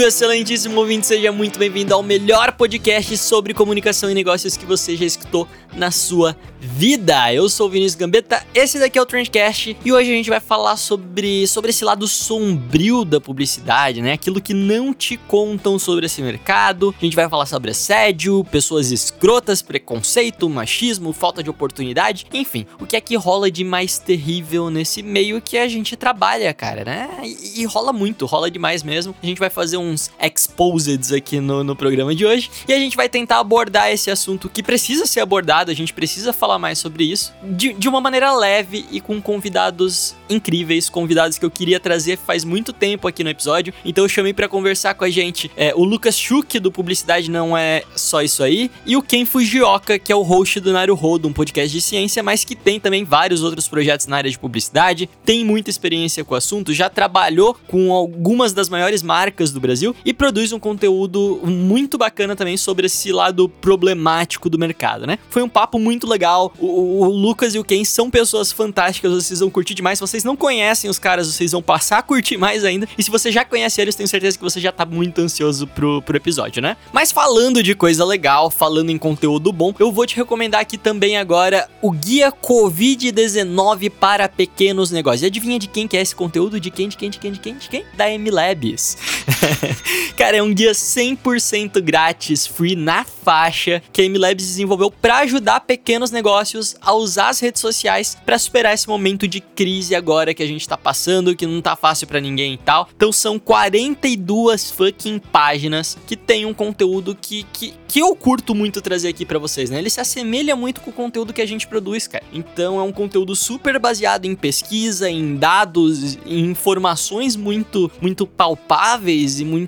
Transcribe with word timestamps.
Salve, 0.00 0.08
excelentíssimo 0.08 0.80
ouvinte! 0.80 1.06
Seja 1.06 1.30
muito 1.30 1.58
bem-vindo 1.58 1.92
ao 1.92 2.02
melhor 2.02 2.52
podcast 2.52 3.18
sobre 3.18 3.52
comunicação 3.52 4.10
e 4.10 4.14
negócios 4.14 4.56
que 4.56 4.64
você 4.64 4.96
já 4.96 5.04
escutou 5.04 5.46
na 5.74 5.90
sua 5.90 6.34
vida. 6.58 7.32
Eu 7.32 7.48
sou 7.48 7.66
o 7.66 7.70
Vinícius 7.70 7.96
Gambetta, 7.96 8.44
esse 8.54 8.78
daqui 8.78 8.98
é 8.98 9.02
o 9.02 9.06
Trendcast 9.06 9.76
e 9.84 9.92
hoje 9.92 10.10
a 10.10 10.14
gente 10.14 10.30
vai 10.30 10.40
falar 10.40 10.76
sobre, 10.76 11.46
sobre 11.46 11.70
esse 11.70 11.84
lado 11.84 12.06
sombrio 12.06 13.04
da 13.04 13.20
publicidade, 13.20 14.02
né? 14.02 14.12
Aquilo 14.12 14.40
que 14.40 14.54
não 14.54 14.92
te 14.92 15.16
contam 15.16 15.78
sobre 15.78 16.06
esse 16.06 16.22
mercado. 16.22 16.94
A 17.00 17.04
gente 17.04 17.16
vai 17.16 17.28
falar 17.28 17.46
sobre 17.46 17.70
assédio, 17.70 18.44
pessoas 18.44 18.90
escrotas, 18.90 19.62
preconceito, 19.62 20.48
machismo, 20.48 21.12
falta 21.12 21.42
de 21.42 21.50
oportunidade, 21.50 22.26
enfim, 22.32 22.66
o 22.78 22.86
que 22.86 22.96
é 22.96 23.00
que 23.00 23.16
rola 23.16 23.50
de 23.50 23.64
mais 23.64 23.98
terrível 23.98 24.70
nesse 24.70 25.02
meio 25.02 25.40
que 25.40 25.58
a 25.58 25.68
gente 25.68 25.96
trabalha, 25.96 26.52
cara, 26.54 26.84
né? 26.84 27.08
E, 27.22 27.62
e 27.62 27.64
rola 27.64 27.92
muito, 27.92 28.26
rola 28.26 28.50
demais 28.50 28.82
mesmo. 28.82 29.14
A 29.22 29.26
gente 29.26 29.38
vai 29.38 29.50
fazer 29.50 29.76
uns 29.90 30.10
exposeds 30.20 31.12
aqui 31.12 31.40
no, 31.40 31.64
no 31.64 31.76
programa 31.76 32.14
de 32.14 32.24
hoje 32.24 32.50
e 32.66 32.72
a 32.72 32.78
gente 32.78 32.96
vai 32.96 33.08
tentar 33.08 33.38
abordar 33.38 33.90
esse 33.90 34.10
assunto 34.10 34.48
que 34.48 34.62
precisa 34.62 35.06
ser 35.06 35.20
abordado, 35.20 35.70
a 35.70 35.74
gente 35.74 35.92
precisa 35.92 36.32
falar 36.32 36.58
mais 36.58 36.78
sobre 36.78 37.04
isso 37.04 37.32
de, 37.42 37.72
de 37.72 37.88
uma 37.88 38.00
maneira 38.00 38.32
leve 38.32 38.86
e 38.90 39.00
com 39.00 39.20
convidados 39.20 40.14
incríveis, 40.28 40.88
convidados 40.88 41.38
que 41.38 41.44
eu 41.44 41.50
queria 41.50 41.80
trazer 41.80 42.16
faz 42.16 42.44
muito 42.44 42.72
tempo 42.72 43.08
aqui 43.08 43.24
no 43.24 43.30
episódio. 43.30 43.74
Então 43.84 44.04
eu 44.04 44.08
chamei 44.08 44.32
pra 44.32 44.48
conversar 44.48 44.94
com 44.94 45.04
a 45.04 45.10
gente 45.10 45.50
é, 45.56 45.74
o 45.74 45.84
Lucas 45.84 46.16
Schuch, 46.18 46.58
do 46.58 46.70
Publicidade 46.70 47.30
Não 47.30 47.56
É 47.56 47.82
Só 47.96 48.22
Isso 48.22 48.42
Aí, 48.42 48.70
e 48.86 48.96
o 48.96 49.02
Ken 49.02 49.24
Fujioka, 49.24 49.98
que 49.98 50.12
é 50.12 50.16
o 50.16 50.22
host 50.22 50.60
do 50.60 50.72
Naruhodo, 50.72 51.28
um 51.28 51.32
podcast 51.32 51.70
de 51.70 51.80
ciência, 51.80 52.22
mas 52.22 52.44
que 52.44 52.54
tem 52.54 52.78
também 52.78 53.04
vários 53.04 53.42
outros 53.42 53.66
projetos 53.66 54.06
na 54.06 54.16
área 54.16 54.30
de 54.30 54.38
publicidade, 54.38 55.08
tem 55.24 55.44
muita 55.44 55.70
experiência 55.70 56.24
com 56.24 56.34
o 56.34 56.36
assunto, 56.36 56.72
já 56.72 56.88
trabalhou 56.88 57.56
com 57.66 57.92
algumas 57.92 58.52
das 58.52 58.68
maiores 58.68 59.02
marcas 59.02 59.50
do 59.50 59.60
Brasil 59.60 59.79
e 60.04 60.12
produz 60.12 60.52
um 60.52 60.58
conteúdo 60.58 61.40
muito 61.44 61.96
bacana 61.98 62.34
também 62.36 62.56
sobre 62.56 62.86
esse 62.86 63.12
lado 63.12 63.48
problemático 63.48 64.48
do 64.50 64.58
mercado, 64.58 65.06
né? 65.06 65.18
Foi 65.28 65.42
um 65.42 65.48
papo 65.48 65.78
muito 65.78 66.06
legal. 66.08 66.52
O, 66.58 66.66
o- 66.66 67.00
o 67.02 67.08
Lucas 67.08 67.54
e 67.54 67.58
o 67.58 67.64
Ken 67.64 67.84
são 67.84 68.10
pessoas 68.10 68.52
fantásticas, 68.52 69.12
vocês 69.12 69.40
vão 69.40 69.50
curtir 69.50 69.74
demais. 69.74 69.98
Se 69.98 70.02
vocês 70.02 70.24
não 70.24 70.36
conhecem 70.36 70.88
os 70.90 70.98
caras, 70.98 71.26
vocês 71.26 71.52
vão 71.52 71.62
passar 71.62 71.98
a 71.98 72.02
curtir 72.02 72.36
mais 72.36 72.64
ainda. 72.64 72.88
E 72.98 73.02
se 73.02 73.10
você 73.10 73.30
já 73.32 73.44
conhece 73.44 73.80
eles, 73.80 73.94
tenho 73.94 74.08
certeza 74.08 74.36
que 74.36 74.44
você 74.44 74.60
já 74.60 74.72
tá 74.72 74.84
muito 74.86 75.20
ansioso 75.20 75.66
pro, 75.66 76.02
pro 76.02 76.16
episódio, 76.16 76.60
né? 76.62 76.76
Mas 76.92 77.10
falando 77.12 77.62
de 77.62 77.74
coisa 77.74 78.04
legal, 78.04 78.50
falando 78.50 78.90
em 78.90 78.98
conteúdo 78.98 79.52
bom, 79.52 79.74
eu 79.78 79.90
vou 79.92 80.06
te 80.06 80.16
recomendar 80.16 80.60
aqui 80.60 80.76
também 80.78 81.16
agora 81.16 81.68
o 81.82 81.90
Guia 81.90 82.30
Covid-19 82.32 83.90
para 83.90 84.28
Pequenos 84.28 84.90
Negócios. 84.90 85.22
E 85.22 85.26
adivinha 85.26 85.58
de 85.58 85.66
quem 85.68 85.86
que 85.88 85.96
é 85.96 86.00
esse 86.00 86.14
conteúdo? 86.14 86.58
De 86.60 86.70
quem, 86.70 86.88
de 86.88 86.96
quem, 86.96 87.10
de 87.10 87.18
quem, 87.18 87.32
de 87.32 87.40
quem, 87.40 87.54
de 87.56 87.68
quem? 87.68 87.84
Da 87.96 88.10
M-Labs. 88.10 88.96
Cara, 90.16 90.36
é 90.36 90.42
um 90.42 90.52
guia 90.52 90.72
100% 90.72 91.80
grátis, 91.80 92.46
free 92.46 92.76
na 92.76 93.04
faixa, 93.04 93.82
que 93.92 94.02
a 94.02 94.04
M-Labs 94.04 94.46
desenvolveu 94.46 94.90
para 94.90 95.18
ajudar 95.18 95.60
pequenos 95.60 96.10
negócios 96.10 96.76
a 96.80 96.92
usar 96.92 97.28
as 97.28 97.40
redes 97.40 97.60
sociais 97.60 98.16
para 98.24 98.38
superar 98.38 98.74
esse 98.74 98.88
momento 98.88 99.26
de 99.26 99.40
crise 99.40 99.94
agora 99.94 100.34
que 100.34 100.42
a 100.42 100.46
gente 100.46 100.68
tá 100.68 100.76
passando, 100.76 101.34
que 101.34 101.46
não 101.46 101.60
tá 101.60 101.76
fácil 101.76 102.06
para 102.06 102.20
ninguém 102.20 102.54
e 102.54 102.58
tal. 102.58 102.88
Então 102.94 103.12
são 103.12 103.38
42 103.38 104.70
fucking 104.70 105.18
páginas 105.18 105.96
que 106.06 106.16
tem 106.16 106.44
um 106.44 106.54
conteúdo 106.54 107.16
que, 107.18 107.44
que, 107.52 107.74
que 107.88 108.00
eu 108.00 108.14
curto 108.14 108.54
muito 108.54 108.80
trazer 108.80 109.08
aqui 109.08 109.24
para 109.24 109.38
vocês, 109.38 109.70
né? 109.70 109.78
Ele 109.78 109.90
se 109.90 110.00
assemelha 110.00 110.54
muito 110.56 110.80
com 110.80 110.90
o 110.90 110.92
conteúdo 110.92 111.32
que 111.32 111.42
a 111.42 111.46
gente 111.46 111.66
produz, 111.66 112.06
cara. 112.06 112.24
Então 112.32 112.78
é 112.78 112.82
um 112.82 112.92
conteúdo 112.92 113.34
super 113.34 113.78
baseado 113.78 114.26
em 114.26 114.34
pesquisa, 114.34 115.10
em 115.10 115.36
dados, 115.36 116.18
em 116.26 116.50
informações 116.50 117.36
muito 117.36 117.90
muito 118.00 118.26
palpáveis 118.26 119.40
e 119.40 119.44
muito 119.44 119.59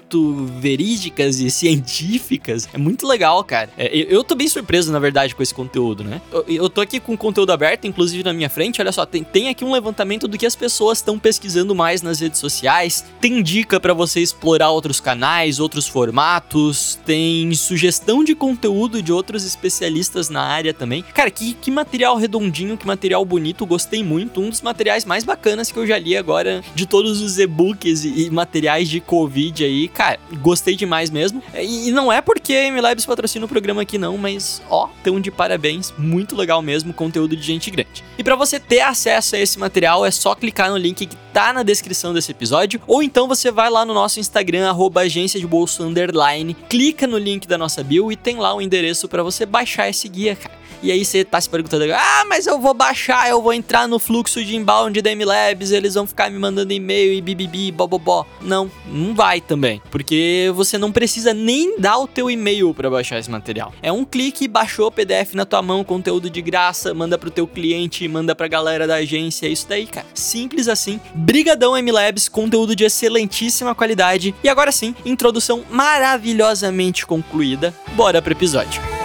verídicas 0.46 1.40
e 1.40 1.50
científicas. 1.50 2.68
É 2.72 2.78
muito 2.78 3.06
legal, 3.06 3.42
cara. 3.44 3.70
É, 3.76 3.90
eu, 3.94 4.22
tô 4.22 4.34
bem 4.34 4.48
surpreso, 4.48 4.92
na 4.92 4.98
verdade, 4.98 5.34
com 5.34 5.42
esse 5.42 5.54
conteúdo, 5.54 6.04
né? 6.04 6.20
Eu, 6.30 6.44
eu 6.48 6.70
tô 6.70 6.80
aqui 6.80 7.00
com 7.00 7.16
conteúdo 7.16 7.52
aberto, 7.52 7.86
inclusive 7.86 8.22
na 8.22 8.32
minha 8.32 8.50
frente. 8.50 8.80
Olha 8.80 8.92
só, 8.92 9.04
tem, 9.04 9.24
tem 9.24 9.48
aqui 9.48 9.64
um 9.64 9.72
levantamento 9.72 10.28
do 10.28 10.38
que 10.38 10.46
as 10.46 10.56
pessoas 10.56 10.98
estão 10.98 11.18
pesquisando 11.18 11.74
mais 11.74 12.02
nas 12.02 12.20
redes 12.20 12.38
sociais. 12.38 13.04
Tem 13.20 13.42
dica 13.42 13.80
para 13.80 13.94
você 13.94 14.20
explorar 14.20 14.70
outros 14.70 15.00
canais, 15.00 15.58
outros 15.58 15.86
formatos. 15.86 16.98
Tem 17.04 17.52
sugestão 17.54 18.24
de 18.24 18.34
conteúdo 18.34 19.02
de 19.02 19.12
outros 19.12 19.44
especialistas 19.44 20.28
na 20.28 20.42
área 20.42 20.74
também. 20.74 21.02
Cara, 21.02 21.30
que, 21.30 21.54
que 21.54 21.70
material 21.70 22.16
redondinho, 22.16 22.76
que 22.76 22.86
material 22.86 23.24
bonito. 23.24 23.66
Gostei 23.66 24.02
muito. 24.02 24.40
Um 24.40 24.50
dos 24.50 24.62
materiais 24.62 25.04
mais 25.04 25.24
bacanas 25.24 25.70
que 25.70 25.78
eu 25.78 25.86
já 25.86 25.98
li 25.98 26.16
agora 26.16 26.62
de 26.74 26.86
todos 26.86 27.20
os 27.20 27.38
e-books 27.38 28.04
e, 28.04 28.26
e 28.26 28.30
materiais 28.30 28.88
de 28.88 29.00
Covid 29.00 29.64
aí. 29.64 29.81
Cara, 29.88 30.18
gostei 30.40 30.76
demais 30.76 31.10
mesmo. 31.10 31.42
E, 31.54 31.88
e 31.88 31.90
não 31.92 32.12
é 32.12 32.20
porque 32.20 32.54
a 32.54 32.70
MLabs 32.70 33.06
patrocina 33.06 33.44
o 33.44 33.48
programa 33.48 33.82
aqui, 33.82 33.98
não, 33.98 34.16
mas 34.16 34.62
ó, 34.68 34.88
tão 35.02 35.20
de 35.20 35.30
parabéns. 35.30 35.92
Muito 35.96 36.36
legal 36.36 36.62
mesmo, 36.62 36.92
conteúdo 36.92 37.36
de 37.36 37.42
gente 37.42 37.70
grande. 37.70 38.04
E 38.18 38.24
para 38.24 38.36
você 38.36 38.58
ter 38.58 38.80
acesso 38.80 39.36
a 39.36 39.38
esse 39.38 39.58
material, 39.58 40.04
é 40.04 40.10
só 40.10 40.34
clicar 40.34 40.70
no 40.70 40.76
link 40.76 41.06
que 41.06 41.16
tá 41.32 41.52
na 41.52 41.62
descrição 41.62 42.12
desse 42.12 42.30
episódio, 42.30 42.80
ou 42.86 43.02
então 43.02 43.26
você 43.26 43.50
vai 43.50 43.70
lá 43.70 43.84
no 43.84 43.94
nosso 43.94 44.20
Instagram, 44.20 44.68
arroba 44.68 45.02
agência 45.02 45.40
de 45.40 45.46
bolso 45.46 45.82
underline, 45.82 46.54
clica 46.68 47.06
no 47.06 47.18
link 47.18 47.46
da 47.48 47.56
nossa 47.56 47.82
bio 47.82 48.12
e 48.12 48.16
tem 48.16 48.36
lá 48.36 48.54
o 48.54 48.60
endereço 48.60 49.08
para 49.08 49.22
você 49.22 49.46
baixar 49.46 49.88
esse 49.88 50.08
guia, 50.08 50.36
cara. 50.36 50.62
E 50.82 50.90
aí 50.90 51.04
você 51.04 51.24
tá 51.24 51.40
se 51.40 51.48
perguntando, 51.48 51.84
ah, 51.94 52.24
mas 52.28 52.48
eu 52.48 52.58
vou 52.58 52.74
baixar, 52.74 53.30
eu 53.30 53.40
vou 53.40 53.52
entrar 53.52 53.86
no 53.86 54.00
fluxo 54.00 54.44
de 54.44 54.56
inbound 54.56 55.00
da 55.00 55.14
MLabs, 55.14 55.70
eles 55.70 55.94
vão 55.94 56.08
ficar 56.08 56.28
me 56.28 56.36
mandando 56.36 56.72
e-mail 56.72 57.12
e 57.12 57.20
bibibi, 57.20 57.70
bobobó. 57.70 58.26
Não, 58.40 58.68
não 58.86 59.14
vai 59.14 59.40
também, 59.40 59.61
porque 59.90 60.50
você 60.54 60.76
não 60.78 60.92
precisa 60.92 61.32
nem 61.32 61.78
dar 61.78 61.98
o 61.98 62.06
teu 62.06 62.30
e-mail 62.30 62.74
para 62.74 62.90
baixar 62.90 63.18
esse 63.18 63.30
material. 63.30 63.72
É 63.82 63.92
um 63.92 64.04
clique, 64.04 64.48
baixou 64.48 64.88
o 64.88 64.92
PDF 64.92 65.34
na 65.34 65.44
tua 65.44 65.62
mão, 65.62 65.84
conteúdo 65.84 66.28
de 66.28 66.42
graça, 66.42 66.92
manda 66.94 67.16
pro 67.16 67.30
teu 67.30 67.46
cliente, 67.46 68.06
manda 68.08 68.34
pra 68.34 68.48
galera 68.48 68.86
da 68.86 68.96
agência, 68.96 69.46
é 69.46 69.50
isso 69.50 69.66
daí, 69.68 69.86
cara. 69.86 70.06
Simples 70.14 70.68
assim. 70.68 71.00
Brigadão 71.14 71.76
MLabs, 71.80 72.28
conteúdo 72.28 72.74
de 72.74 72.84
excelentíssima 72.84 73.74
qualidade. 73.74 74.34
E 74.42 74.48
agora 74.48 74.72
sim, 74.72 74.94
introdução 75.04 75.64
maravilhosamente 75.70 77.06
concluída. 77.06 77.74
Bora 77.94 78.20
pro 78.20 78.32
episódio. 78.32 79.01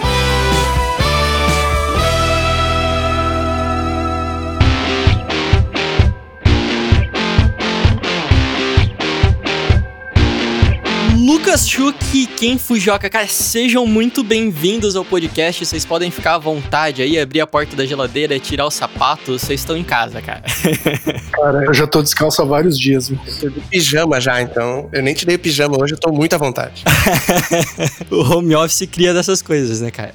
Lucas 11.48 11.66
Schuch 11.66 11.96
e 12.12 12.26
Ken 12.26 12.58
Fujoka, 12.58 13.08
cara, 13.08 13.26
sejam 13.26 13.86
muito 13.86 14.22
bem-vindos 14.22 14.94
ao 14.94 15.02
podcast. 15.02 15.64
Vocês 15.64 15.82
podem 15.82 16.10
ficar 16.10 16.34
à 16.34 16.38
vontade 16.38 17.00
aí, 17.00 17.18
abrir 17.18 17.40
a 17.40 17.46
porta 17.46 17.74
da 17.74 17.86
geladeira, 17.86 18.38
tirar 18.38 18.66
o 18.66 18.70
sapato. 18.70 19.38
Vocês 19.38 19.60
estão 19.60 19.74
em 19.74 19.82
casa, 19.82 20.20
cara. 20.20 20.42
Cara, 21.32 21.64
eu 21.64 21.72
já 21.72 21.86
tô 21.86 22.02
descalço 22.02 22.42
há 22.42 22.44
vários 22.44 22.76
dias. 22.76 23.10
Eu 23.10 23.16
tô 23.40 23.48
de 23.48 23.60
pijama 23.60 24.20
já, 24.20 24.42
então. 24.42 24.88
Eu 24.92 25.02
nem 25.02 25.14
tirei 25.14 25.36
o 25.36 25.38
pijama 25.38 25.80
hoje, 25.80 25.94
eu 25.94 25.98
tô 25.98 26.10
muito 26.10 26.34
à 26.34 26.38
vontade. 26.38 26.82
o 28.10 28.20
home 28.22 28.56
office 28.56 28.88
cria 28.90 29.14
dessas 29.14 29.40
coisas, 29.40 29.80
né, 29.80 29.92
cara? 29.92 30.12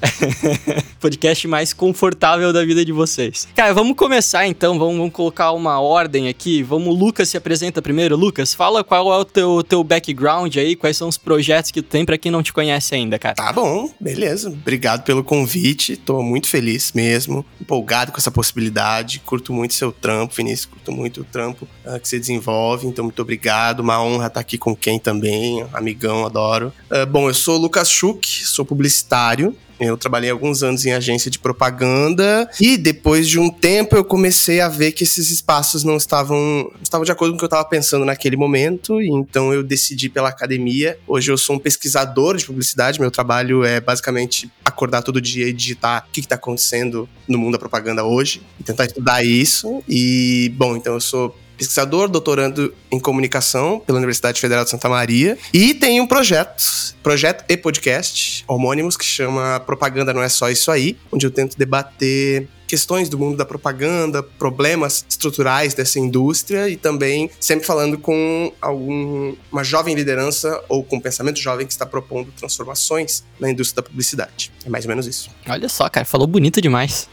podcast 1.00 1.48
mais 1.48 1.72
confortável 1.72 2.52
da 2.52 2.62
vida 2.64 2.84
de 2.84 2.92
vocês. 2.92 3.48
Cara, 3.54 3.72
vamos 3.72 3.96
começar 3.96 4.46
então, 4.46 4.78
vamos, 4.78 4.98
vamos 4.98 5.12
colocar 5.12 5.52
uma 5.52 5.80
ordem 5.80 6.28
aqui. 6.28 6.62
Vamos, 6.62 6.96
Lucas 6.96 7.30
se 7.30 7.38
apresenta 7.38 7.80
primeiro. 7.80 8.16
Lucas, 8.16 8.52
fala 8.52 8.84
qual 8.84 9.12
é 9.12 9.16
o 9.16 9.24
teu, 9.24 9.64
teu 9.66 9.82
background 9.82 10.54
aí, 10.56 10.76
quais 10.76 10.96
são 10.96 11.08
os 11.08 11.16
projetos 11.24 11.70
que 11.70 11.82
tu 11.82 11.88
tem 11.88 12.04
pra 12.04 12.18
quem 12.18 12.30
não 12.30 12.42
te 12.42 12.52
conhece 12.52 12.94
ainda, 12.94 13.18
cara. 13.18 13.34
Tá 13.34 13.52
bom, 13.52 13.90
beleza. 13.98 14.50
Obrigado 14.50 15.02
pelo 15.02 15.24
convite. 15.24 15.96
Tô 15.96 16.22
muito 16.22 16.48
feliz 16.48 16.92
mesmo. 16.92 17.44
Empolgado 17.60 18.12
com 18.12 18.18
essa 18.18 18.30
possibilidade. 18.30 19.20
Curto 19.20 19.52
muito 19.52 19.74
seu 19.74 19.90
trampo, 19.90 20.34
Vinícius. 20.34 20.66
Curto 20.66 20.92
muito 20.92 21.22
o 21.22 21.24
trampo 21.24 21.66
ah, 21.84 21.98
que 21.98 22.08
você 22.08 22.18
desenvolve. 22.18 22.86
Então, 22.86 23.04
muito 23.04 23.20
obrigado. 23.22 23.80
Uma 23.80 24.02
honra 24.02 24.26
estar 24.26 24.40
aqui 24.40 24.58
com 24.58 24.76
quem 24.76 24.98
também. 24.98 25.66
Amigão, 25.72 26.26
adoro. 26.26 26.72
Ah, 26.90 27.06
bom, 27.06 27.28
eu 27.28 27.34
sou 27.34 27.56
o 27.56 27.62
Lucas 27.62 27.90
Schuch, 27.90 28.44
sou 28.46 28.64
publicitário. 28.64 29.56
Eu 29.78 29.96
trabalhei 29.96 30.30
alguns 30.30 30.62
anos 30.62 30.84
em 30.86 30.92
agência 30.92 31.30
de 31.30 31.38
propaganda 31.38 32.48
e 32.60 32.76
depois 32.76 33.28
de 33.28 33.38
um 33.38 33.50
tempo 33.50 33.96
eu 33.96 34.04
comecei 34.04 34.60
a 34.60 34.68
ver 34.68 34.92
que 34.92 35.04
esses 35.04 35.30
espaços 35.30 35.84
não 35.84 35.96
estavam, 35.96 36.70
estavam 36.82 37.04
de 37.04 37.12
acordo 37.12 37.32
com 37.32 37.36
o 37.36 37.38
que 37.38 37.44
eu 37.44 37.46
estava 37.46 37.64
pensando 37.64 38.04
naquele 38.04 38.36
momento, 38.36 39.00
e 39.00 39.08
então 39.08 39.52
eu 39.52 39.62
decidi 39.62 40.08
pela 40.08 40.28
academia. 40.28 40.98
Hoje 41.06 41.30
eu 41.30 41.36
sou 41.36 41.56
um 41.56 41.58
pesquisador 41.58 42.36
de 42.36 42.44
publicidade, 42.44 43.00
meu 43.00 43.10
trabalho 43.10 43.64
é 43.64 43.80
basicamente 43.80 44.50
acordar 44.64 45.02
todo 45.02 45.20
dia 45.20 45.48
e 45.48 45.52
digitar 45.52 46.06
o 46.08 46.12
que 46.12 46.20
está 46.20 46.34
acontecendo 46.34 47.08
no 47.28 47.38
mundo 47.38 47.52
da 47.52 47.58
propaganda 47.58 48.04
hoje 48.04 48.42
e 48.58 48.62
tentar 48.62 48.86
estudar 48.86 49.24
isso. 49.24 49.82
E, 49.88 50.52
bom, 50.56 50.76
então 50.76 50.94
eu 50.94 51.00
sou 51.00 51.34
pesquisador, 51.56 52.08
doutorando 52.08 52.74
em 52.90 52.98
comunicação 52.98 53.80
pela 53.80 53.98
Universidade 53.98 54.40
Federal 54.40 54.64
de 54.64 54.70
Santa 54.70 54.88
Maria. 54.88 55.38
E 55.52 55.74
tem 55.74 56.00
um 56.00 56.06
projeto, 56.06 56.62
projeto 57.02 57.44
e 57.48 57.56
podcast 57.56 58.44
homônimos, 58.46 58.96
que 58.96 59.04
chama 59.04 59.60
Propaganda 59.60 60.12
Não 60.12 60.22
É 60.22 60.28
Só 60.28 60.50
Isso 60.50 60.70
Aí, 60.70 60.96
onde 61.12 61.26
eu 61.26 61.30
tento 61.30 61.56
debater 61.56 62.48
questões 62.66 63.08
do 63.08 63.18
mundo 63.18 63.36
da 63.36 63.44
propaganda, 63.44 64.22
problemas 64.22 65.04
estruturais 65.08 65.74
dessa 65.74 65.98
indústria 65.98 66.68
e 66.68 66.76
também 66.76 67.30
sempre 67.38 67.66
falando 67.66 67.98
com 67.98 68.52
algum, 68.60 69.34
uma 69.52 69.62
jovem 69.62 69.94
liderança 69.94 70.62
ou 70.68 70.82
com 70.82 70.96
um 70.96 71.00
pensamento 71.00 71.38
jovem 71.38 71.66
que 71.66 71.72
está 71.72 71.86
propondo 71.86 72.32
transformações 72.32 73.22
na 73.38 73.50
indústria 73.50 73.82
da 73.82 73.88
publicidade. 73.88 74.50
É 74.64 74.68
mais 74.68 74.84
ou 74.84 74.88
menos 74.88 75.06
isso. 75.06 75.30
Olha 75.48 75.68
só, 75.68 75.88
cara, 75.88 76.04
falou 76.04 76.26
bonito 76.26 76.60
demais. 76.60 77.08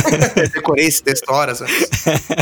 Decorei 0.54 0.86
esse 0.86 1.02
texto 1.02 1.28
horas 1.28 1.60
antes. 1.60 1.90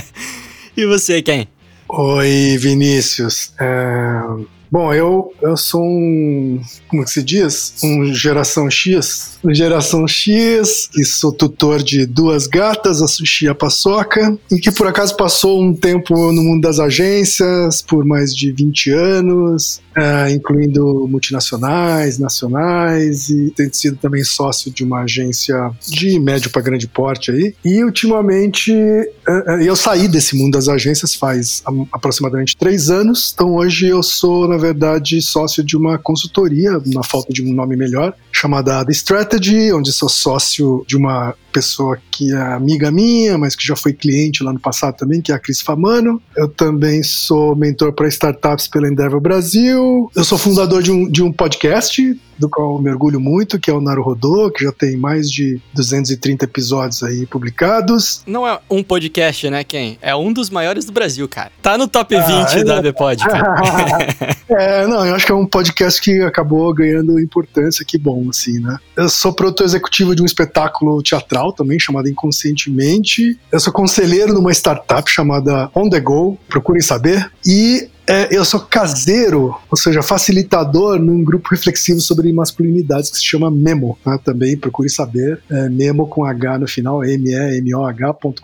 e 0.76 0.86
você, 0.86 1.22
quem? 1.22 1.48
Oi, 1.88 2.56
Vinícius. 2.58 3.52
É... 3.60 4.59
Bom, 4.70 4.94
eu, 4.94 5.32
eu 5.42 5.56
sou 5.56 5.82
um. 5.82 6.60
Como 6.88 7.04
que 7.04 7.10
se 7.10 7.24
diz? 7.24 7.74
Um 7.82 8.14
geração 8.14 8.70
X. 8.70 9.38
Geração 9.48 10.06
X, 10.06 10.88
que 10.92 11.04
sou 11.04 11.32
tutor 11.32 11.82
de 11.82 12.06
duas 12.06 12.46
gatas, 12.46 13.02
a 13.02 13.08
Sushi 13.08 13.46
e 13.46 13.48
a 13.48 13.54
Paçoca, 13.54 14.38
e 14.50 14.60
que 14.60 14.70
por 14.70 14.86
acaso 14.86 15.16
passou 15.16 15.60
um 15.60 15.74
tempo 15.74 16.14
no 16.30 16.42
mundo 16.42 16.60
das 16.60 16.78
agências 16.78 17.82
por 17.82 18.04
mais 18.04 18.34
de 18.34 18.52
20 18.52 18.90
anos, 18.90 19.80
é, 19.96 20.30
incluindo 20.30 21.08
multinacionais, 21.08 22.18
nacionais, 22.18 23.28
e 23.28 23.50
tem 23.50 23.72
sido 23.72 23.96
também 23.96 24.22
sócio 24.22 24.70
de 24.70 24.84
uma 24.84 25.00
agência 25.00 25.70
de 25.88 26.20
médio 26.20 26.50
para 26.50 26.62
grande 26.62 26.86
porte 26.86 27.30
aí. 27.30 27.54
E 27.64 27.82
ultimamente 27.82 28.72
é, 28.72 29.08
é, 29.28 29.68
eu 29.68 29.74
saí 29.74 30.06
desse 30.06 30.36
mundo 30.36 30.52
das 30.52 30.68
agências 30.68 31.14
faz 31.14 31.62
aproximadamente 31.92 32.56
três 32.56 32.90
anos, 32.90 33.32
então 33.34 33.54
hoje 33.54 33.88
eu 33.88 34.02
sou, 34.02 34.46
na 34.46 34.59
verdade, 34.60 35.20
sócio 35.20 35.64
de 35.64 35.76
uma 35.76 35.98
consultoria, 35.98 36.80
na 36.86 37.02
falta 37.02 37.32
de 37.32 37.42
um 37.42 37.52
nome 37.52 37.76
melhor, 37.76 38.14
chamada 38.30 38.84
The 38.84 38.92
Strategy, 38.92 39.72
onde 39.72 39.92
sou 39.92 40.08
sócio 40.08 40.84
de 40.86 40.96
uma 40.96 41.34
pessoa 41.50 41.98
que 42.10 42.32
é 42.32 42.40
amiga 42.54 42.90
minha, 42.90 43.36
mas 43.38 43.54
que 43.54 43.66
já 43.66 43.76
foi 43.76 43.92
cliente 43.92 44.42
lá 44.42 44.52
no 44.52 44.60
passado 44.60 44.96
também, 44.96 45.20
que 45.20 45.32
é 45.32 45.34
a 45.34 45.38
Cris 45.38 45.60
Famano. 45.60 46.20
Eu 46.36 46.48
também 46.48 47.02
sou 47.02 47.54
mentor 47.56 47.92
para 47.92 48.08
startups 48.08 48.68
pela 48.68 48.88
Endeavor 48.88 49.20
Brasil. 49.20 50.10
Eu 50.14 50.24
sou 50.24 50.38
fundador 50.38 50.82
de 50.82 50.90
um, 50.90 51.08
de 51.08 51.22
um 51.22 51.32
podcast 51.32 52.18
do 52.40 52.48
qual 52.48 52.76
eu 52.76 52.82
mergulho 52.82 53.20
muito, 53.20 53.60
que 53.60 53.70
é 53.70 53.74
o 53.74 53.80
Naruhodô, 53.80 54.50
que 54.50 54.64
já 54.64 54.72
tem 54.72 54.96
mais 54.96 55.30
de 55.30 55.60
230 55.74 56.46
episódios 56.46 57.02
aí 57.02 57.26
publicados. 57.26 58.22
Não 58.26 58.48
é 58.48 58.58
um 58.68 58.82
podcast, 58.82 59.48
né, 59.50 59.62
Ken? 59.62 59.98
É 60.00 60.16
um 60.16 60.32
dos 60.32 60.48
maiores 60.48 60.86
do 60.86 60.92
Brasil, 60.92 61.28
cara. 61.28 61.52
Tá 61.60 61.76
no 61.76 61.86
top 61.86 62.16
20 62.16 62.26
ah, 62.26 62.58
é... 62.58 62.64
da 62.64 62.80
Bpod, 62.80 63.20
é, 64.48 64.86
não, 64.86 65.04
eu 65.04 65.14
acho 65.14 65.26
que 65.26 65.32
é 65.32 65.34
um 65.34 65.46
podcast 65.46 66.00
que 66.00 66.22
acabou 66.22 66.72
ganhando 66.72 67.20
importância, 67.20 67.84
que 67.84 67.98
bom, 67.98 68.26
assim, 68.30 68.58
né? 68.58 68.78
Eu 68.96 69.08
sou 69.08 69.32
produtor 69.32 69.66
executivo 69.66 70.16
de 70.16 70.22
um 70.22 70.26
espetáculo 70.26 71.02
teatral 71.02 71.39
também, 71.52 71.78
chamado 71.80 72.08
Inconscientemente. 72.08 73.38
Eu 73.50 73.58
sou 73.58 73.72
conselheiro 73.72 74.34
numa 74.34 74.52
startup 74.52 75.10
chamada 75.10 75.70
On 75.74 75.88
The 75.88 76.00
Go, 76.00 76.38
procurem 76.48 76.82
saber. 76.82 77.30
E 77.46 77.88
é, 78.10 78.28
eu 78.36 78.44
sou 78.44 78.58
caseiro, 78.58 79.56
ou 79.70 79.76
seja, 79.76 80.02
facilitador 80.02 80.98
num 80.98 81.22
grupo 81.22 81.48
reflexivo 81.50 82.00
sobre 82.00 82.32
masculinidades 82.32 83.08
que 83.08 83.18
se 83.18 83.24
chama 83.24 83.48
Memo. 83.52 83.96
Né? 84.04 84.18
Também 84.24 84.58
procure 84.58 84.90
saber, 84.90 85.40
é, 85.48 85.68
Memo 85.68 86.08
com 86.08 86.24
H 86.24 86.58
no 86.58 86.66
final, 86.66 87.04
M-E-M-O-H.com.br. 87.04 88.40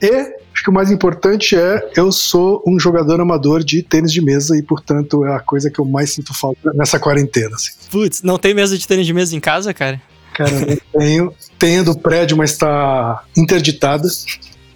E 0.00 0.10
acho 0.54 0.64
que 0.64 0.70
o 0.70 0.72
mais 0.72 0.90
importante 0.90 1.54
é 1.54 1.90
eu 1.96 2.10
sou 2.10 2.62
um 2.66 2.80
jogador 2.80 3.20
amador 3.20 3.62
de 3.62 3.82
tênis 3.82 4.10
de 4.10 4.22
mesa 4.22 4.56
e, 4.56 4.62
portanto, 4.62 5.22
é 5.26 5.36
a 5.36 5.40
coisa 5.40 5.70
que 5.70 5.78
eu 5.78 5.84
mais 5.84 6.10
sinto 6.14 6.32
falta 6.32 6.72
nessa 6.72 6.98
quarentena. 6.98 7.56
Assim. 7.56 7.72
Putz, 7.90 8.22
não 8.22 8.38
tem 8.38 8.54
mesa 8.54 8.78
de 8.78 8.88
tênis 8.88 9.04
de 9.04 9.12
mesa 9.12 9.36
em 9.36 9.40
casa, 9.40 9.74
cara? 9.74 10.00
Cara, 10.32 10.50
eu 10.66 10.80
tenho. 10.98 11.34
Tenho 11.58 11.84
do 11.84 11.98
prédio, 11.98 12.36
mas 12.36 12.52
está 12.52 13.22
interditada. 13.36 14.08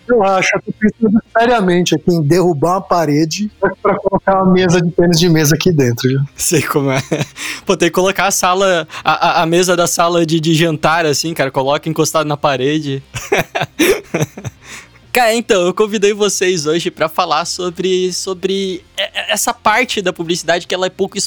Eu 0.09 0.23
acho, 0.25 0.49
eu 0.67 0.91
tô 1.01 1.21
seriamente 1.39 1.95
aqui 1.95 2.13
em 2.13 2.23
derrubar 2.23 2.73
uma 2.73 2.81
parede 2.81 3.51
para 3.81 3.97
colocar 3.97 4.43
uma 4.43 4.53
mesa 4.53 4.81
de 4.83 4.91
tênis 4.91 5.19
de 5.19 5.29
mesa 5.29 5.55
aqui 5.55 5.73
dentro. 5.73 6.09
Viu? 6.09 6.21
Sei 6.37 6.61
como 6.61 6.91
é. 6.91 7.01
Pô, 7.65 7.77
tem 7.77 7.89
que 7.89 7.95
colocar 7.95 8.27
a 8.27 8.31
sala, 8.31 8.87
a, 9.05 9.43
a 9.43 9.47
mesa 9.47 9.77
da 9.77 9.87
sala 9.87 10.27
de, 10.27 10.41
de 10.41 10.55
jantar, 10.55 11.07
assim, 11.07 11.33
cara. 11.33 11.51
Coloca 11.51 11.89
encostado 11.89 12.27
na 12.27 12.37
parede. 12.37 13.03
Cara, 15.13 15.35
então, 15.35 15.67
eu 15.67 15.75
convidei 15.75 16.15
vocês 16.15 16.65
hoje 16.65 16.91
para 16.91 17.07
falar 17.07 17.45
sobre, 17.45 18.11
sobre 18.15 18.83
essa 19.29 19.53
parte 19.53 20.01
da 20.01 20.11
publicidade 20.11 20.67
que 20.67 20.75
ela 20.75 20.87
é 20.87 20.91
pouco 20.91 21.19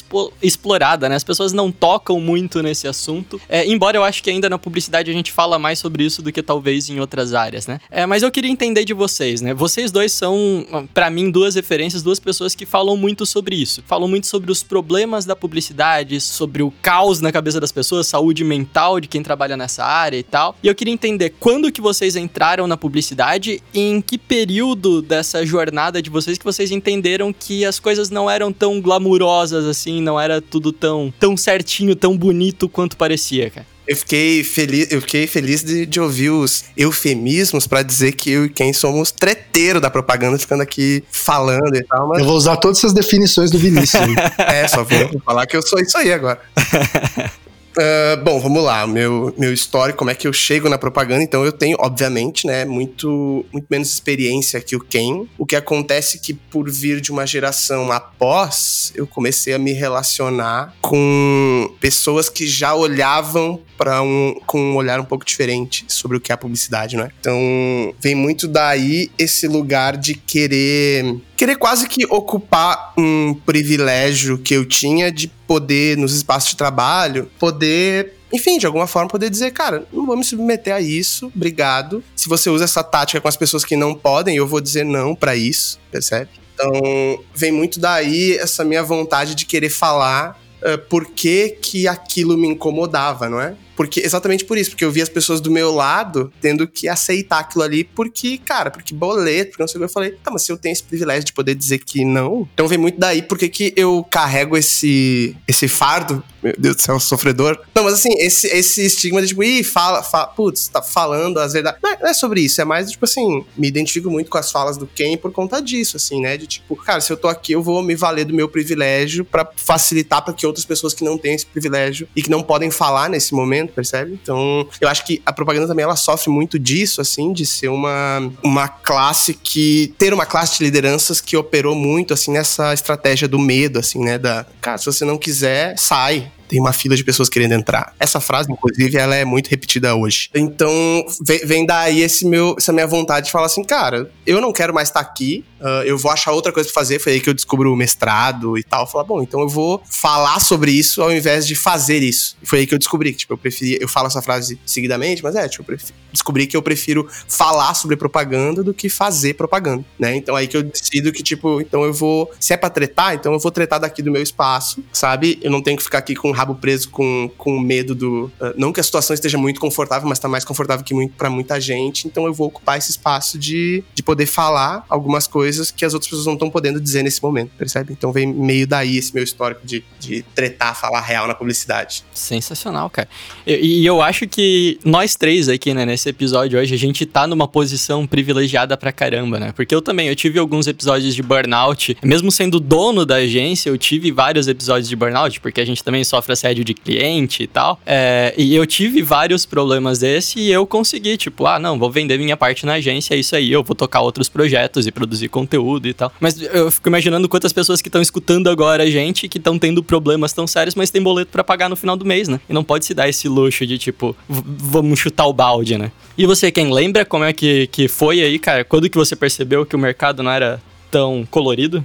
explorada, 0.42 1.08
né? 1.08 1.14
As 1.14 1.22
pessoas 1.22 1.52
não 1.52 1.70
tocam 1.70 2.18
muito 2.18 2.62
nesse 2.62 2.88
assunto. 2.88 3.40
É, 3.48 3.64
embora 3.64 3.96
eu 3.96 4.02
acho 4.02 4.24
que 4.24 4.30
ainda 4.30 4.50
na 4.50 4.58
publicidade 4.58 5.08
a 5.08 5.14
gente 5.14 5.30
fala 5.30 5.56
mais 5.56 5.78
sobre 5.78 6.04
isso 6.04 6.20
do 6.20 6.32
que 6.32 6.42
talvez 6.42 6.88
em 6.88 6.98
outras 6.98 7.32
áreas, 7.32 7.68
né? 7.68 7.78
É, 7.88 8.04
mas 8.06 8.24
eu 8.24 8.30
queria 8.32 8.50
entender 8.50 8.84
de 8.84 8.92
vocês, 8.92 9.40
né? 9.40 9.54
Vocês 9.54 9.92
dois 9.92 10.10
são, 10.10 10.66
para 10.92 11.08
mim, 11.08 11.30
duas 11.30 11.54
referências, 11.54 12.02
duas 12.02 12.18
pessoas 12.18 12.56
que 12.56 12.66
falam 12.66 12.96
muito 12.96 13.24
sobre 13.24 13.54
isso. 13.54 13.84
Falam 13.86 14.08
muito 14.08 14.26
sobre 14.26 14.50
os 14.50 14.64
problemas 14.64 15.24
da 15.24 15.36
publicidade, 15.36 16.20
sobre 16.20 16.60
o 16.60 16.72
caos 16.82 17.20
na 17.20 17.30
cabeça 17.30 17.60
das 17.60 17.70
pessoas, 17.70 18.08
saúde 18.08 18.42
mental 18.42 18.98
de 18.98 19.06
quem 19.06 19.22
trabalha 19.22 19.56
nessa 19.56 19.84
área 19.84 20.16
e 20.16 20.24
tal. 20.24 20.56
E 20.60 20.66
eu 20.66 20.74
queria 20.74 20.92
entender 20.92 21.34
quando 21.38 21.70
que 21.70 21.80
vocês 21.80 22.16
entraram 22.16 22.66
na 22.66 22.76
publicidade 22.76 23.62
em 23.76 24.00
que 24.00 24.16
período 24.16 25.02
dessa 25.02 25.44
jornada 25.44 26.00
de 26.00 26.08
vocês 26.08 26.38
que 26.38 26.44
vocês 26.44 26.70
entenderam 26.70 27.32
que 27.32 27.64
as 27.64 27.78
coisas 27.78 28.08
não 28.08 28.30
eram 28.30 28.50
tão 28.50 28.80
glamurosas 28.80 29.66
assim, 29.66 30.00
não 30.00 30.18
era 30.18 30.40
tudo 30.40 30.72
tão, 30.72 31.12
tão 31.20 31.36
certinho, 31.36 31.94
tão 31.94 32.16
bonito 32.16 32.68
quanto 32.68 32.96
parecia, 32.96 33.50
cara. 33.50 33.66
Eu 33.86 33.96
fiquei 33.96 34.42
feliz, 34.42 34.90
eu 34.90 35.00
fiquei 35.00 35.28
feliz 35.28 35.62
de, 35.62 35.86
de 35.86 36.00
ouvir 36.00 36.30
os 36.30 36.64
eufemismos 36.76 37.68
para 37.68 37.82
dizer 37.82 38.12
que 38.12 38.30
eu 38.30 38.46
e 38.46 38.48
quem 38.48 38.72
somos 38.72 39.12
treteiro 39.12 39.80
da 39.80 39.88
propaganda, 39.88 40.36
ficando 40.38 40.62
aqui 40.62 41.04
falando 41.08 41.76
e 41.76 41.84
tal. 41.84 42.08
Mas... 42.08 42.18
Eu 42.18 42.24
vou 42.24 42.36
usar 42.36 42.56
todas 42.56 42.78
essas 42.78 42.92
definições 42.92 43.48
do 43.48 43.58
Vinícius. 43.58 44.02
é, 44.38 44.66
só 44.66 44.82
vou 44.82 45.20
falar 45.24 45.46
que 45.46 45.56
eu 45.56 45.62
sou 45.62 45.78
isso 45.78 45.96
aí 45.98 46.12
agora. 46.12 46.40
Uh, 47.78 48.16
bom, 48.24 48.40
vamos 48.40 48.64
lá. 48.64 48.86
Meu, 48.86 49.34
meu 49.36 49.52
histórico, 49.52 49.98
como 49.98 50.10
é 50.10 50.14
que 50.14 50.26
eu 50.26 50.32
chego 50.32 50.66
na 50.66 50.78
propaganda? 50.78 51.22
Então, 51.22 51.44
eu 51.44 51.52
tenho, 51.52 51.76
obviamente, 51.78 52.46
né, 52.46 52.64
muito, 52.64 53.44
muito 53.52 53.66
menos 53.68 53.92
experiência 53.92 54.60
que 54.62 54.74
o 54.74 54.80
Ken. 54.80 55.26
O 55.36 55.44
que 55.44 55.54
acontece 55.54 56.16
é 56.16 56.20
que, 56.20 56.32
por 56.32 56.70
vir 56.70 57.02
de 57.02 57.12
uma 57.12 57.26
geração 57.26 57.92
após, 57.92 58.92
eu 58.94 59.06
comecei 59.06 59.52
a 59.52 59.58
me 59.58 59.72
relacionar 59.72 60.74
com 60.80 61.70
pessoas 61.78 62.30
que 62.30 62.46
já 62.46 62.74
olhavam 62.74 63.60
para 63.76 64.00
um 64.00 64.40
com 64.46 64.58
um 64.58 64.76
olhar 64.76 64.98
um 64.98 65.04
pouco 65.04 65.24
diferente 65.24 65.84
sobre 65.88 66.16
o 66.16 66.20
que 66.20 66.32
é 66.32 66.34
a 66.34 66.38
publicidade, 66.38 66.96
não 66.96 67.04
é? 67.04 67.10
Então, 67.20 67.94
vem 68.00 68.14
muito 68.14 68.48
daí 68.48 69.10
esse 69.18 69.46
lugar 69.46 69.98
de 69.98 70.14
querer 70.14 71.16
querer 71.36 71.56
quase 71.56 71.86
que 71.86 72.06
ocupar 72.06 72.94
um 72.96 73.34
privilégio 73.34 74.38
que 74.38 74.54
eu 74.54 74.64
tinha 74.64 75.12
de 75.12 75.30
poder 75.46 75.96
nos 75.96 76.14
espaços 76.14 76.50
de 76.50 76.56
trabalho, 76.56 77.30
poder 77.38 78.16
enfim, 78.32 78.58
de 78.58 78.66
alguma 78.66 78.86
forma 78.86 79.08
poder 79.08 79.30
dizer, 79.30 79.52
cara, 79.52 79.86
não 79.92 80.04
vou 80.04 80.16
me 80.16 80.24
submeter 80.24 80.74
a 80.74 80.80
isso, 80.80 81.30
obrigado. 81.34 82.02
Se 82.14 82.28
você 82.28 82.50
usa 82.50 82.64
essa 82.64 82.82
tática 82.82 83.20
com 83.20 83.28
as 83.28 83.36
pessoas 83.36 83.64
que 83.64 83.76
não 83.76 83.94
podem, 83.94 84.36
eu 84.36 84.46
vou 84.46 84.60
dizer 84.60 84.84
não 84.84 85.14
para 85.14 85.36
isso, 85.36 85.78
percebe? 85.90 86.30
Então, 86.54 87.24
vem 87.34 87.52
muito 87.52 87.78
daí 87.78 88.36
essa 88.36 88.64
minha 88.64 88.82
vontade 88.82 89.34
de 89.34 89.46
querer 89.46 89.70
falar 89.70 90.40
uh, 90.62 90.78
por 90.88 91.06
que, 91.06 91.50
que 91.50 91.86
aquilo 91.86 92.36
me 92.36 92.48
incomodava, 92.48 93.28
não 93.28 93.40
é? 93.40 93.54
Porque, 93.76 94.00
exatamente 94.00 94.44
por 94.44 94.56
isso, 94.56 94.70
porque 94.70 94.84
eu 94.84 94.90
vi 94.90 95.02
as 95.02 95.08
pessoas 95.08 95.40
do 95.40 95.50
meu 95.50 95.72
lado 95.72 96.32
tendo 96.40 96.66
que 96.66 96.88
aceitar 96.88 97.40
aquilo 97.40 97.62
ali, 97.62 97.84
porque, 97.84 98.38
cara, 98.38 98.70
porque 98.70 98.94
boleto, 98.94 99.50
porque 99.50 99.62
não 99.62 99.68
sei 99.68 99.78
o 99.78 99.80
que. 99.80 99.84
Eu 99.84 99.92
falei, 99.92 100.10
tá, 100.12 100.30
mas 100.30 100.42
se 100.42 100.50
eu 100.50 100.56
tenho 100.56 100.72
esse 100.72 100.82
privilégio 100.82 101.24
de 101.24 101.32
poder 101.32 101.54
dizer 101.54 101.78
que 101.78 102.04
não, 102.04 102.48
então 102.54 102.66
vem 102.66 102.78
muito 102.78 102.98
daí 102.98 103.22
porque 103.22 103.48
que 103.48 103.72
eu 103.76 104.04
carrego 104.10 104.56
esse, 104.56 105.36
esse 105.46 105.68
fardo. 105.68 106.24
Meu 106.42 106.54
Deus 106.56 106.76
do 106.76 106.82
céu, 106.82 107.00
sofredor. 107.00 107.58
Não, 107.74 107.84
mas 107.84 107.94
assim, 107.94 108.12
esse, 108.18 108.46
esse 108.46 108.86
estigma 108.86 109.20
de 109.20 109.28
tipo, 109.28 109.42
ih, 109.42 109.64
fala, 109.64 110.02
fala 110.02 110.28
putz, 110.28 110.68
tá 110.68 110.80
falando 110.80 111.38
as 111.38 111.52
verdades. 111.52 111.80
Não 111.82 111.90
é, 111.90 111.98
não 112.00 112.08
é, 112.08 112.14
sobre 112.14 112.40
isso, 112.40 112.60
é 112.60 112.64
mais, 112.64 112.90
tipo 112.90 113.04
assim, 113.04 113.44
me 113.56 113.68
identifico 113.68 114.10
muito 114.10 114.30
com 114.30 114.38
as 114.38 114.50
falas 114.50 114.76
do 114.76 114.86
Ken 114.86 115.16
por 115.16 115.32
conta 115.32 115.60
disso, 115.60 115.96
assim, 115.96 116.20
né? 116.20 116.36
De 116.36 116.46
tipo, 116.46 116.76
cara, 116.76 117.00
se 117.00 117.12
eu 117.12 117.16
tô 117.16 117.28
aqui, 117.28 117.52
eu 117.52 117.62
vou 117.62 117.82
me 117.82 117.94
valer 117.94 118.24
do 118.24 118.34
meu 118.34 118.48
privilégio 118.48 119.24
para 119.24 119.48
facilitar 119.56 120.24
para 120.24 120.32
que 120.32 120.46
outras 120.46 120.64
pessoas 120.64 120.94
que 120.94 121.04
não 121.04 121.18
têm 121.18 121.34
esse 121.34 121.46
privilégio 121.46 122.08
e 122.14 122.22
que 122.22 122.30
não 122.30 122.42
podem 122.42 122.70
falar 122.70 123.10
nesse 123.10 123.34
momento 123.34 123.65
momento, 123.66 123.72
percebe? 123.72 124.18
Então, 124.22 124.66
eu 124.80 124.88
acho 124.88 125.04
que 125.04 125.20
a 125.26 125.32
propaganda 125.32 125.66
também 125.66 125.82
ela 125.82 125.96
sofre 125.96 126.30
muito 126.30 126.58
disso, 126.58 127.00
assim, 127.00 127.32
de 127.32 127.44
ser 127.44 127.68
uma, 127.68 128.30
uma 128.42 128.68
classe 128.68 129.34
que. 129.34 129.94
ter 129.98 130.14
uma 130.14 130.24
classe 130.24 130.58
de 130.58 130.64
lideranças 130.64 131.20
que 131.20 131.36
operou 131.36 131.74
muito, 131.74 132.14
assim, 132.14 132.32
nessa 132.32 132.72
estratégia 132.72 133.28
do 133.28 133.38
medo, 133.38 133.78
assim, 133.78 134.02
né? 134.02 134.18
Da, 134.18 134.46
cara, 134.60 134.78
se 134.78 134.86
você 134.86 135.04
não 135.04 135.18
quiser, 135.18 135.78
sai 135.78 136.30
tem 136.48 136.60
uma 136.60 136.72
fila 136.72 136.94
de 136.94 137.02
pessoas 137.02 137.28
querendo 137.28 137.54
entrar. 137.54 137.92
Essa 137.98 138.20
frase, 138.20 138.52
inclusive, 138.52 138.96
ela 138.96 139.16
é 139.16 139.24
muito 139.24 139.48
repetida 139.48 139.96
hoje. 139.96 140.30
Então, 140.32 141.04
vem, 141.44 141.66
daí 141.66 142.02
esse 142.02 142.24
meu, 142.24 142.54
essa 142.56 142.72
minha 142.72 142.86
vontade 142.86 143.26
de 143.26 143.32
falar 143.32 143.46
assim, 143.46 143.64
cara, 143.64 144.08
eu 144.24 144.40
não 144.40 144.52
quero 144.52 144.72
mais 144.72 144.88
estar 144.88 145.00
aqui, 145.00 145.44
uh, 145.60 145.82
eu 145.84 145.96
vou 145.98 146.10
achar 146.10 146.32
outra 146.32 146.52
coisa 146.52 146.68
pra 146.68 146.74
fazer. 146.74 146.98
Foi 146.98 147.12
aí 147.12 147.20
que 147.20 147.28
eu 147.28 147.34
descubro 147.34 147.72
o 147.72 147.76
mestrado 147.76 148.58
e 148.58 148.62
tal. 148.62 148.86
Falar, 148.86 149.04
bom, 149.04 149.22
então 149.22 149.40
eu 149.40 149.48
vou 149.48 149.82
falar 149.88 150.40
sobre 150.40 150.72
isso 150.72 151.02
ao 151.02 151.12
invés 151.12 151.46
de 151.46 151.54
fazer 151.54 152.02
isso. 152.02 152.36
Foi 152.42 152.60
aí 152.60 152.66
que 152.66 152.74
eu 152.74 152.78
descobri 152.78 153.12
que, 153.12 153.18
tipo, 153.18 153.32
eu 153.32 153.38
preferia. 153.38 153.78
Eu 153.80 153.88
falo 153.88 154.06
essa 154.06 154.22
frase 154.22 154.58
seguidamente, 154.64 155.22
mas 155.22 155.34
é, 155.34 155.48
tipo, 155.48 155.62
eu 155.62 155.66
prefiro, 155.66 155.94
descobri 156.12 156.46
que 156.46 156.56
eu 156.56 156.62
prefiro 156.62 157.06
falar 157.28 157.74
sobre 157.74 157.96
propaganda 157.96 158.62
do 158.62 158.74
que 158.74 158.88
fazer 158.88 159.34
propaganda, 159.34 159.84
né? 159.98 160.16
Então 160.16 160.34
aí 160.34 160.46
que 160.48 160.56
eu 160.56 160.62
decido 160.62 161.12
que, 161.12 161.22
tipo, 161.22 161.60
então 161.60 161.84
eu 161.84 161.92
vou. 161.92 162.30
Se 162.40 162.52
é 162.52 162.56
pra 162.56 162.70
tretar, 162.70 163.14
então 163.14 163.32
eu 163.32 163.38
vou 163.38 163.50
tretar 163.50 163.80
daqui 163.80 164.02
do 164.02 164.10
meu 164.10 164.22
espaço, 164.22 164.82
sabe? 164.92 165.38
Eu 165.42 165.50
não 165.50 165.62
tenho 165.62 165.76
que 165.76 165.82
ficar 165.82 165.98
aqui 165.98 166.14
com 166.14 166.30
rabo 166.30 166.54
preso 166.54 166.90
com, 166.90 167.30
com 167.36 167.58
medo 167.58 167.94
do. 167.94 168.24
Uh, 168.40 168.54
não 168.56 168.72
que 168.72 168.80
a 168.80 168.82
situação 168.82 169.14
esteja 169.14 169.38
muito 169.38 169.60
confortável, 169.60 170.08
mas 170.08 170.18
tá 170.18 170.28
mais 170.28 170.44
confortável 170.44 170.84
que 170.84 170.94
muito 170.94 171.14
para 171.14 171.30
muita 171.30 171.60
gente. 171.60 172.06
Então 172.06 172.26
eu 172.26 172.34
vou 172.34 172.48
ocupar 172.48 172.78
esse 172.78 172.90
espaço 172.90 173.38
de, 173.38 173.84
de 173.94 174.02
poder 174.02 174.26
falar 174.26 174.84
algumas 174.88 175.26
coisas 175.26 175.46
que 175.70 175.84
as 175.84 175.94
outras 175.94 176.10
pessoas 176.10 176.26
não 176.26 176.34
estão 176.34 176.50
podendo 176.50 176.80
dizer 176.80 177.02
nesse 177.02 177.22
momento, 177.22 177.50
percebe? 177.56 177.92
Então 177.92 178.12
vem 178.12 178.26
meio 178.26 178.66
daí 178.66 178.96
esse 178.96 179.14
meu 179.14 179.24
histórico 179.24 179.66
de, 179.66 179.84
de 179.98 180.22
tretar, 180.34 180.78
falar 180.78 181.00
real 181.00 181.26
na 181.26 181.34
publicidade. 181.34 182.04
Sensacional, 182.12 182.90
cara. 182.90 183.08
E, 183.46 183.82
e 183.82 183.86
eu 183.86 184.02
acho 184.02 184.26
que 184.26 184.78
nós 184.84 185.16
três 185.16 185.48
aqui, 185.48 185.72
né, 185.72 185.86
nesse 185.86 186.08
episódio 186.08 186.58
hoje, 186.58 186.74
a 186.74 186.78
gente 186.78 187.06
tá 187.06 187.26
numa 187.26 187.48
posição 187.48 188.06
privilegiada 188.06 188.76
pra 188.76 188.92
caramba, 188.92 189.38
né? 189.40 189.52
Porque 189.52 189.74
eu 189.74 189.80
também, 189.80 190.08
eu 190.08 190.16
tive 190.16 190.38
alguns 190.38 190.66
episódios 190.66 191.14
de 191.14 191.22
burnout, 191.22 191.96
mesmo 192.02 192.30
sendo 192.30 192.60
dono 192.60 193.06
da 193.06 193.16
agência, 193.16 193.70
eu 193.70 193.78
tive 193.78 194.12
vários 194.12 194.48
episódios 194.48 194.88
de 194.88 194.96
burnout, 194.96 195.40
porque 195.40 195.60
a 195.60 195.64
gente 195.64 195.82
também 195.82 196.04
sofre 196.04 196.26
sofre 196.26 196.32
assédio 196.32 196.64
de 196.64 196.74
cliente 196.74 197.42
e 197.42 197.46
tal. 197.46 197.78
É, 197.86 198.34
e 198.36 198.54
eu 198.54 198.66
tive 198.66 199.02
vários 199.02 199.46
problemas 199.46 200.00
desse 200.00 200.40
e 200.40 200.50
eu 200.50 200.66
consegui, 200.66 201.16
tipo, 201.16 201.46
ah, 201.46 201.58
não, 201.58 201.78
vou 201.78 201.90
vender 201.90 202.18
minha 202.18 202.36
parte 202.36 202.66
na 202.66 202.74
agência, 202.74 203.14
é 203.14 203.18
isso 203.18 203.36
aí, 203.36 203.52
eu 203.52 203.62
vou 203.62 203.76
tocar 203.76 204.00
outros 204.00 204.28
projetos 204.28 204.86
e 204.86 204.92
produzir 204.92 205.28
conteúdo 205.36 205.86
e 205.86 205.92
tal. 205.92 206.10
Mas 206.18 206.40
eu 206.40 206.70
fico 206.70 206.88
imaginando 206.88 207.28
quantas 207.28 207.52
pessoas 207.52 207.82
que 207.82 207.88
estão 207.88 208.00
escutando 208.00 208.48
agora 208.48 208.84
a 208.84 208.90
gente, 208.90 209.28
que 209.28 209.36
estão 209.36 209.58
tendo 209.58 209.82
problemas 209.82 210.32
tão 210.32 210.46
sérios, 210.46 210.74
mas 210.74 210.88
tem 210.88 211.02
boleto 211.02 211.30
para 211.30 211.44
pagar 211.44 211.68
no 211.68 211.76
final 211.76 211.94
do 211.94 212.06
mês, 212.06 212.26
né? 212.26 212.40
E 212.48 212.54
não 212.54 212.64
pode 212.64 212.86
se 212.86 212.94
dar 212.94 213.06
esse 213.06 213.28
luxo 213.28 213.66
de, 213.66 213.76
tipo, 213.76 214.16
vamos 214.26 214.98
chutar 214.98 215.26
o 215.26 215.32
balde, 215.34 215.76
né? 215.76 215.92
E 216.16 216.24
você, 216.24 216.50
quem 216.50 216.72
lembra 216.72 217.04
como 217.04 217.24
é 217.24 217.34
que, 217.34 217.66
que 217.66 217.86
foi 217.86 218.22
aí, 218.22 218.38
cara? 218.38 218.64
Quando 218.64 218.88
que 218.88 218.96
você 218.96 219.14
percebeu 219.14 219.66
que 219.66 219.76
o 219.76 219.78
mercado 219.78 220.22
não 220.22 220.30
era 220.30 220.58
tão 220.90 221.26
colorido? 221.30 221.84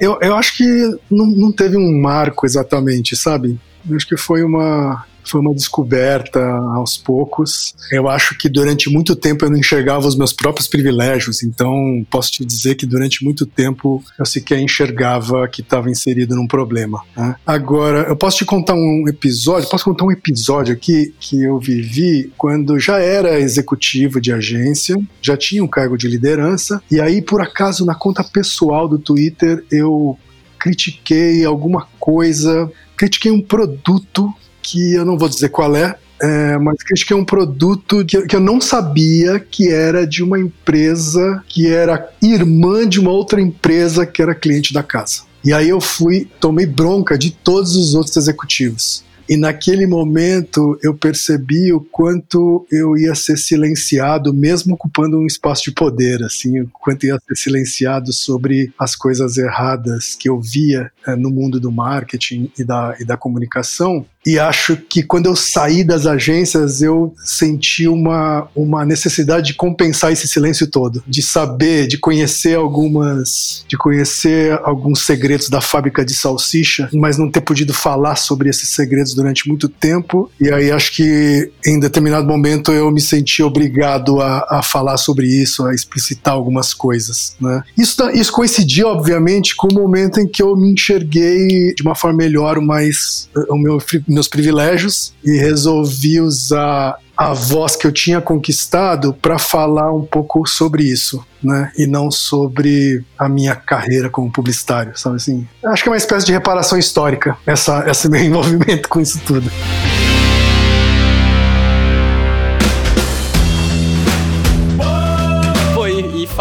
Eu, 0.00 0.16
eu 0.22 0.36
acho 0.36 0.56
que 0.56 0.64
não, 1.10 1.26
não 1.26 1.52
teve 1.52 1.76
um 1.76 2.00
marco 2.00 2.46
exatamente, 2.46 3.16
sabe? 3.16 3.58
acho 3.92 4.06
que 4.06 4.16
foi 4.16 4.42
uma 4.42 5.04
foi 5.24 5.40
uma 5.40 5.54
descoberta 5.54 6.40
aos 6.74 6.96
poucos. 6.96 7.74
Eu 7.90 8.08
acho 8.08 8.36
que 8.36 8.48
durante 8.48 8.90
muito 8.90 9.16
tempo 9.16 9.44
eu 9.44 9.50
não 9.50 9.58
enxergava 9.58 10.06
os 10.06 10.16
meus 10.16 10.32
próprios 10.32 10.68
privilégios, 10.68 11.42
então 11.42 12.04
posso 12.10 12.32
te 12.32 12.44
dizer 12.44 12.74
que 12.74 12.86
durante 12.86 13.24
muito 13.24 13.46
tempo 13.46 14.02
eu 14.18 14.24
sequer 14.24 14.58
enxergava 14.58 15.48
que 15.48 15.60
estava 15.60 15.90
inserido 15.90 16.34
num 16.36 16.46
problema. 16.46 17.02
Né? 17.16 17.36
Agora, 17.46 18.06
eu 18.08 18.16
posso 18.16 18.38
te 18.38 18.44
contar 18.44 18.74
um 18.74 19.04
episódio, 19.08 19.68
posso 19.68 19.84
contar 19.84 20.04
um 20.04 20.12
episódio 20.12 20.74
aqui 20.74 21.14
que 21.18 21.42
eu 21.42 21.58
vivi 21.58 22.32
quando 22.36 22.78
já 22.78 22.98
era 22.98 23.40
executivo 23.40 24.20
de 24.20 24.32
agência, 24.32 24.96
já 25.20 25.36
tinha 25.36 25.62
um 25.64 25.68
cargo 25.68 25.96
de 25.96 26.08
liderança, 26.08 26.82
e 26.90 27.00
aí 27.00 27.22
por 27.22 27.40
acaso 27.40 27.84
na 27.84 27.94
conta 27.94 28.22
pessoal 28.22 28.88
do 28.88 28.98
Twitter 28.98 29.64
eu 29.70 30.18
critiquei 30.58 31.44
alguma 31.44 31.86
coisa, 31.98 32.70
critiquei 32.96 33.30
um 33.30 33.42
produto 33.42 34.32
que 34.64 34.94
eu 34.94 35.04
não 35.04 35.18
vou 35.18 35.28
dizer 35.28 35.50
qual 35.50 35.76
é, 35.76 35.94
é, 36.22 36.56
mas 36.56 36.82
critiquei 36.82 37.14
um 37.14 37.24
produto 37.24 38.04
que, 38.06 38.22
que, 38.22 38.34
eu 38.34 38.40
não 38.40 38.60
sabia 38.60 39.38
que 39.38 39.70
era 39.70 40.06
de 40.06 40.22
uma 40.22 40.40
empresa 40.40 41.42
que 41.46 41.68
era 41.68 42.10
irmã 42.22 42.88
de 42.88 42.98
uma 42.98 43.10
outra 43.10 43.40
empresa 43.40 44.06
que 44.06 44.22
era 44.22 44.34
cliente 44.34 44.72
da 44.72 44.82
casa. 44.82 45.22
E 45.44 45.52
aí 45.52 45.68
eu 45.68 45.80
fui, 45.80 46.26
tomei 46.40 46.64
bronca 46.64 47.18
de 47.18 47.30
todos 47.30 47.76
os 47.76 47.94
outros 47.94 48.16
executivos. 48.16 49.04
E 49.28 49.36
naquele 49.36 49.86
momento 49.86 50.78
eu 50.82 50.94
percebi 50.94 51.72
o 51.72 51.80
quanto 51.80 52.66
eu 52.70 52.96
ia 52.96 53.14
ser 53.14 53.38
silenciado, 53.38 54.34
mesmo 54.34 54.74
ocupando 54.74 55.18
um 55.18 55.26
espaço 55.26 55.64
de 55.64 55.72
poder, 55.72 56.22
assim, 56.22 56.60
o 56.60 56.68
quanto 56.68 57.06
ia 57.06 57.18
ser 57.26 57.36
silenciado 57.36 58.12
sobre 58.12 58.72
as 58.78 58.94
coisas 58.94 59.38
erradas 59.38 60.14
que 60.14 60.28
eu 60.28 60.38
via 60.40 60.90
é, 61.06 61.16
no 61.16 61.30
mundo 61.30 61.58
do 61.58 61.72
marketing 61.72 62.50
e 62.58 62.64
da, 62.64 62.94
e 63.00 63.04
da 63.04 63.16
comunicação. 63.16 64.04
E 64.26 64.38
acho 64.38 64.76
que 64.76 65.02
quando 65.02 65.26
eu 65.26 65.36
saí 65.36 65.84
das 65.84 66.06
agências, 66.06 66.80
eu 66.80 67.14
senti 67.22 67.86
uma, 67.86 68.48
uma 68.54 68.84
necessidade 68.84 69.48
de 69.48 69.54
compensar 69.54 70.12
esse 70.12 70.26
silêncio 70.26 70.66
todo, 70.66 71.02
de 71.06 71.22
saber, 71.22 71.86
de 71.86 71.98
conhecer 71.98 72.56
algumas, 72.56 73.64
de 73.68 73.76
conhecer 73.76 74.58
alguns 74.62 75.02
segredos 75.04 75.48
da 75.48 75.60
fábrica 75.60 76.04
de 76.04 76.14
salsicha, 76.14 76.88
mas 76.92 77.18
não 77.18 77.30
ter 77.30 77.42
podido 77.42 77.74
falar 77.74 78.16
sobre 78.16 78.48
esses 78.48 78.70
segredos 78.70 79.14
durante 79.14 79.48
muito 79.48 79.68
tempo. 79.68 80.30
E 80.40 80.50
aí 80.50 80.70
acho 80.70 80.92
que 80.92 81.50
em 81.66 81.78
determinado 81.78 82.26
momento 82.26 82.72
eu 82.72 82.90
me 82.90 83.00
senti 83.00 83.42
obrigado 83.42 84.20
a, 84.20 84.46
a 84.48 84.62
falar 84.62 84.96
sobre 84.96 85.26
isso, 85.26 85.66
a 85.66 85.74
explicitar 85.74 86.34
algumas 86.34 86.72
coisas. 86.72 87.36
Né? 87.40 87.62
Isso, 87.76 87.94
isso 88.10 88.32
coincidiu, 88.32 88.88
obviamente, 88.88 89.54
com 89.54 89.68
o 89.68 89.74
momento 89.74 90.20
em 90.20 90.26
que 90.26 90.42
eu 90.42 90.56
me 90.56 90.72
enxerguei 90.72 91.74
de 91.74 91.82
uma 91.82 91.94
forma 91.94 92.16
melhor, 92.16 92.60
mais 92.60 93.28
o 93.48 93.56
meu 93.56 93.78
meus 94.14 94.28
privilégios 94.28 95.12
e 95.24 95.36
resolvi 95.36 96.20
usar 96.20 96.96
a 97.16 97.32
voz 97.32 97.76
que 97.76 97.86
eu 97.86 97.92
tinha 97.92 98.20
conquistado 98.20 99.14
para 99.14 99.38
falar 99.38 99.92
um 99.92 100.04
pouco 100.04 100.46
sobre 100.46 100.82
isso, 100.84 101.24
né? 101.42 101.70
E 101.76 101.86
não 101.86 102.10
sobre 102.10 103.04
a 103.18 103.28
minha 103.28 103.54
carreira 103.54 104.10
como 104.10 104.32
publicitário, 104.32 104.96
sabe 104.98 105.16
assim? 105.16 105.46
Acho 105.64 105.82
que 105.82 105.88
é 105.88 105.92
uma 105.92 105.98
espécie 105.98 106.26
de 106.26 106.32
reparação 106.32 106.78
histórica 106.78 107.36
essa, 107.46 107.88
esse 107.88 108.08
meu 108.08 108.22
envolvimento 108.24 108.88
com 108.88 109.00
isso 109.00 109.20
tudo. 109.24 109.50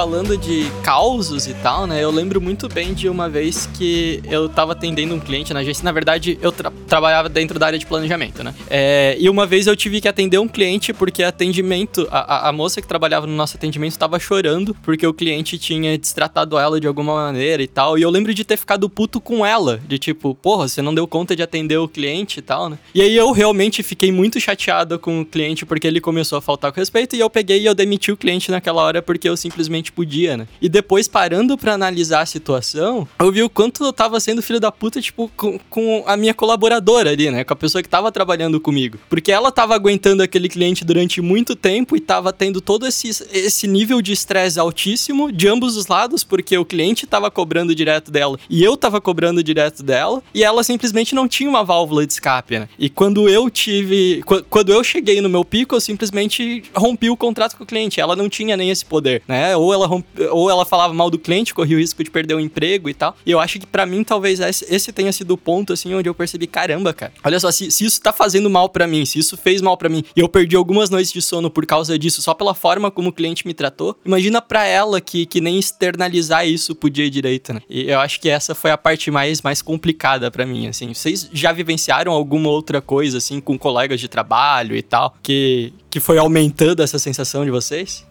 Falando 0.04 0.38
de 0.38 0.70
causos 0.84 1.48
e 1.48 1.54
tal, 1.54 1.88
né? 1.88 2.04
Eu 2.04 2.12
lembro 2.12 2.42
muito 2.42 2.68
bem 2.68 2.94
de 2.94 3.08
uma 3.08 3.30
vez 3.30 3.70
que 3.74 4.22
eu 4.30 4.50
tava 4.50 4.74
atendendo 4.74 5.16
um 5.16 5.20
cliente 5.20 5.54
na 5.54 5.62
agência. 5.62 5.82
Na 5.82 5.94
verdade, 5.94 6.38
eu 6.42 6.52
tra 6.52 6.74
trabalhava 6.90 7.30
dentro 7.30 7.58
da 7.58 7.68
área 7.68 7.80
de 7.80 7.86
planejamento, 7.86 8.44
né? 8.44 8.54
É, 8.70 9.16
e 9.18 9.30
uma 9.30 9.46
vez 9.46 9.66
eu 9.66 9.78
tive 9.78 10.02
que 10.02 10.08
atender 10.10 10.38
um 10.40 10.48
cliente 10.48 10.92
porque 10.92 11.24
atendimento. 11.24 12.06
A, 12.12 12.48
a, 12.48 12.50
a 12.50 12.52
moça 12.52 12.82
que 12.82 12.88
trabalhava 12.88 13.26
no 13.26 13.34
nosso 13.34 13.56
atendimento 13.56 13.98
tava 13.98 14.20
chorando 14.20 14.76
porque 14.84 15.08
o 15.08 15.14
cliente 15.14 15.58
tinha 15.58 15.98
destratado 15.98 16.60
ela 16.60 16.82
de 16.82 16.86
alguma 16.86 17.16
maneira 17.16 17.64
e 17.64 17.68
tal. 17.68 17.98
E 17.98 18.02
eu 18.02 18.10
lembro 18.10 18.34
de 18.34 18.44
ter 18.44 18.58
ficado 18.58 18.90
puto 18.90 19.22
com 19.22 19.46
ela. 19.46 19.80
De 19.88 19.98
tipo, 19.98 20.36
porra, 20.36 20.68
você 20.68 20.82
não 20.82 20.94
deu 20.94 21.08
conta 21.08 21.34
de 21.34 21.42
atender 21.42 21.78
o 21.78 21.88
cliente 21.88 22.40
e 22.40 22.42
tal, 22.42 22.68
né? 22.68 22.78
E 22.94 23.02
aí 23.02 23.16
eu 23.16 23.32
realmente 23.32 23.82
fiquei 23.82 24.12
muito 24.12 24.38
chateado 24.38 25.00
com 25.00 25.22
o 25.22 25.26
cliente 25.26 25.66
porque 25.66 25.88
ele 25.88 26.02
começou 26.02 26.38
a 26.38 26.42
faltar 26.42 26.74
com 26.74 26.80
respeito. 26.82 27.16
E 27.16 27.22
eu 27.22 27.30
peguei 27.30 27.62
e 27.62 27.66
eu 27.66 27.74
demiti 27.74 28.12
o 28.12 28.18
cliente 28.18 28.52
naquela 28.52 28.82
hora 28.82 29.02
porque 29.02 29.30
eu 29.30 29.38
simplesmente 29.38 29.93
podia, 29.94 30.38
né? 30.38 30.48
E 30.62 30.68
depois, 30.68 31.08
parando 31.08 31.58
para 31.58 31.74
analisar 31.74 32.22
a 32.22 32.26
situação, 32.26 33.08
eu 33.20 33.32
vi 33.32 33.44
o 33.44 33.50
quanto 33.50 33.84
eu 33.84 33.94
tava 33.94 34.20
sendo 34.20 34.42
filho 34.42 34.60
da 34.60 34.72
puta, 34.72 35.02
tipo, 35.02 35.32
com, 35.36 35.60
com 35.70 36.04
a 36.06 36.18
minha 36.18 36.34
colaboradora 36.34 37.12
ali, 37.12 37.30
né? 37.30 37.44
Com 37.44 37.54
a 37.54 37.58
pessoa 37.58 37.82
que 37.82 37.90
tava 37.90 38.12
trabalhando 38.12 38.60
comigo. 38.60 38.98
Porque 39.10 39.32
ela 39.32 39.52
tava 39.52 39.76
aguentando 39.76 40.24
aquele 40.24 40.50
cliente 40.50 40.84
durante 40.84 41.22
muito 41.22 41.56
tempo 41.56 41.96
e 41.96 42.00
tava 42.00 42.34
tendo 42.34 42.60
todo 42.60 42.88
esse, 42.88 43.10
esse 43.32 43.68
nível 43.68 44.02
de 44.02 44.12
estresse 44.12 44.60
altíssimo 44.60 45.32
de 45.32 45.48
ambos 45.48 45.78
os 45.78 45.88
lados, 45.88 46.24
porque 46.24 46.58
o 46.58 46.66
cliente 46.66 47.06
tava 47.06 47.30
cobrando 47.30 47.76
direto 47.76 48.12
dela 48.12 48.38
e 48.50 48.64
eu 48.64 48.76
tava 48.76 49.00
cobrando 49.02 49.44
direto 49.44 49.84
dela, 49.84 50.22
e 50.34 50.44
ela 50.44 50.64
simplesmente 50.64 51.16
não 51.16 51.28
tinha 51.28 51.50
uma 51.50 51.64
válvula 51.64 52.06
de 52.06 52.14
escape, 52.14 52.60
né? 52.60 52.70
E 52.78 52.90
quando 52.90 53.30
eu 53.30 53.50
tive. 53.50 54.24
Quando 54.50 54.72
eu 54.72 54.84
cheguei 54.84 55.22
no 55.22 55.30
meu 55.30 55.44
pico, 55.46 55.76
eu 55.76 55.80
simplesmente 55.80 56.64
rompi 56.76 57.10
o 57.10 57.18
contrato 57.18 57.56
com 57.58 57.64
o 57.64 57.68
cliente. 57.68 58.00
Ela 58.00 58.16
não 58.16 58.30
tinha 58.30 58.58
nem 58.58 58.70
esse 58.70 58.86
poder, 58.86 59.22
né? 59.28 59.56
Ou 59.56 59.74
ela 59.74 59.83
rompe... 59.88 60.24
ou 60.32 60.50
ela 60.50 60.66
falava 60.66 60.94
mal 60.94 61.10
do 61.10 61.20
cliente, 61.20 61.54
corria 61.54 61.78
o 61.78 61.80
risco 61.80 62.04
de 62.04 62.12
perder 62.12 62.36
o 62.36 62.40
emprego 62.40 62.90
e 62.90 62.94
tal. 62.94 63.16
E 63.26 63.32
eu 63.32 63.40
acho 63.40 63.60
que 63.60 63.68
para 63.68 63.86
mim, 63.86 64.04
talvez 64.04 64.40
esse 64.40 64.92
tenha 64.92 65.12
sido 65.12 65.32
o 65.32 65.38
ponto, 65.38 65.74
assim, 65.74 65.94
onde 65.94 66.10
eu 66.10 66.16
percebi, 66.16 66.48
caramba, 66.48 66.94
cara. 66.94 67.14
Olha 67.24 67.40
só, 67.40 67.52
se, 67.52 67.72
se 67.72 67.86
isso 67.86 68.02
tá 68.02 68.12
fazendo 68.12 68.50
mal 68.50 68.70
para 68.70 68.88
mim, 68.88 69.06
se 69.06 69.20
isso 69.20 69.38
fez 69.38 69.62
mal 69.62 69.78
para 69.78 69.90
mim, 69.90 70.04
e 70.16 70.20
eu 70.20 70.30
perdi 70.30 70.56
algumas 70.56 70.90
noites 70.90 71.12
de 71.12 71.22
sono 71.22 71.50
por 71.50 71.66
causa 71.66 71.98
disso, 71.98 72.22
só 72.22 72.34
pela 72.34 72.54
forma 72.54 72.92
como 72.92 73.10
o 73.10 73.14
cliente 73.14 73.46
me 73.46 73.54
tratou, 73.54 73.98
imagina 74.06 74.42
para 74.42 74.66
ela 74.66 75.00
que, 75.02 75.26
que 75.26 75.42
nem 75.42 75.58
externalizar 75.58 76.48
isso 76.48 76.76
podia 76.76 77.06
ir 77.06 77.10
direito, 77.10 77.54
né? 77.54 77.62
E 77.70 77.90
eu 77.90 78.00
acho 78.00 78.20
que 78.20 78.30
essa 78.30 78.56
foi 78.56 78.72
a 78.72 78.78
parte 78.78 79.10
mais, 79.12 79.42
mais 79.42 79.62
complicada 79.62 80.30
para 80.32 80.46
mim, 80.46 80.68
assim. 80.68 80.94
Vocês 80.94 81.30
já 81.32 81.52
vivenciaram 81.52 82.12
alguma 82.12 82.50
outra 82.50 82.82
coisa, 82.82 83.18
assim, 83.18 83.40
com 83.40 83.58
colegas 83.58 84.00
de 84.00 84.08
trabalho 84.08 84.76
e 84.76 84.82
tal, 84.82 85.16
que, 85.22 85.74
que 85.90 86.00
foi 86.00 86.18
aumentando 86.18 86.82
essa 86.82 87.00
sensação 87.00 87.46
de 87.46 87.52
vocês? 87.52 88.06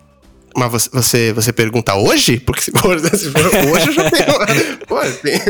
Mas 0.55 0.89
você, 0.93 1.33
você, 1.33 1.53
pergunta 1.53 1.95
hoje? 1.95 2.39
Porque 2.39 2.63
se 2.63 2.71
for, 2.73 2.97
hoje 2.97 3.87
eu 3.87 3.93
já 3.93 4.11
tenho, 4.11 4.79
pô, 4.87 5.01
tem 5.23 5.41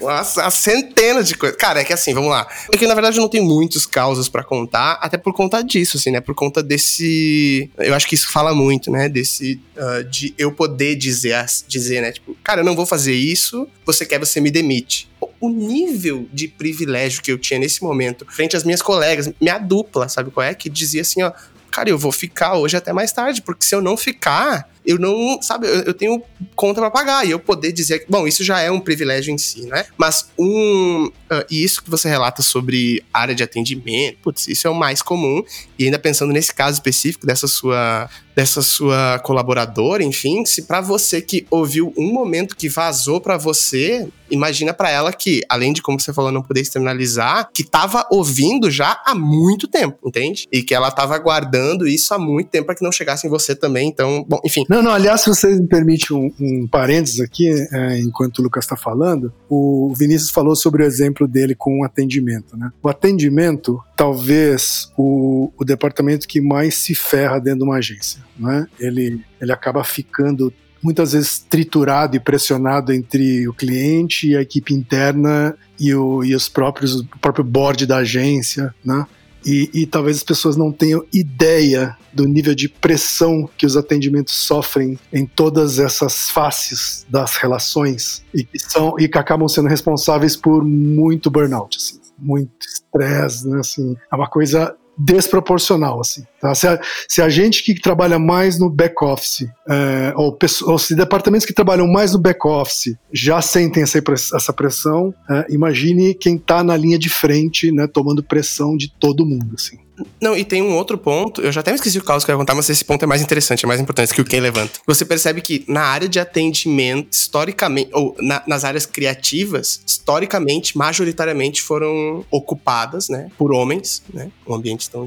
uma, 0.00 0.22
uma 0.22 0.50
centena 0.50 1.22
de 1.22 1.34
coisas. 1.34 1.56
Cara, 1.56 1.80
é 1.80 1.84
que 1.84 1.92
assim, 1.92 2.12
vamos 2.12 2.30
lá. 2.30 2.46
É 2.72 2.76
que 2.76 2.86
na 2.86 2.94
verdade 2.94 3.18
eu 3.18 3.22
não 3.22 3.28
tenho 3.28 3.44
muitos 3.44 3.86
causas 3.86 4.28
para 4.28 4.42
contar, 4.42 4.98
até 5.00 5.16
por 5.16 5.32
conta 5.32 5.62
disso, 5.62 5.96
assim, 5.96 6.10
né? 6.10 6.20
Por 6.20 6.34
conta 6.34 6.62
desse. 6.62 7.70
Eu 7.78 7.94
acho 7.94 8.06
que 8.06 8.14
isso 8.14 8.30
fala 8.30 8.54
muito, 8.54 8.90
né? 8.90 9.08
Desse. 9.08 9.60
Uh, 9.76 10.04
de 10.04 10.34
eu 10.36 10.52
poder 10.52 10.96
dizer, 10.96 11.44
dizer, 11.66 12.02
né? 12.02 12.12
Tipo, 12.12 12.36
cara, 12.42 12.60
eu 12.60 12.64
não 12.64 12.74
vou 12.74 12.86
fazer 12.86 13.14
isso, 13.14 13.68
você 13.86 14.04
quer, 14.04 14.18
você 14.18 14.40
me 14.40 14.50
demite 14.50 15.08
o 15.40 15.48
nível 15.48 16.28
de 16.32 16.48
privilégio 16.48 17.22
que 17.22 17.30
eu 17.30 17.38
tinha 17.38 17.60
nesse 17.60 17.82
momento 17.82 18.26
frente 18.28 18.56
às 18.56 18.64
minhas 18.64 18.82
colegas, 18.82 19.30
minha 19.40 19.58
dupla, 19.58 20.08
sabe 20.08 20.30
qual 20.30 20.44
é? 20.44 20.54
Que 20.54 20.68
dizia 20.68 21.02
assim, 21.02 21.22
ó, 21.22 21.32
cara, 21.70 21.88
eu 21.88 21.98
vou 21.98 22.12
ficar 22.12 22.54
hoje 22.54 22.76
até 22.76 22.92
mais 22.92 23.12
tarde, 23.12 23.42
porque 23.42 23.64
se 23.64 23.74
eu 23.74 23.80
não 23.80 23.96
ficar, 23.96 24.68
eu 24.88 24.98
não, 24.98 25.38
sabe, 25.42 25.66
eu, 25.66 25.82
eu 25.82 25.92
tenho 25.92 26.22
conta 26.56 26.80
para 26.80 26.90
pagar 26.90 27.26
e 27.26 27.30
eu 27.30 27.38
poder 27.38 27.72
dizer 27.72 27.98
que, 27.98 28.06
bom, 28.10 28.26
isso 28.26 28.42
já 28.42 28.58
é 28.58 28.70
um 28.70 28.80
privilégio 28.80 29.30
em 29.30 29.36
si, 29.36 29.66
né? 29.66 29.84
Mas 29.98 30.30
um, 30.38 31.10
uh, 31.30 31.44
e 31.50 31.62
isso 31.62 31.84
que 31.84 31.90
você 31.90 32.08
relata 32.08 32.40
sobre 32.40 33.04
área 33.12 33.34
de 33.34 33.42
atendimento, 33.42 34.16
putz, 34.22 34.48
isso 34.48 34.66
é 34.66 34.70
o 34.70 34.74
mais 34.74 35.02
comum. 35.02 35.42
E 35.78 35.84
ainda 35.84 35.98
pensando 35.98 36.32
nesse 36.32 36.54
caso 36.54 36.78
específico 36.78 37.26
dessa 37.26 37.46
sua 37.46 38.08
dessa 38.38 38.62
sua 38.62 39.18
colaboradora, 39.18 40.04
enfim, 40.04 40.44
se 40.46 40.62
para 40.62 40.80
você 40.80 41.20
que 41.20 41.44
ouviu 41.50 41.92
um 41.98 42.12
momento 42.12 42.54
que 42.54 42.68
vazou 42.68 43.20
para 43.20 43.36
você, 43.36 44.08
imagina 44.30 44.72
para 44.72 44.88
ela 44.88 45.12
que, 45.12 45.40
além 45.48 45.72
de 45.72 45.82
como 45.82 46.00
você 46.00 46.12
falou, 46.12 46.30
não 46.30 46.40
poder 46.40 46.60
externalizar, 46.60 47.50
que 47.52 47.64
tava 47.64 48.06
ouvindo 48.12 48.70
já 48.70 49.02
há 49.04 49.12
muito 49.12 49.66
tempo, 49.66 49.98
entende? 50.06 50.46
E 50.52 50.62
que 50.62 50.72
ela 50.72 50.92
tava 50.92 51.16
aguardando 51.16 51.88
isso 51.88 52.14
há 52.14 52.18
muito 52.18 52.48
tempo 52.48 52.66
para 52.66 52.76
que 52.76 52.84
não 52.84 52.92
chegasse 52.92 53.26
em 53.26 53.30
você 53.30 53.56
também. 53.56 53.88
Então, 53.88 54.24
bom, 54.28 54.38
enfim. 54.44 54.64
Não, 54.68 54.77
não, 54.82 54.92
aliás, 54.92 55.22
se 55.22 55.28
você 55.28 55.54
me 55.54 55.66
permite 55.66 56.12
um, 56.12 56.32
um 56.40 56.66
parênteses 56.66 57.20
aqui, 57.20 57.48
é, 57.72 57.98
enquanto 57.98 58.38
o 58.38 58.42
Lucas 58.42 58.64
está 58.64 58.76
falando, 58.76 59.32
o 59.48 59.92
Vinícius 59.96 60.30
falou 60.30 60.54
sobre 60.54 60.82
o 60.82 60.86
exemplo 60.86 61.26
dele 61.26 61.54
com 61.54 61.80
o 61.80 61.84
atendimento, 61.84 62.56
né? 62.56 62.70
O 62.82 62.88
atendimento, 62.88 63.82
talvez 63.96 64.90
o, 64.96 65.52
o 65.56 65.64
departamento 65.64 66.26
que 66.26 66.40
mais 66.40 66.74
se 66.76 66.94
ferra 66.94 67.38
dentro 67.38 67.60
de 67.60 67.64
uma 67.64 67.76
agência, 67.76 68.22
né? 68.38 68.66
Ele, 68.78 69.20
ele 69.40 69.52
acaba 69.52 69.82
ficando 69.84 70.52
muitas 70.82 71.12
vezes 71.12 71.38
triturado 71.38 72.16
e 72.16 72.20
pressionado 72.20 72.92
entre 72.92 73.48
o 73.48 73.52
cliente 73.52 74.28
e 74.28 74.36
a 74.36 74.42
equipe 74.42 74.72
interna 74.72 75.56
e, 75.78 75.94
o, 75.94 76.24
e 76.24 76.34
os 76.34 76.48
próprios 76.48 77.00
o 77.00 77.18
próprio 77.20 77.44
board 77.44 77.86
da 77.86 77.98
agência, 77.98 78.74
né? 78.84 79.06
E, 79.46 79.70
e, 79.72 79.86
talvez 79.86 80.18
as 80.18 80.22
pessoas 80.22 80.56
não 80.56 80.72
tenham 80.72 81.04
ideia 81.12 81.96
do 82.12 82.26
nível 82.26 82.54
de 82.54 82.68
pressão 82.68 83.48
que 83.56 83.64
os 83.64 83.76
atendimentos 83.76 84.34
sofrem 84.34 84.98
em 85.12 85.24
todas 85.24 85.78
essas 85.78 86.28
faces 86.30 87.06
das 87.08 87.36
relações 87.36 88.24
e 88.34 88.42
que 88.42 88.58
são 88.58 88.94
e 88.98 89.08
que 89.08 89.16
acabam 89.16 89.48
sendo 89.48 89.68
responsáveis 89.68 90.36
por 90.36 90.64
muito 90.64 91.30
burnout, 91.30 91.76
assim, 91.76 92.00
muito 92.18 92.66
estresse, 92.66 93.46
né, 93.46 93.60
assim, 93.60 93.96
é 94.10 94.16
uma 94.16 94.28
coisa 94.28 94.74
desproporcional, 94.98 96.00
assim. 96.00 96.24
Tá? 96.40 96.54
Se, 96.54 96.66
a, 96.66 96.80
se, 97.06 97.22
a, 97.22 97.28
gente 97.28 97.62
que 97.62 97.80
trabalha 97.80 98.18
mais 98.18 98.58
no 98.58 98.68
back 98.68 98.96
office, 99.04 99.48
é, 99.68 100.12
ou, 100.16 100.36
ou, 100.66 100.78
se 100.78 100.94
departamentos 100.96 101.46
que 101.46 101.52
trabalham 101.52 101.86
mais 101.86 102.12
no 102.12 102.18
back 102.18 102.46
office 102.46 102.96
já 103.12 103.40
sentem 103.40 103.84
essa, 103.84 104.02
essa 104.34 104.52
pressão, 104.52 105.14
é, 105.30 105.46
imagine 105.50 106.14
quem 106.14 106.36
está 106.36 106.64
na 106.64 106.76
linha 106.76 106.98
de 106.98 107.08
frente, 107.08 107.70
né, 107.70 107.86
tomando 107.86 108.22
pressão 108.22 108.76
de 108.76 108.92
todo 108.98 109.24
mundo, 109.24 109.54
assim. 109.54 109.78
Não, 110.20 110.36
e 110.36 110.44
tem 110.44 110.62
um 110.62 110.76
outro 110.76 110.96
ponto, 110.98 111.40
eu 111.40 111.52
já 111.52 111.60
até 111.60 111.70
me 111.70 111.76
esqueci 111.76 111.98
o 111.98 112.04
caso 112.04 112.24
que 112.24 112.30
eu 112.30 112.34
ia 112.34 112.38
contar, 112.38 112.54
mas 112.54 112.68
esse 112.68 112.84
ponto 112.84 113.02
é 113.02 113.06
mais 113.06 113.22
interessante, 113.22 113.64
é 113.64 113.68
mais 113.68 113.80
importante 113.80 114.14
que 114.14 114.20
o 114.20 114.24
quem 114.24 114.40
levanta. 114.40 114.78
Você 114.86 115.04
percebe 115.04 115.40
que 115.40 115.64
na 115.66 115.82
área 115.82 116.08
de 116.08 116.20
atendimento, 116.20 117.12
historicamente, 117.12 117.90
ou 117.92 118.16
na, 118.20 118.42
nas 118.46 118.64
áreas 118.64 118.86
criativas, 118.86 119.80
historicamente, 119.86 120.76
majoritariamente 120.76 121.62
foram 121.62 122.24
ocupadas, 122.30 123.08
né, 123.08 123.28
por 123.36 123.52
homens, 123.52 124.02
né, 124.12 124.30
um 124.46 124.54
ambiente 124.54 124.88
tão, 124.90 125.04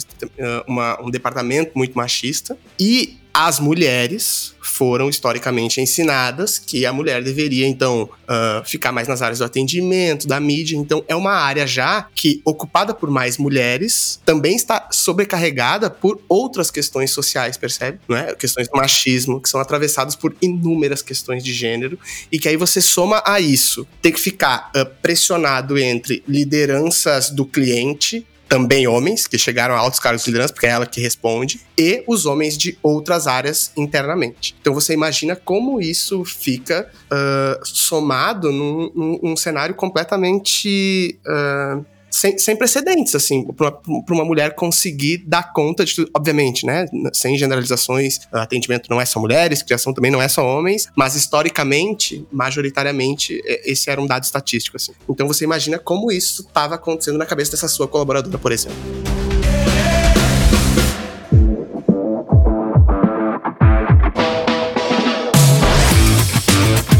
uma, 0.67 1.01
um 1.01 1.09
departamento 1.09 1.71
muito 1.75 1.95
machista, 1.95 2.57
e 2.79 3.17
as 3.33 3.59
mulheres 3.59 4.53
foram 4.81 5.09
historicamente 5.09 5.79
ensinadas 5.79 6.57
que 6.57 6.87
a 6.87 6.91
mulher 6.91 7.21
deveria, 7.21 7.67
então, 7.67 8.09
uh, 8.23 8.65
ficar 8.65 8.91
mais 8.91 9.07
nas 9.07 9.21
áreas 9.21 9.37
do 9.37 9.45
atendimento, 9.45 10.27
da 10.27 10.39
mídia. 10.39 10.75
Então, 10.75 11.05
é 11.07 11.15
uma 11.15 11.33
área 11.33 11.67
já 11.67 12.07
que, 12.15 12.41
ocupada 12.43 12.91
por 12.91 13.11
mais 13.11 13.37
mulheres, 13.37 14.19
também 14.25 14.55
está 14.55 14.89
sobrecarregada 14.91 15.87
por 15.87 16.19
outras 16.27 16.71
questões 16.71 17.11
sociais, 17.11 17.57
percebe? 17.57 17.99
Não 18.09 18.17
é? 18.17 18.33
Questões 18.33 18.67
do 18.69 18.75
machismo, 18.75 19.39
que 19.39 19.49
são 19.49 19.61
atravessadas 19.61 20.15
por 20.15 20.35
inúmeras 20.41 21.03
questões 21.03 21.43
de 21.43 21.53
gênero, 21.53 21.99
e 22.31 22.39
que 22.39 22.49
aí 22.49 22.57
você 22.57 22.81
soma 22.81 23.21
a 23.23 23.39
isso, 23.39 23.85
tem 24.01 24.11
que 24.11 24.19
ficar 24.19 24.71
uh, 24.75 24.83
pressionado 24.99 25.77
entre 25.77 26.23
lideranças 26.27 27.29
do 27.29 27.45
cliente 27.45 28.25
também 28.51 28.85
homens, 28.85 29.27
que 29.27 29.37
chegaram 29.37 29.73
a 29.73 29.77
altos 29.77 29.97
cargos 29.97 30.25
de 30.25 30.29
liderança, 30.29 30.51
porque 30.51 30.67
é 30.67 30.71
ela 30.71 30.85
que 30.85 30.99
responde, 30.99 31.61
e 31.77 32.03
os 32.05 32.25
homens 32.25 32.57
de 32.57 32.77
outras 32.83 33.25
áreas 33.25 33.71
internamente. 33.77 34.53
Então 34.59 34.73
você 34.73 34.93
imagina 34.93 35.37
como 35.37 35.79
isso 35.79 36.25
fica 36.25 36.91
uh, 37.05 37.61
somado 37.63 38.51
num, 38.51 38.91
num, 38.93 39.19
num, 39.23 39.37
cenário 39.37 39.73
completamente. 39.73 41.17
Uh, 41.25 41.85
sem, 42.11 42.37
sem 42.37 42.55
precedentes, 42.55 43.15
assim, 43.15 43.45
para 43.53 43.73
uma, 44.09 44.25
mulher 44.25 44.53
conseguir 44.53 45.23
dar 45.25 45.53
conta 45.53 45.85
de 45.85 45.95
tudo. 45.95 46.11
Obviamente, 46.13 46.65
né? 46.65 46.85
Sem 47.13 47.37
generalizações, 47.37 48.19
atendimento 48.31 48.89
não 48.89 48.99
é 48.99 49.05
só 49.05 49.19
mulheres, 49.19 49.63
criação 49.63 49.93
também 49.93 50.11
não 50.11 50.21
é 50.21 50.27
só 50.27 50.45
homens, 50.45 50.89
mas 50.95 51.15
historicamente, 51.15 52.25
majoritariamente, 52.31 53.41
esse 53.45 53.89
era 53.89 54.01
um 54.01 54.05
dado 54.05 54.23
estatístico, 54.23 54.77
assim. 54.77 54.91
Então 55.09 55.27
você 55.27 55.45
imagina 55.45 55.79
como 55.79 56.11
isso 56.11 56.41
estava 56.41 56.75
acontecendo 56.75 57.17
na 57.17 57.25
cabeça 57.25 57.51
dessa 57.51 57.67
sua 57.67 57.87
colaboradora, 57.87 58.37
por 58.37 58.51
exemplo. 58.51 59.20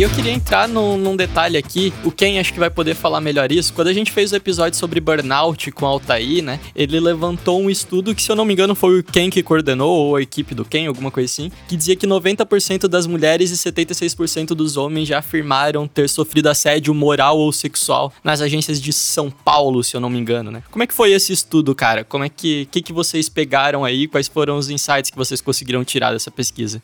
E 0.02 0.04
eu 0.04 0.10
queria 0.10 0.32
entrar 0.32 0.68
num, 0.68 0.98
num, 0.98 1.16
detalhe 1.16 1.56
aqui, 1.56 1.94
o 2.04 2.12
Ken 2.12 2.40
acho 2.40 2.52
que 2.52 2.60
vai 2.60 2.72
poder 2.72 2.96
falar 2.96 3.22
melhor 3.22 3.52
isso. 3.52 3.72
Quando 3.72 3.90
a 3.90 3.94
gente 3.94 4.12
fez 4.12 4.32
o 4.32 4.36
episódio 4.36 4.76
sobre 4.76 5.00
burnout 5.00 5.72
com 5.74 5.86
o 5.86 5.88
Altair, 5.88 6.42
né? 6.42 6.60
Ele 6.76 7.00
levantou 7.00 7.62
um 7.62 7.70
estudo 7.70 8.16
que, 8.16 8.24
se 8.24 8.32
eu 8.32 8.36
não 8.36 8.44
me 8.44 8.52
engano, 8.52 8.74
foi 8.74 8.98
o 8.98 9.04
Ken 9.04 9.30
que 9.30 9.44
coordenou, 9.44 9.92
ou 9.92 10.16
a 10.16 10.22
equipe 10.24 10.56
do 10.56 10.66
Ken, 10.66 10.88
alguma 10.88 11.12
coisa 11.12 11.32
assim, 11.32 11.52
que 11.68 11.78
dizia 11.78 11.96
que 11.96 12.08
90% 12.08 12.88
das 12.88 13.06
mulheres 13.06 13.52
e 13.52 13.72
76% 13.72 14.56
dos 14.56 14.76
homens 14.76 15.08
já 15.08 15.20
afirmaram 15.20 15.88
ter 15.88 16.10
sofrido 16.10 16.50
assédio 16.50 16.96
moral 16.96 17.38
ou 17.38 17.52
sexual 17.52 18.12
nas 18.24 18.42
agências 18.42 18.82
de 18.82 18.92
São 18.92 19.30
Paulo, 19.30 19.84
se 19.84 19.96
eu 19.96 20.02
não 20.02 20.10
me 20.10 20.18
engano, 20.18 20.50
né? 20.50 20.64
Como 20.72 20.82
é 20.82 20.88
que 20.88 20.96
foi 20.96 21.12
esse 21.12 21.32
estudo, 21.32 21.76
cara? 21.76 22.04
Como 22.04 22.24
é 22.24 22.30
que, 22.30 22.68
que, 22.72 22.82
que 22.82 22.92
vocês 22.92 23.30
pegaram 23.30 23.86
aí? 23.86 24.08
Quais 24.08 24.28
foram 24.28 24.58
os 24.58 24.68
insights 24.68 25.12
que 25.12 25.18
vocês 25.18 25.42
conseguiram 25.42 25.84
tirar 25.84 26.12
dessa 26.12 26.32
pesquisa? 26.32 26.82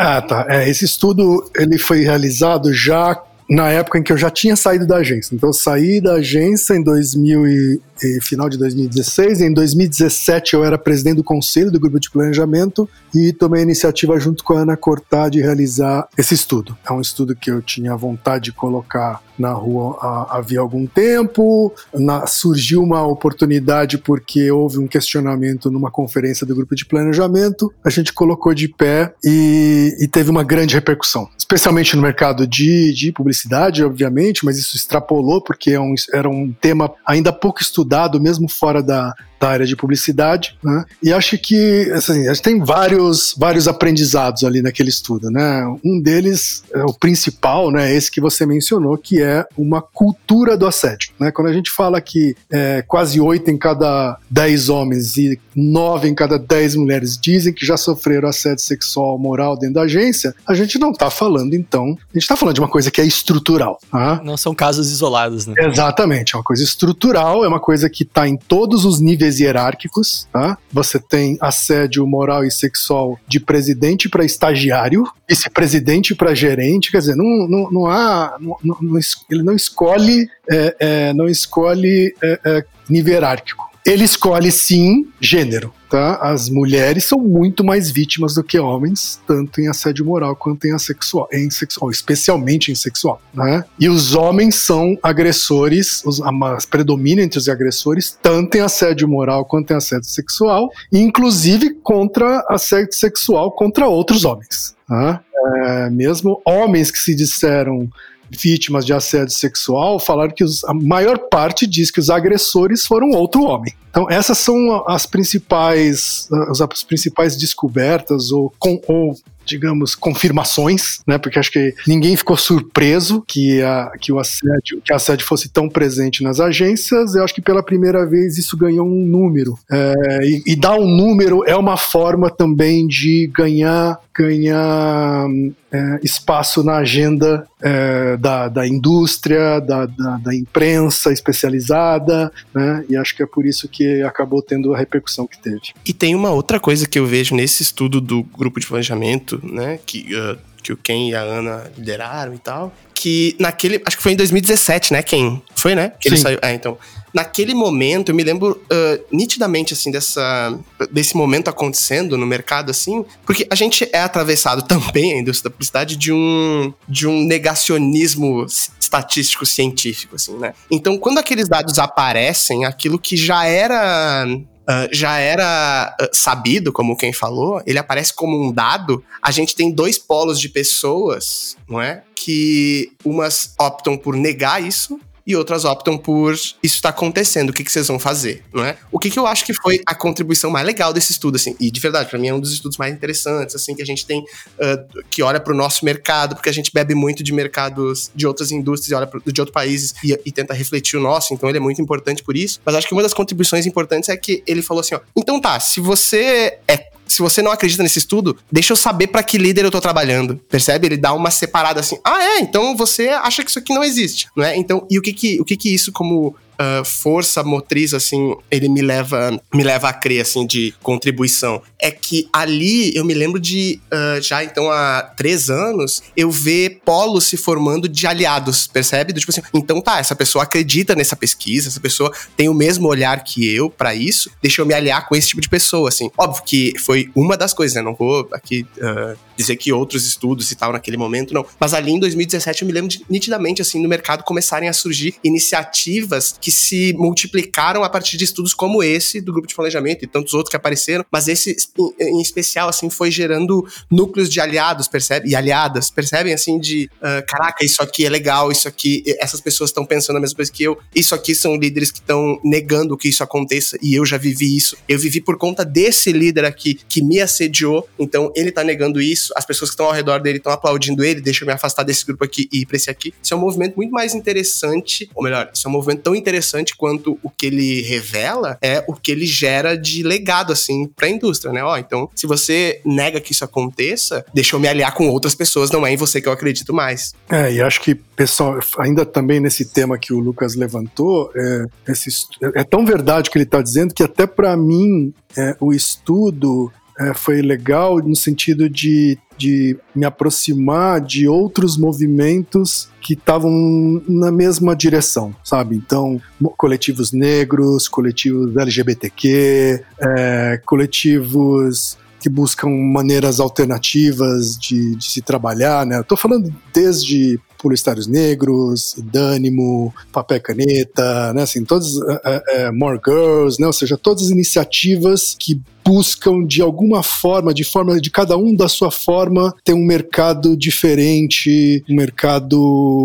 Ah, 0.00 0.22
tá. 0.22 0.46
É, 0.48 0.68
esse 0.70 0.84
estudo 0.84 1.50
ele 1.56 1.76
foi 1.76 2.02
realizado 2.02 2.72
já 2.72 3.20
na 3.50 3.68
época 3.68 3.98
em 3.98 4.02
que 4.02 4.12
eu 4.12 4.16
já 4.16 4.30
tinha 4.30 4.54
saído 4.54 4.86
da 4.86 4.98
agência. 4.98 5.34
Então 5.34 5.48
eu 5.48 5.52
saí 5.52 6.00
da 6.00 6.14
agência 6.14 6.74
em 6.74 6.82
2000 6.84 7.48
e, 7.48 7.80
final 8.22 8.48
de 8.48 8.58
2016. 8.58 9.40
Em 9.40 9.52
2017 9.52 10.54
eu 10.54 10.64
era 10.64 10.78
presidente 10.78 11.16
do 11.16 11.24
conselho 11.24 11.70
do 11.70 11.80
grupo 11.80 11.98
de 11.98 12.10
planejamento 12.10 12.88
e 13.14 13.32
tomei 13.32 13.60
a 13.60 13.64
iniciativa 13.64 14.18
junto 14.18 14.44
com 14.44 14.54
a 14.54 14.60
Ana 14.60 14.76
Cortá 14.76 15.28
de 15.28 15.40
realizar 15.40 16.08
esse 16.16 16.34
estudo. 16.34 16.76
É 16.88 16.92
um 16.92 17.00
estudo 17.00 17.34
que 17.34 17.50
eu 17.50 17.62
tinha 17.62 17.96
vontade 17.96 18.44
de 18.44 18.52
colocar 18.52 19.22
na 19.38 19.52
rua 19.52 20.26
havia 20.30 20.60
algum 20.60 20.86
tempo. 20.86 21.72
Na, 21.94 22.26
surgiu 22.26 22.82
uma 22.82 23.06
oportunidade 23.06 23.96
porque 23.96 24.50
houve 24.50 24.78
um 24.78 24.86
questionamento 24.86 25.70
numa 25.70 25.90
conferência 25.90 26.46
do 26.46 26.54
grupo 26.54 26.74
de 26.74 26.84
planejamento. 26.84 27.72
A 27.84 27.90
gente 27.90 28.12
colocou 28.12 28.52
de 28.52 28.68
pé 28.68 29.14
e, 29.24 29.96
e 30.00 30.08
teve 30.08 30.30
uma 30.30 30.42
grande 30.42 30.74
repercussão, 30.74 31.28
especialmente 31.38 31.94
no 31.94 32.02
mercado 32.02 32.46
de, 32.46 32.92
de 32.92 33.12
publicidade, 33.12 33.84
obviamente, 33.84 34.44
mas 34.44 34.58
isso 34.58 34.76
extrapolou 34.76 35.40
porque 35.42 35.70
é 35.72 35.80
um, 35.80 35.94
era 36.12 36.28
um 36.28 36.52
tema 36.60 36.90
ainda 37.06 37.32
pouco 37.32 37.62
estudado, 37.62 37.87
mesmo 38.20 38.48
fora 38.48 38.82
da, 38.82 39.14
da 39.40 39.48
área 39.48 39.66
de 39.66 39.76
publicidade, 39.76 40.56
né? 40.62 40.84
E 41.02 41.12
acho 41.12 41.38
que 41.38 41.90
assim, 41.92 42.28
a 42.28 42.34
gente 42.34 42.42
tem 42.42 42.58
vários, 42.58 43.34
vários 43.36 43.68
aprendizados 43.68 44.44
ali 44.44 44.62
naquele 44.62 44.88
estudo, 44.88 45.30
né? 45.30 45.64
Um 45.84 46.00
deles, 46.00 46.62
é 46.72 46.82
o 46.82 46.92
principal, 46.92 47.70
né? 47.70 47.94
Esse 47.94 48.10
que 48.10 48.20
você 48.20 48.44
mencionou, 48.44 48.96
que 48.96 49.22
é 49.22 49.46
uma 49.56 49.80
cultura 49.80 50.56
do 50.56 50.66
assédio, 50.66 51.10
né? 51.18 51.30
Quando 51.30 51.48
a 51.48 51.52
gente 51.52 51.70
fala 51.70 52.00
que 52.00 52.34
é, 52.50 52.82
quase 52.86 53.20
oito 53.20 53.50
em 53.50 53.58
cada 53.58 54.18
dez 54.30 54.68
homens 54.68 55.16
e 55.16 55.38
nove 55.54 56.08
em 56.08 56.14
cada 56.14 56.38
dez 56.38 56.74
mulheres 56.74 57.18
dizem 57.18 57.52
que 57.52 57.66
já 57.66 57.76
sofreram 57.76 58.28
assédio 58.28 58.62
sexual 58.62 59.18
moral 59.18 59.56
dentro 59.56 59.74
da 59.74 59.82
agência, 59.82 60.34
a 60.46 60.54
gente 60.54 60.78
não 60.78 60.90
está 60.90 61.10
falando 61.10 61.54
então, 61.54 61.84
a 61.84 62.14
gente 62.14 62.22
está 62.22 62.36
falando 62.36 62.54
de 62.54 62.60
uma 62.60 62.68
coisa 62.68 62.90
que 62.90 63.00
é 63.00 63.04
estrutural, 63.04 63.78
tá? 63.90 64.20
Não 64.24 64.36
são 64.36 64.54
casos 64.54 64.90
isolados, 64.90 65.46
né? 65.46 65.54
Exatamente, 65.58 66.34
é 66.34 66.38
uma 66.38 66.44
coisa 66.44 66.62
estrutural, 66.62 67.44
é 67.44 67.48
uma 67.48 67.60
coisa 67.60 67.88
que 67.90 68.02
está 68.02 68.28
em 68.28 68.36
todos 68.36 68.84
os 68.84 69.00
níveis 69.00 69.27
hierárquicos, 69.36 70.26
tá? 70.32 70.56
Você 70.72 70.98
tem 70.98 71.36
assédio 71.40 72.06
moral 72.06 72.44
e 72.44 72.50
sexual 72.50 73.18
de 73.26 73.38
presidente 73.38 74.08
para 74.08 74.24
estagiário, 74.24 75.04
vice-presidente 75.28 76.14
para 76.14 76.34
gerente, 76.34 76.90
quer 76.90 76.98
dizer, 76.98 77.16
não, 77.16 77.46
não, 77.48 77.70
não 77.70 77.86
há, 77.86 78.36
não, 78.40 78.56
não, 78.62 78.98
ele 79.30 79.42
não 79.42 79.54
escolhe, 79.54 80.28
é, 80.50 80.76
é, 80.80 81.12
não 81.12 81.28
escolhe 81.28 82.14
é, 82.22 82.40
é 82.44 82.64
nível 82.88 83.14
hierárquico. 83.14 83.68
Ele 83.84 84.04
escolhe 84.04 84.50
sim 84.50 85.08
gênero. 85.20 85.72
Tá? 85.88 86.16
As 86.16 86.50
mulheres 86.50 87.04
são 87.04 87.18
muito 87.18 87.64
mais 87.64 87.90
vítimas 87.90 88.34
do 88.34 88.44
que 88.44 88.58
homens, 88.58 89.18
tanto 89.26 89.60
em 89.60 89.68
assédio 89.68 90.04
moral 90.04 90.36
quanto 90.36 90.66
em 90.66 90.78
sexual, 90.78 91.26
em 91.32 91.50
sexual 91.50 91.90
especialmente 91.90 92.70
em 92.70 92.74
sexual. 92.74 93.20
Né? 93.32 93.64
E 93.78 93.88
os 93.88 94.14
homens 94.14 94.56
são 94.56 94.98
agressores, 95.02 96.02
os, 96.04 96.20
predominam 96.66 97.24
entre 97.24 97.38
os 97.38 97.48
agressores, 97.48 98.18
tanto 98.22 98.56
em 98.56 98.60
assédio 98.60 99.08
moral 99.08 99.44
quanto 99.46 99.72
em 99.72 99.76
assédio 99.76 100.08
sexual, 100.08 100.70
inclusive 100.92 101.74
contra 101.82 102.44
assédio 102.48 102.92
sexual 102.92 103.52
contra 103.52 103.86
outros 103.86 104.24
homens. 104.24 104.76
Né? 104.88 105.20
É, 105.64 105.90
mesmo 105.90 106.42
homens 106.44 106.90
que 106.90 106.98
se 106.98 107.14
disseram 107.14 107.88
vítimas 108.30 108.84
de 108.84 108.92
assédio 108.92 109.34
sexual 109.34 109.98
falaram 109.98 110.34
que 110.34 110.44
os, 110.44 110.64
a 110.64 110.74
maior 110.74 111.18
parte 111.30 111.66
diz 111.66 111.90
que 111.90 112.00
os 112.00 112.10
agressores 112.10 112.84
foram 112.84 113.10
outro 113.10 113.42
homem. 113.42 113.72
Então 113.90 114.08
essas 114.10 114.38
são 114.38 114.84
as 114.86 115.06
principais 115.06 116.28
as, 116.50 116.82
principais 116.82 117.36
descobertas 117.36 118.30
ou, 118.30 118.52
com, 118.58 118.80
ou 118.86 119.16
digamos, 119.48 119.94
confirmações, 119.94 121.00
né? 121.06 121.18
Porque 121.18 121.38
acho 121.38 121.50
que 121.50 121.74
ninguém 121.86 122.16
ficou 122.16 122.36
surpreso 122.36 123.22
que, 123.26 123.62
a, 123.62 123.90
que 124.00 124.12
o 124.12 124.18
assédio, 124.18 124.80
que 124.84 124.92
a 124.92 124.96
assédio 124.96 125.26
fosse 125.26 125.48
tão 125.48 125.68
presente 125.68 126.22
nas 126.22 126.38
agências. 126.38 127.14
Eu 127.14 127.24
acho 127.24 127.34
que 127.34 127.40
pela 127.40 127.62
primeira 127.62 128.06
vez 128.06 128.36
isso 128.38 128.56
ganhou 128.56 128.86
um 128.86 129.04
número. 129.06 129.58
É, 129.70 129.94
e, 130.22 130.42
e 130.46 130.56
dar 130.56 130.74
um 130.74 130.86
número 130.86 131.42
é 131.46 131.56
uma 131.56 131.76
forma 131.76 132.30
também 132.30 132.86
de 132.86 133.30
ganhar 133.34 133.98
ganhar 134.18 135.28
é, 135.70 136.00
espaço 136.02 136.64
na 136.64 136.78
agenda 136.78 137.46
é, 137.62 138.16
da, 138.16 138.48
da 138.48 138.66
indústria, 138.66 139.60
da, 139.60 139.86
da, 139.86 140.16
da, 140.16 140.34
imprensa 140.34 141.12
especializada, 141.12 142.32
né? 142.52 142.84
E 142.88 142.96
acho 142.96 143.14
que 143.14 143.22
é 143.22 143.26
por 143.26 143.46
isso 143.46 143.68
que 143.68 144.02
acabou 144.02 144.42
tendo 144.42 144.74
a 144.74 144.78
repercussão 144.78 145.26
que 145.26 145.38
teve. 145.38 145.60
E 145.86 145.92
tem 145.92 146.16
uma 146.16 146.30
outra 146.30 146.58
coisa 146.58 146.88
que 146.88 146.98
eu 146.98 147.06
vejo 147.06 147.34
nesse 147.34 147.62
estudo 147.62 148.00
do 148.00 148.24
grupo 148.24 148.58
de 148.58 148.66
planejamento 148.66 149.37
né? 149.42 149.78
Que, 149.84 150.14
uh, 150.14 150.38
que 150.62 150.72
o 150.72 150.76
Ken 150.76 151.08
e 151.08 151.14
a 151.14 151.20
Ana 151.20 151.70
lideraram 151.76 152.34
e 152.34 152.38
tal. 152.38 152.72
Que 152.94 153.36
naquele. 153.38 153.80
Acho 153.84 153.96
que 153.96 154.02
foi 154.02 154.12
em 154.12 154.16
2017, 154.16 154.92
né, 154.92 155.02
Ken? 155.02 155.40
Foi, 155.54 155.74
né? 155.74 155.92
Que 156.00 156.08
Sim. 156.08 156.14
ele 156.14 156.22
saiu. 156.22 156.38
É, 156.42 156.52
então. 156.52 156.76
Naquele 157.14 157.54
momento, 157.54 158.10
eu 158.10 158.14
me 158.14 158.22
lembro 158.22 158.62
uh, 158.64 159.04
nitidamente, 159.10 159.72
assim, 159.72 159.90
dessa, 159.90 160.56
desse 160.90 161.16
momento 161.16 161.48
acontecendo 161.48 162.18
no 162.18 162.26
mercado, 162.26 162.70
assim, 162.70 163.02
porque 163.24 163.46
a 163.50 163.54
gente 163.54 163.88
é 163.92 164.00
atravessado 164.00 164.62
também, 164.68 165.14
a 165.14 165.18
indústria 165.18 165.48
da 165.48 165.54
publicidade, 165.54 165.96
de 165.96 166.12
um, 166.12 166.72
de 166.86 167.06
um 167.06 167.24
negacionismo 167.24 168.44
estatístico 168.78 169.46
científico, 169.46 170.16
assim, 170.16 170.36
né? 170.36 170.52
Então, 170.70 170.98
quando 170.98 171.18
aqueles 171.18 171.48
dados 171.48 171.78
aparecem, 171.78 172.66
aquilo 172.66 172.98
que 172.98 173.16
já 173.16 173.46
era 173.46 174.26
Uh, 174.68 174.86
já 174.92 175.18
era 175.18 175.96
uh, 175.98 176.08
sabido, 176.12 176.70
como 176.70 176.96
quem 176.96 177.10
falou, 177.10 177.62
ele 177.66 177.78
aparece 177.78 178.12
como 178.12 178.38
um 178.38 178.52
dado. 178.52 179.02
A 179.22 179.30
gente 179.30 179.54
tem 179.54 179.72
dois 179.72 179.98
polos 179.98 180.38
de 180.38 180.50
pessoas, 180.50 181.56
não 181.66 181.80
é? 181.80 182.02
Que 182.14 182.92
umas 183.02 183.54
optam 183.58 183.96
por 183.96 184.14
negar 184.14 184.62
isso 184.62 185.00
e 185.28 185.36
outras 185.36 185.66
optam 185.66 185.98
por 185.98 186.32
isso 186.32 186.56
está 186.62 186.88
acontecendo, 186.88 187.50
o 187.50 187.52
que, 187.52 187.62
que 187.62 187.70
vocês 187.70 187.86
vão 187.86 187.98
fazer, 187.98 188.42
não 188.50 188.64
é? 188.64 188.78
O 188.90 188.98
que, 188.98 189.10
que 189.10 189.18
eu 189.18 189.26
acho 189.26 189.44
que 189.44 189.52
foi 189.52 189.82
a 189.86 189.94
contribuição 189.94 190.50
mais 190.50 190.64
legal 190.64 190.90
desse 190.90 191.12
estudo, 191.12 191.36
assim, 191.36 191.54
e 191.60 191.70
de 191.70 191.78
verdade, 191.78 192.08
para 192.08 192.18
mim 192.18 192.28
é 192.28 192.34
um 192.34 192.40
dos 192.40 192.50
estudos 192.50 192.78
mais 192.78 192.94
interessantes, 192.94 193.54
assim, 193.54 193.74
que 193.74 193.82
a 193.82 193.84
gente 193.84 194.06
tem, 194.06 194.20
uh, 194.20 195.02
que 195.10 195.22
olha 195.22 195.38
para 195.38 195.52
o 195.52 195.56
nosso 195.56 195.84
mercado, 195.84 196.34
porque 196.34 196.48
a 196.48 196.52
gente 196.52 196.72
bebe 196.72 196.94
muito 196.94 197.22
de 197.22 197.32
mercados 197.32 198.10
de 198.14 198.26
outras 198.26 198.50
indústrias 198.50 198.96
olha 198.96 199.06
pro, 199.06 199.20
de 199.20 199.40
outros 199.40 199.52
países 199.52 199.94
e, 200.02 200.18
e, 200.24 200.32
tenta 200.32 200.54
refletir 200.54 200.96
o 200.96 201.00
nosso, 201.00 201.34
então 201.34 201.46
ele 201.48 201.58
é 201.58 201.60
muito 201.60 201.82
importante 201.82 202.22
por 202.22 202.34
isso. 202.34 202.58
Mas 202.64 202.74
acho 202.74 202.88
que 202.88 202.94
uma 202.94 203.02
das 203.02 203.12
contribuições 203.12 203.66
importantes 203.66 204.08
é 204.08 204.16
que 204.16 204.42
ele 204.46 204.62
falou 204.62 204.80
assim, 204.80 204.94
ó, 204.94 205.00
então 205.14 205.38
tá, 205.38 205.60
se 205.60 205.78
você 205.78 206.58
é 206.66 206.88
se 207.08 207.20
você 207.22 207.42
não 207.42 207.50
acredita 207.50 207.82
nesse 207.82 207.98
estudo, 207.98 208.36
deixa 208.50 208.72
eu 208.72 208.76
saber 208.76 209.08
para 209.08 209.22
que 209.22 209.38
líder 209.38 209.64
eu 209.64 209.70
tô 209.70 209.80
trabalhando. 209.80 210.36
Percebe? 210.48 210.86
Ele 210.86 210.96
dá 210.96 211.12
uma 211.12 211.30
separada 211.30 211.80
assim. 211.80 211.98
Ah, 212.04 212.22
é, 212.22 212.40
então 212.40 212.76
você 212.76 213.08
acha 213.08 213.42
que 213.42 213.50
isso 213.50 213.58
aqui 213.58 213.74
não 213.74 213.82
existe, 213.82 214.28
não 214.36 214.44
é? 214.44 214.56
Então, 214.56 214.86
e 214.90 214.98
o 214.98 215.02
que 215.02 215.12
que, 215.12 215.40
o 215.40 215.44
que, 215.44 215.56
que 215.56 215.74
isso 215.74 215.90
como 215.90 216.36
uh, 216.60 216.84
força 216.84 217.42
motriz, 217.42 217.94
assim, 217.94 218.34
ele 218.50 218.68
me 218.68 218.82
leva, 218.82 219.40
me 219.54 219.62
leva 219.62 219.88
a 219.88 219.92
crer, 219.92 220.22
assim, 220.22 220.46
de 220.46 220.74
contribuição. 220.82 221.62
É 221.78 221.90
que 221.90 222.28
ali 222.32 222.94
eu 222.96 223.04
me 223.04 223.14
lembro 223.14 223.40
de, 223.40 223.80
uh, 223.92 224.20
já 224.20 224.42
então 224.44 224.70
há 224.70 225.02
três 225.16 225.48
anos, 225.48 226.02
eu 226.16 226.30
ver 226.30 226.80
polos 226.84 227.24
se 227.24 227.36
formando 227.36 227.88
de 227.88 228.06
aliados, 228.06 228.66
percebe? 228.66 229.12
Tipo 229.12 229.30
assim, 229.30 229.42
então 229.54 229.80
tá, 229.80 229.98
essa 229.98 230.16
pessoa 230.16 230.42
acredita 230.42 230.94
nessa 230.94 231.16
pesquisa, 231.16 231.68
essa 231.68 231.80
pessoa 231.80 232.12
tem 232.36 232.48
o 232.48 232.54
mesmo 232.54 232.88
olhar 232.88 233.22
que 233.22 233.48
eu 233.52 233.70
para 233.70 233.94
isso, 233.94 234.30
deixa 234.42 234.60
eu 234.60 234.66
me 234.66 234.74
aliar 234.74 235.08
com 235.08 235.14
esse 235.14 235.28
tipo 235.28 235.40
de 235.40 235.48
pessoa, 235.48 235.88
assim. 235.88 236.10
Óbvio 236.16 236.42
que 236.44 236.72
foi 236.78 237.10
uma 237.14 237.36
das 237.36 237.54
coisas, 237.54 237.76
né? 237.76 237.82
Não 237.82 237.94
vou 237.94 238.28
aqui 238.32 238.66
uh, 238.78 239.16
dizer 239.36 239.56
que 239.56 239.72
outros 239.72 240.06
estudos 240.06 240.50
e 240.50 240.56
tal 240.56 240.72
naquele 240.72 240.96
momento, 240.96 241.32
não. 241.32 241.46
Mas 241.58 241.72
ali 241.72 241.92
em 241.92 242.00
2017 242.00 242.62
eu 242.62 242.66
me 242.66 242.72
lembro 242.72 242.88
de, 242.88 243.04
nitidamente, 243.08 243.62
assim, 243.62 243.80
no 243.80 243.88
mercado 243.88 244.24
começarem 244.24 244.68
a 244.68 244.72
surgir 244.72 245.14
iniciativas 245.22 246.34
que 246.40 246.47
se 246.50 246.92
multiplicaram 246.94 247.84
a 247.84 247.88
partir 247.88 248.16
de 248.16 248.24
estudos 248.24 248.54
como 248.54 248.82
esse 248.82 249.20
do 249.20 249.32
grupo 249.32 249.46
de 249.46 249.54
planejamento 249.54 250.04
e 250.04 250.06
tantos 250.06 250.34
outros 250.34 250.50
que 250.50 250.56
apareceram, 250.56 251.04
mas 251.10 251.28
esse 251.28 251.56
em 252.00 252.20
especial, 252.20 252.68
assim, 252.68 252.90
foi 252.90 253.10
gerando 253.10 253.66
núcleos 253.90 254.28
de 254.28 254.40
aliados, 254.40 254.88
percebe? 254.88 255.28
E 255.28 255.34
aliadas, 255.34 255.90
percebem, 255.90 256.32
assim, 256.32 256.58
de 256.58 256.90
uh, 256.96 257.24
caraca, 257.26 257.64
isso 257.64 257.82
aqui 257.82 258.06
é 258.06 258.08
legal, 258.08 258.50
isso 258.50 258.68
aqui, 258.68 259.02
essas 259.18 259.40
pessoas 259.40 259.70
estão 259.70 259.84
pensando 259.84 260.16
a 260.16 260.20
mesma 260.20 260.36
coisa 260.36 260.50
que 260.50 260.62
eu, 260.62 260.78
isso 260.94 261.14
aqui 261.14 261.34
são 261.34 261.56
líderes 261.56 261.90
que 261.90 261.98
estão 261.98 262.40
negando 262.42 262.96
que 262.96 263.08
isso 263.08 263.22
aconteça 263.22 263.76
e 263.82 263.94
eu 263.94 264.04
já 264.04 264.16
vivi 264.16 264.56
isso. 264.56 264.76
Eu 264.88 264.98
vivi 264.98 265.20
por 265.20 265.36
conta 265.36 265.64
desse 265.64 266.12
líder 266.12 266.44
aqui 266.44 266.78
que 266.88 267.02
me 267.02 267.20
assediou, 267.20 267.88
então 267.98 268.32
ele 268.34 268.50
tá 268.50 268.64
negando 268.64 269.00
isso, 269.00 269.18
isso, 269.18 269.32
as 269.36 269.44
pessoas 269.44 269.70
que 269.70 269.74
estão 269.74 269.86
ao 269.86 269.92
redor 269.92 270.20
dele 270.20 270.38
estão 270.38 270.52
aplaudindo 270.52 271.04
ele, 271.04 271.20
deixa 271.20 271.44
eu 271.44 271.46
me 271.46 271.52
afastar 271.52 271.82
desse 271.82 272.04
grupo 272.04 272.24
aqui 272.24 272.48
e 272.52 272.60
ir 272.60 272.66
pra 272.66 272.76
esse 272.76 272.90
aqui. 272.90 273.12
Isso 273.22 273.34
é 273.34 273.36
um 273.36 273.40
movimento 273.40 273.76
muito 273.76 273.90
mais 273.90 274.14
interessante, 274.14 275.10
ou 275.14 275.22
melhor, 275.22 275.50
isso 275.52 275.66
é 275.66 275.68
um 275.68 275.72
movimento 275.72 276.02
tão 276.02 276.14
interessante 276.14 276.37
quanto 276.76 277.18
o 277.22 277.30
que 277.30 277.46
ele 277.46 277.82
revela 277.82 278.58
é 278.62 278.84
o 278.86 278.94
que 278.94 279.10
ele 279.10 279.26
gera 279.26 279.76
de 279.76 280.02
legado, 280.02 280.52
assim, 280.52 280.86
pra 280.86 281.08
indústria, 281.08 281.52
né? 281.52 281.62
Ó, 281.62 281.76
então, 281.76 282.08
se 282.14 282.26
você 282.26 282.80
nega 282.84 283.20
que 283.20 283.32
isso 283.32 283.44
aconteça, 283.44 284.24
deixa 284.32 284.56
eu 284.56 284.60
me 284.60 284.68
aliar 284.68 284.94
com 284.94 285.08
outras 285.08 285.34
pessoas, 285.34 285.70
não 285.70 285.86
é 285.86 285.92
em 285.92 285.96
você 285.96 286.20
que 286.20 286.28
eu 286.28 286.32
acredito 286.32 286.72
mais. 286.72 287.14
É, 287.28 287.52
e 287.52 287.60
acho 287.60 287.80
que, 287.80 287.94
pessoal, 287.94 288.58
ainda 288.78 289.04
também 289.04 289.40
nesse 289.40 289.64
tema 289.64 289.98
que 289.98 290.12
o 290.12 290.18
Lucas 290.18 290.54
levantou, 290.54 291.30
é, 291.34 291.64
esse, 291.88 292.10
é 292.54 292.64
tão 292.64 292.84
verdade 292.84 293.30
que 293.30 293.38
ele 293.38 293.44
está 293.44 293.62
dizendo 293.62 293.94
que 293.94 294.02
até 294.02 294.26
para 294.26 294.56
mim 294.56 295.12
é, 295.36 295.56
o 295.60 295.72
estudo 295.72 296.70
é, 296.98 297.14
foi 297.14 297.40
legal 297.40 297.98
no 297.98 298.16
sentido 298.16 298.68
de, 298.68 299.18
de 299.38 299.76
me 299.94 300.04
aproximar 300.04 301.00
de 301.00 301.28
outros 301.28 301.76
movimentos 301.76 302.88
que 303.00 303.14
estavam 303.14 304.02
na 304.08 304.30
mesma 304.30 304.74
direção, 304.74 305.34
sabe? 305.44 305.76
Então, 305.76 306.20
coletivos 306.56 307.12
negros, 307.12 307.88
coletivos 307.88 308.56
LGBTQ, 308.56 309.82
é, 310.00 310.60
coletivos 310.66 311.96
que 312.20 312.28
buscam 312.28 312.68
maneiras 312.68 313.40
alternativas 313.40 314.56
de, 314.58 314.96
de 314.96 315.04
se 315.04 315.22
trabalhar, 315.22 315.86
né? 315.86 316.02
Tô 316.02 316.16
falando 316.16 316.52
desde 316.72 317.38
Publicitários 317.58 318.06
Negros, 318.06 318.94
Dânimo, 318.98 319.92
Papel 320.12 320.40
Caneta, 320.40 321.32
né? 321.34 321.42
Assim, 321.42 321.64
todos, 321.64 322.00
é, 322.24 322.42
é, 322.48 322.72
More 322.72 323.00
Girls, 323.04 323.60
né? 323.60 323.66
Ou 323.66 323.72
seja, 323.72 323.96
todas 323.96 324.24
as 324.24 324.30
iniciativas 324.30 325.36
que 325.38 325.60
buscam 325.84 326.44
de 326.44 326.62
alguma 326.62 327.02
forma, 327.02 327.52
de 327.52 327.64
forma 327.64 328.00
de 328.00 328.10
cada 328.10 328.36
um 328.36 328.54
da 328.54 328.68
sua 328.68 328.90
forma, 328.90 329.54
ter 329.64 329.72
um 329.72 329.84
mercado 329.84 330.56
diferente, 330.56 331.82
um 331.88 331.96
mercado, 331.96 332.60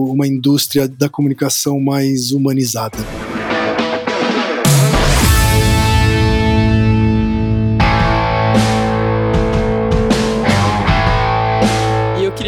uma 0.09 0.27
indústria 0.27 0.87
da 0.87 1.09
comunicação 1.09 1.79
mais 1.79 2.31
humanizada. 2.31 2.97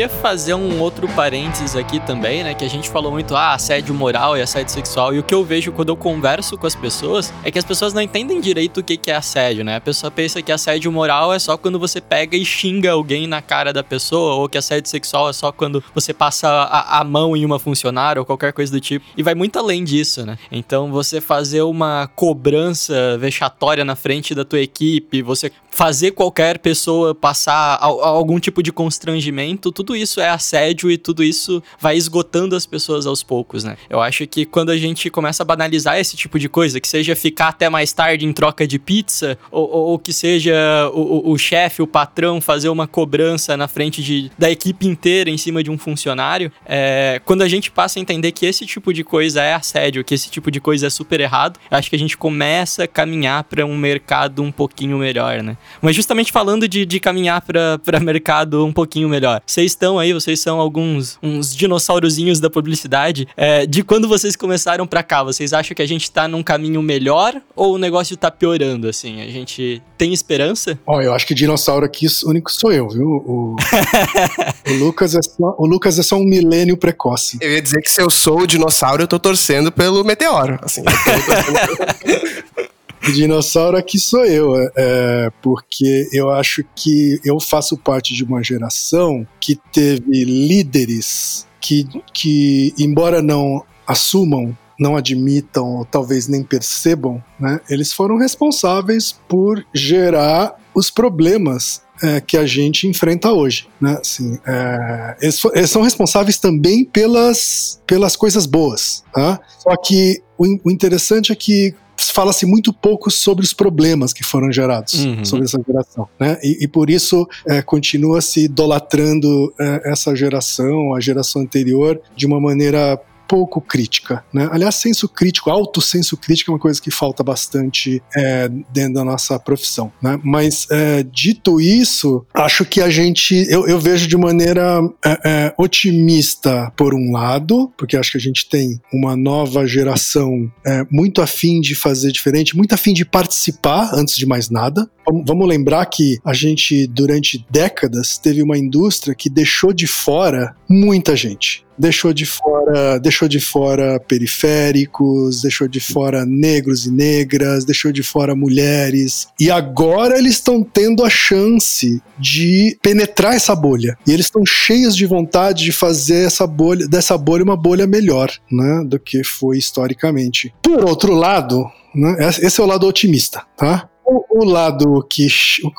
Queria 0.06 0.10
fazer 0.10 0.54
um 0.54 0.80
outro 0.80 1.08
parênteses 1.10 1.76
aqui 1.76 2.00
também, 2.00 2.44
né? 2.44 2.54
Que 2.54 2.64
a 2.64 2.70
gente 2.70 2.90
falou 2.90 3.12
muito, 3.12 3.36
ah, 3.36 3.54
assédio 3.54 3.94
moral 3.94 4.38
e 4.38 4.42
assédio 4.42 4.72
sexual. 4.72 5.14
E 5.14 5.20
o 5.20 5.24
que 5.24 5.34
eu 5.34 5.44
vejo 5.44 5.72
quando 5.72 5.90
eu 5.90 5.98
converso 5.98 6.58
com 6.58 6.68
as 6.68 6.76
pessoas 6.76 7.34
é 7.44 7.52
que 7.52 7.58
as 7.58 7.66
pessoas 7.66 7.94
não 7.94 8.02
entendem 8.02 8.40
direito 8.40 8.80
o 8.80 8.84
que 8.84 9.00
é 9.10 9.16
assédio, 9.16 9.64
né? 9.64 9.78
A 9.78 9.82
pessoa 9.82 10.12
pensa 10.12 10.42
que 10.42 10.52
assédio 10.52 10.92
moral 10.92 11.34
é 11.34 11.40
só 11.40 11.58
quando 11.58 11.80
você 11.80 12.00
pega 12.00 12.38
e 12.38 12.46
xinga 12.46 12.92
alguém 12.92 13.28
na 13.28 13.42
cara 13.42 13.74
da 13.74 13.84
pessoa, 13.84 14.36
ou 14.36 14.50
que 14.50 14.58
assédio 14.58 14.90
sexual 14.90 15.30
é 15.30 15.34
só 15.34 15.52
quando 15.52 15.84
você 15.94 16.14
passa 16.14 16.48
a, 16.48 17.00
a 17.00 17.04
mão 17.04 17.36
em 17.36 17.46
uma 17.46 17.58
funcionária 17.58 18.20
ou 18.20 18.26
qualquer 18.26 18.54
coisa 18.54 18.72
do 18.72 18.80
tipo. 18.80 19.06
E 19.18 19.24
vai 19.24 19.34
muito 19.34 19.58
além 19.58 19.84
disso, 19.84 20.26
né? 20.26 20.38
Então 20.52 20.92
você 20.92 21.20
fazer 21.20 21.62
uma 21.62 22.08
cobrança 22.16 23.18
vexatória 23.18 23.84
na 23.84 23.96
frente 23.96 24.36
da 24.36 24.46
tua 24.46 24.60
equipe, 24.60 25.22
você 25.22 25.52
fazer 25.76 26.12
qualquer 26.12 26.60
pessoa 26.60 27.14
passar 27.14 27.76
a, 27.76 27.86
a 27.86 28.08
algum 28.08 28.40
tipo 28.40 28.64
de 28.64 28.72
constrangimento, 28.72 29.74
tudo 29.74 29.94
isso 29.94 30.22
é 30.22 30.30
assédio 30.30 30.90
e 30.90 30.98
tudo 30.98 31.22
isso 31.22 31.62
vai 31.78 31.98
esgotando 31.98 32.56
as 32.56 32.66
pessoas 32.66 33.06
aos 33.06 33.22
poucos, 33.22 33.66
né? 33.66 33.76
Eu 33.90 34.00
acho 34.00 34.26
que 34.26 34.46
quando 34.46 34.70
a 34.70 34.78
gente 34.78 35.10
começa 35.10 35.44
a 35.44 35.46
banalizar 35.46 36.00
esse 36.00 36.16
tipo 36.16 36.40
de 36.40 36.48
coisa, 36.48 36.80
que 36.80 36.88
seja 36.88 37.14
ficar 37.14 37.50
até 37.50 37.68
mais 37.68 37.92
tarde 37.92 38.26
em 38.26 38.32
troca 38.32 38.66
de 38.66 38.80
pizza, 38.80 39.38
ou, 39.52 39.70
ou, 39.70 39.86
ou 39.88 40.00
que 40.00 40.14
seja 40.14 40.56
o, 40.94 41.30
o, 41.30 41.32
o 41.34 41.38
chefe, 41.38 41.82
o 41.82 41.88
patrão 41.88 42.40
fazer 42.40 42.70
uma 42.70 42.88
cobrança 42.88 43.58
na 43.58 43.68
frente 43.68 44.02
de, 44.02 44.32
da 44.40 44.50
equipe 44.50 44.88
inteira 44.88 45.30
em 45.30 45.38
cima 45.38 45.62
de 45.62 45.70
um 45.70 45.78
funcionário, 45.78 46.54
é, 46.66 47.22
quando 47.26 47.42
a 47.42 47.50
gente 47.50 47.70
passa 47.70 48.00
a 48.00 48.02
entender 48.02 48.32
que 48.32 48.46
esse 48.46 48.66
tipo 48.66 48.94
de 48.94 49.04
coisa 49.04 49.42
é 49.42 49.54
assédio, 49.54 50.06
que 50.06 50.14
esse 50.14 50.30
tipo 50.30 50.50
de 50.50 50.62
coisa 50.62 50.88
é 50.88 50.90
super 50.90 51.20
errado, 51.20 51.60
acho 51.70 51.90
que 51.90 51.98
a 51.98 52.00
gente 52.00 52.16
começa 52.16 52.86
a 52.86 52.88
caminhar 52.88 53.44
para 53.44 53.66
um 53.66 53.78
mercado 53.78 54.42
um 54.42 54.54
pouquinho 54.54 54.98
melhor, 54.98 55.44
né? 55.44 55.58
Mas 55.82 55.96
justamente 55.96 56.32
falando 56.32 56.68
de, 56.68 56.86
de 56.86 57.00
caminhar 57.00 57.42
para 57.42 58.00
mercado 58.00 58.66
um 58.66 58.74
pouquinho 58.74 59.10
melhor, 59.10 59.42
vocês 59.46 59.72
estão 59.72 60.00
aí, 60.00 60.14
vocês 60.14 60.40
são 60.40 60.60
alguns 60.60 61.18
uns 61.22 61.56
dinossaurozinhos 61.56 62.40
da 62.40 62.50
publicidade. 62.50 63.28
É, 63.36 63.66
de 63.66 63.84
quando 63.84 64.08
vocês 64.08 64.36
começaram 64.36 64.86
para 64.88 65.04
cá, 65.04 65.24
vocês 65.24 65.54
acham 65.54 65.76
que 65.76 65.82
a 65.82 65.88
gente 65.88 66.10
tá 66.12 66.28
num 66.28 66.44
caminho 66.44 66.82
melhor 66.82 67.36
ou 67.56 67.76
o 67.76 67.78
negócio 67.78 68.16
tá 68.18 68.30
piorando, 68.32 68.88
assim? 68.88 69.22
A 69.22 69.28
gente 69.28 69.82
tem 69.98 70.14
esperança? 70.14 70.78
Ó, 70.86 71.02
eu 71.02 71.14
acho 71.14 71.26
que 71.26 71.34
dinossauro 71.34 71.86
aqui 71.86 72.08
único 72.26 72.52
sou 72.52 72.72
eu, 72.72 72.88
viu? 72.90 73.08
O, 73.08 73.56
o, 74.70 74.74
Lucas, 74.74 75.16
é 75.16 75.22
só, 75.22 75.56
o 75.58 75.66
Lucas 75.66 76.00
é 76.00 76.04
só 76.04 76.18
um 76.18 76.24
milênio 76.26 76.78
precoce. 76.78 77.38
Eu 77.42 77.52
ia 77.52 77.62
dizer 77.62 77.82
que 77.82 77.90
se 77.90 78.02
eu 78.02 78.10
sou 78.10 78.42
o 78.42 78.48
dinossauro, 78.48 79.04
eu 79.04 79.08
tô 79.08 79.20
torcendo 79.20 79.72
pelo 79.72 80.04
meteoro. 80.04 80.60
Assim, 80.62 80.82
eu 80.82 82.54
tô 82.56 82.75
dinossauro 83.14 83.78
aqui 83.78 84.00
sou 84.00 84.26
eu, 84.26 84.56
é, 84.56 84.72
é, 84.76 85.32
porque 85.42 86.08
eu 86.12 86.30
acho 86.30 86.64
que 86.76 87.20
eu 87.24 87.40
faço 87.40 87.78
parte 87.78 88.14
de 88.14 88.24
uma 88.24 88.44
geração 88.44 89.26
que 89.40 89.58
teve 89.72 90.24
líderes 90.24 91.48
que, 91.60 91.88
que 92.14 92.74
embora 92.78 93.22
não 93.22 93.64
assumam 93.88 94.56
não 94.80 94.98
admitam 94.98 95.78
ou 95.78 95.86
talvez 95.86 96.28
nem 96.28 96.44
percebam, 96.44 97.24
né, 97.40 97.62
eles 97.70 97.94
foram 97.94 98.18
responsáveis 98.18 99.18
por 99.28 99.66
gerar 99.74 100.56
os 100.74 100.90
problemas 100.90 101.82
é, 102.04 102.20
que 102.20 102.38
a 102.38 102.46
gente 102.46 102.88
enfrenta 102.88 103.32
hoje. 103.32 103.68
Né? 103.80 103.98
Assim, 104.00 104.38
é, 104.46 105.16
eles, 105.22 105.42
eles, 105.54 105.70
são 105.70 105.82
responsáveis 105.82 106.38
também 106.38 106.84
pelas, 106.84 107.82
pelas 107.88 108.16
coisas 108.16 108.46
boas. 108.46 109.04
Tá? 109.14 109.40
Só 109.60 109.76
que 109.78 110.22
o, 110.38 110.46
o 110.66 110.72
interessante 110.72 111.32
é 111.32 111.36
que 111.36 111.74
fala-se 111.98 112.46
muito 112.46 112.74
pouco 112.74 113.10
sobre 113.10 113.44
os 113.44 113.54
problemas 113.54 114.14
que 114.14 114.24
foram 114.24 114.52
gerados 114.52 115.06
uhum. 115.06 115.26
sobre 115.26 115.46
essa 115.46 115.62
geração, 115.66 116.08
né? 116.20 116.38
E, 116.44 116.66
e 116.66 116.68
por 116.68 116.90
isso 116.90 117.28
é, 117.48 117.62
continua 117.62 118.22
se 118.22 118.46
idolatrando 118.46 119.54
é, 119.60 119.92
essa 119.92 120.16
geração, 120.16 120.94
a 120.94 121.00
geração 121.00 121.42
anterior, 121.42 122.00
de 122.16 122.26
uma 122.26 122.40
maneira 122.40 123.00
pouco 123.28 123.62
crítica, 123.62 124.24
né? 124.34 124.48
Aliás, 124.52 124.76
senso 124.76 125.08
crítico, 125.08 125.50
alto 125.50 125.82
senso 125.82 126.18
crítico 126.18 126.52
é 126.52 126.54
uma 126.54 126.60
coisa 126.60 126.82
que 126.82 126.92
falta 126.92 127.24
bastante 127.24 128.02
é, 128.16 128.50
dentro 128.72 128.96
da 128.96 129.04
nossa 129.04 129.40
profissão, 129.40 129.92
né? 130.02 130.20
Mas 130.24 130.68
é, 130.72 131.04
dito 131.04 131.60
isso, 131.60 132.26
acho 132.34 132.66
que 132.66 132.82
a 132.82 132.90
gente, 132.90 133.36
eu, 133.50 133.68
eu 133.68 133.80
vejo 133.80 134.08
de 134.08 134.18
maneira 134.18 134.82
é, 135.04 135.20
é 135.26 135.54
otimista 135.58 136.72
por 136.76 136.94
um 136.94 137.12
lado, 137.12 137.72
porque 137.78 137.98
acho 137.98 138.12
que 138.12 138.18
a 138.18 138.22
gente 138.22 138.48
tem 138.50 138.80
uma 138.94 139.16
nova 139.16 139.66
geração 139.68 140.52
é, 140.66 140.86
muito 140.92 141.22
afim 141.22 141.60
de 141.60 141.76
fazer 141.76 142.12
diferente, 142.12 142.56
muito 142.56 142.74
afim 142.74 142.94
de 142.94 143.06
participar 143.06 143.92
antes 143.94 144.16
de 144.16 144.26
mais 144.26 144.50
nada. 144.50 144.90
Vamos 145.26 145.48
lembrar 145.48 145.86
que 145.86 146.18
a 146.26 146.34
gente 146.34 146.88
durante 146.88 147.46
décadas 147.50 148.18
teve 148.18 148.42
uma 148.42 148.58
indústria 148.58 149.14
que 149.14 149.30
deixou 149.30 149.72
de 149.72 149.86
fora 149.86 150.56
muita 150.68 151.16
gente 151.16 151.65
deixou 151.78 152.14
de 152.14 152.26
fora, 152.26 153.00
deixou 153.00 153.28
de 153.28 153.40
fora 153.40 154.00
periféricos, 154.00 155.42
deixou 155.42 155.68
de 155.68 155.80
fora 155.80 156.26
negros 156.26 156.86
e 156.86 156.92
negras, 156.92 157.66
deixou 157.66 157.92
de 157.92 158.04
fora 158.04 158.36
mulheres. 158.36 159.28
E 159.40 159.52
agora 159.52 160.18
eles 160.18 160.36
estão 160.36 160.64
tendo 160.64 161.04
a 161.04 161.10
chance 161.10 162.02
de 162.18 162.78
penetrar 162.82 163.36
essa 163.36 163.56
bolha. 163.56 163.98
E 164.08 164.12
eles 164.12 164.28
estão 164.28 164.46
cheios 164.46 164.96
de 164.96 165.06
vontade 165.06 165.64
de 165.64 165.72
fazer 165.72 166.26
essa 166.26 166.48
bolha, 166.48 166.88
dessa 166.88 167.18
bolha 167.18 167.44
uma 167.44 167.58
bolha 167.58 167.86
melhor, 167.88 168.32
né, 168.52 168.84
do 168.86 169.00
que 169.00 169.24
foi 169.24 169.58
historicamente. 169.58 170.54
Por 170.62 170.84
outro 170.84 171.14
lado, 171.14 171.66
né, 171.94 172.16
esse 172.42 172.60
é 172.60 172.64
o 172.64 172.68
lado 172.68 172.88
otimista, 172.88 173.44
tá? 173.58 173.90
O, 174.06 174.44
lado 174.46 175.06
que 175.10 175.28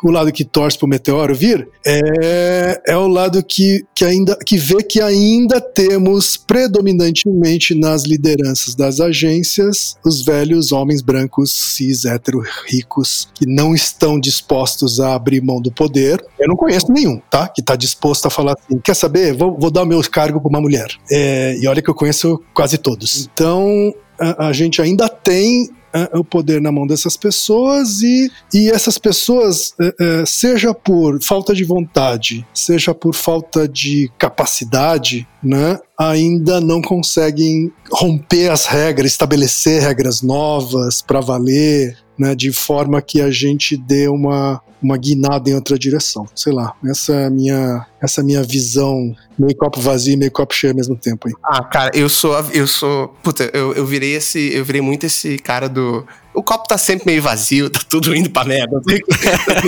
o 0.03 0.11
lado 0.11 0.33
que 0.33 0.45
torce 0.45 0.79
para 0.79 0.87
o 0.87 0.89
meteoro 0.89 1.35
vir 1.35 1.69
é, 1.87 2.81
é 2.89 2.97
o 2.97 3.07
lado 3.07 3.43
que, 3.43 3.85
que 3.95 4.05
ainda 4.05 4.37
que 4.45 4.57
vê 4.57 4.83
que 4.83 5.01
ainda 5.01 5.61
temos 5.61 6.37
predominantemente 6.37 7.75
nas 7.75 8.05
lideranças 8.05 8.75
das 8.75 9.01
agências 9.01 9.97
os 10.05 10.25
velhos 10.25 10.73
homens 10.73 11.03
brancos 11.03 11.53
cis 11.53 12.05
hétero 12.05 12.43
ricos 12.67 13.29
que 13.35 13.47
não 13.47 13.75
estão 13.75 14.19
dispostos 14.19 15.01
a 15.01 15.15
abrir 15.15 15.43
mão 15.43 15.61
do 15.61 15.71
poder. 15.71 16.25
Eu 16.39 16.49
não 16.49 16.57
conheço 16.57 16.91
nenhum, 16.91 17.21
tá? 17.31 17.49
Que 17.49 17.61
está 17.61 17.77
disposto 17.77 18.27
a 18.27 18.31
falar 18.31 18.55
assim, 18.55 18.79
quer 18.79 18.95
saber? 18.95 19.35
Vou, 19.35 19.57
vou 19.59 19.71
dar 19.71 19.83
o 19.83 19.87
meu 19.87 20.01
cargo 20.11 20.41
para 20.41 20.49
uma 20.49 20.61
mulher. 20.61 20.89
É, 21.11 21.57
e 21.61 21.67
olha 21.67 21.83
que 21.83 21.91
eu 21.91 21.95
conheço 21.95 22.41
quase 22.55 22.79
todos. 22.79 23.29
Então 23.33 23.95
a, 24.19 24.49
a 24.49 24.53
gente 24.53 24.81
ainda 24.81 25.09
tem 25.09 25.69
o 26.15 26.25
poder 26.25 26.61
na 26.61 26.73
mão 26.73 26.87
dessas 26.87 27.17
pessoas 27.17 28.03
e, 28.03 28.31
e 28.53 28.71
essas 28.71 28.99
pessoas, 28.99 29.75
é, 29.81 29.95
é, 30.01 30.27
seja 30.27 30.75
por 30.75 31.23
falta 31.23 31.55
de 31.55 31.65
vontade, 31.65 32.47
seja 32.53 32.95
por 32.95 33.15
falta 33.15 33.69
de 33.69 34.11
capacidade, 34.19 35.27
né, 35.43 35.79
ainda 35.99 36.61
não 36.61 36.83
conseguem 36.83 37.73
romper 37.91 38.51
as 38.51 38.67
regras, 38.67 39.13
estabelecer 39.13 39.83
regras 39.83 40.21
novas 40.23 41.01
para 41.01 41.21
valer, 41.21 41.97
né, 42.19 42.35
de 42.35 42.53
forma 42.53 43.01
que 43.01 43.21
a 43.21 43.31
gente 43.31 43.77
dê 43.77 44.09
uma, 44.09 44.61
uma 44.83 44.97
guinada 44.97 45.51
em 45.51 45.55
outra 45.55 45.79
direção. 45.79 46.27
Sei 46.35 46.53
lá, 46.53 46.75
essa 46.85 47.15
é 47.15 47.27
a 47.27 47.31
minha, 47.31 47.87
essa 48.01 48.21
é 48.21 48.25
minha 48.25 48.43
visão, 48.43 49.15
meio 49.39 49.57
copo 49.57 49.81
vazio 49.81 50.15
e 50.15 50.17
meio 50.17 50.31
copo 50.31 50.55
cheio 50.55 50.73
ao 50.73 50.77
mesmo 50.77 50.97
tempo. 50.97 51.29
Aí. 51.29 51.35
Ah, 51.45 51.65
cara, 51.65 51.91
eu 51.95 52.09
sou, 52.09 52.35
eu 52.53 52.67
sou, 52.67 53.09
puta, 53.23 53.51
eu, 53.53 53.75
eu 53.75 53.87
virei 53.87 54.15
esse, 54.15 54.53
eu 54.55 54.65
virei 54.65 54.81
muito 54.81 55.07
esse 55.07 55.39
cara 55.39 55.69
do 55.69 56.07
o 56.37 56.43
copo 56.43 56.69
tá 56.69 56.77
sempre 56.77 57.07
meio 57.07 57.23
vazio, 57.23 57.71
tá 57.71 57.81
tudo 57.89 58.15
indo 58.15 58.31
pra 58.31 58.45
merda, 58.45 58.81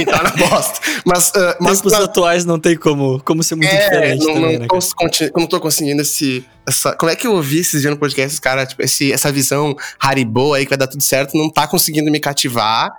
tá 0.07 0.23
na 0.23 0.31
bosta. 0.31 0.81
Mas, 1.05 1.31
uh, 1.31 1.57
mas 1.59 1.81
Tempos 1.81 1.95
atuais 1.95 2.45
não 2.45 2.59
tem 2.59 2.77
como, 2.77 3.21
como 3.25 3.43
ser 3.43 3.55
muito 3.55 3.71
é, 3.71 3.85
diferente 3.85 4.25
não, 4.25 4.35
também, 4.35 4.53
não, 4.53 4.61
né? 4.61 4.67
Tô, 4.69 5.41
não 5.41 5.47
tô 5.47 5.61
conseguindo 5.61 6.03
esse, 6.03 6.45
essa, 6.67 6.95
como 6.95 7.11
é 7.11 7.17
que 7.17 7.27
eu 7.27 7.33
ouvi 7.33 7.61
esses 7.61 7.81
dias 7.81 7.93
no 7.93 7.99
podcast, 7.99 8.35
os 8.35 8.41
caras, 8.41 8.69
tipo, 8.69 8.83
esse, 8.83 9.11
essa 9.11 9.33
visão 9.33 9.75
Haribo 9.99 10.53
aí 10.53 10.65
que 10.65 10.71
vai 10.71 10.79
dar 10.79 10.87
tudo 10.87 11.03
certo, 11.03 11.37
não 11.37 11.51
tá 11.51 11.67
conseguindo 11.67 12.11
me 12.11 12.21
cativar 12.21 12.93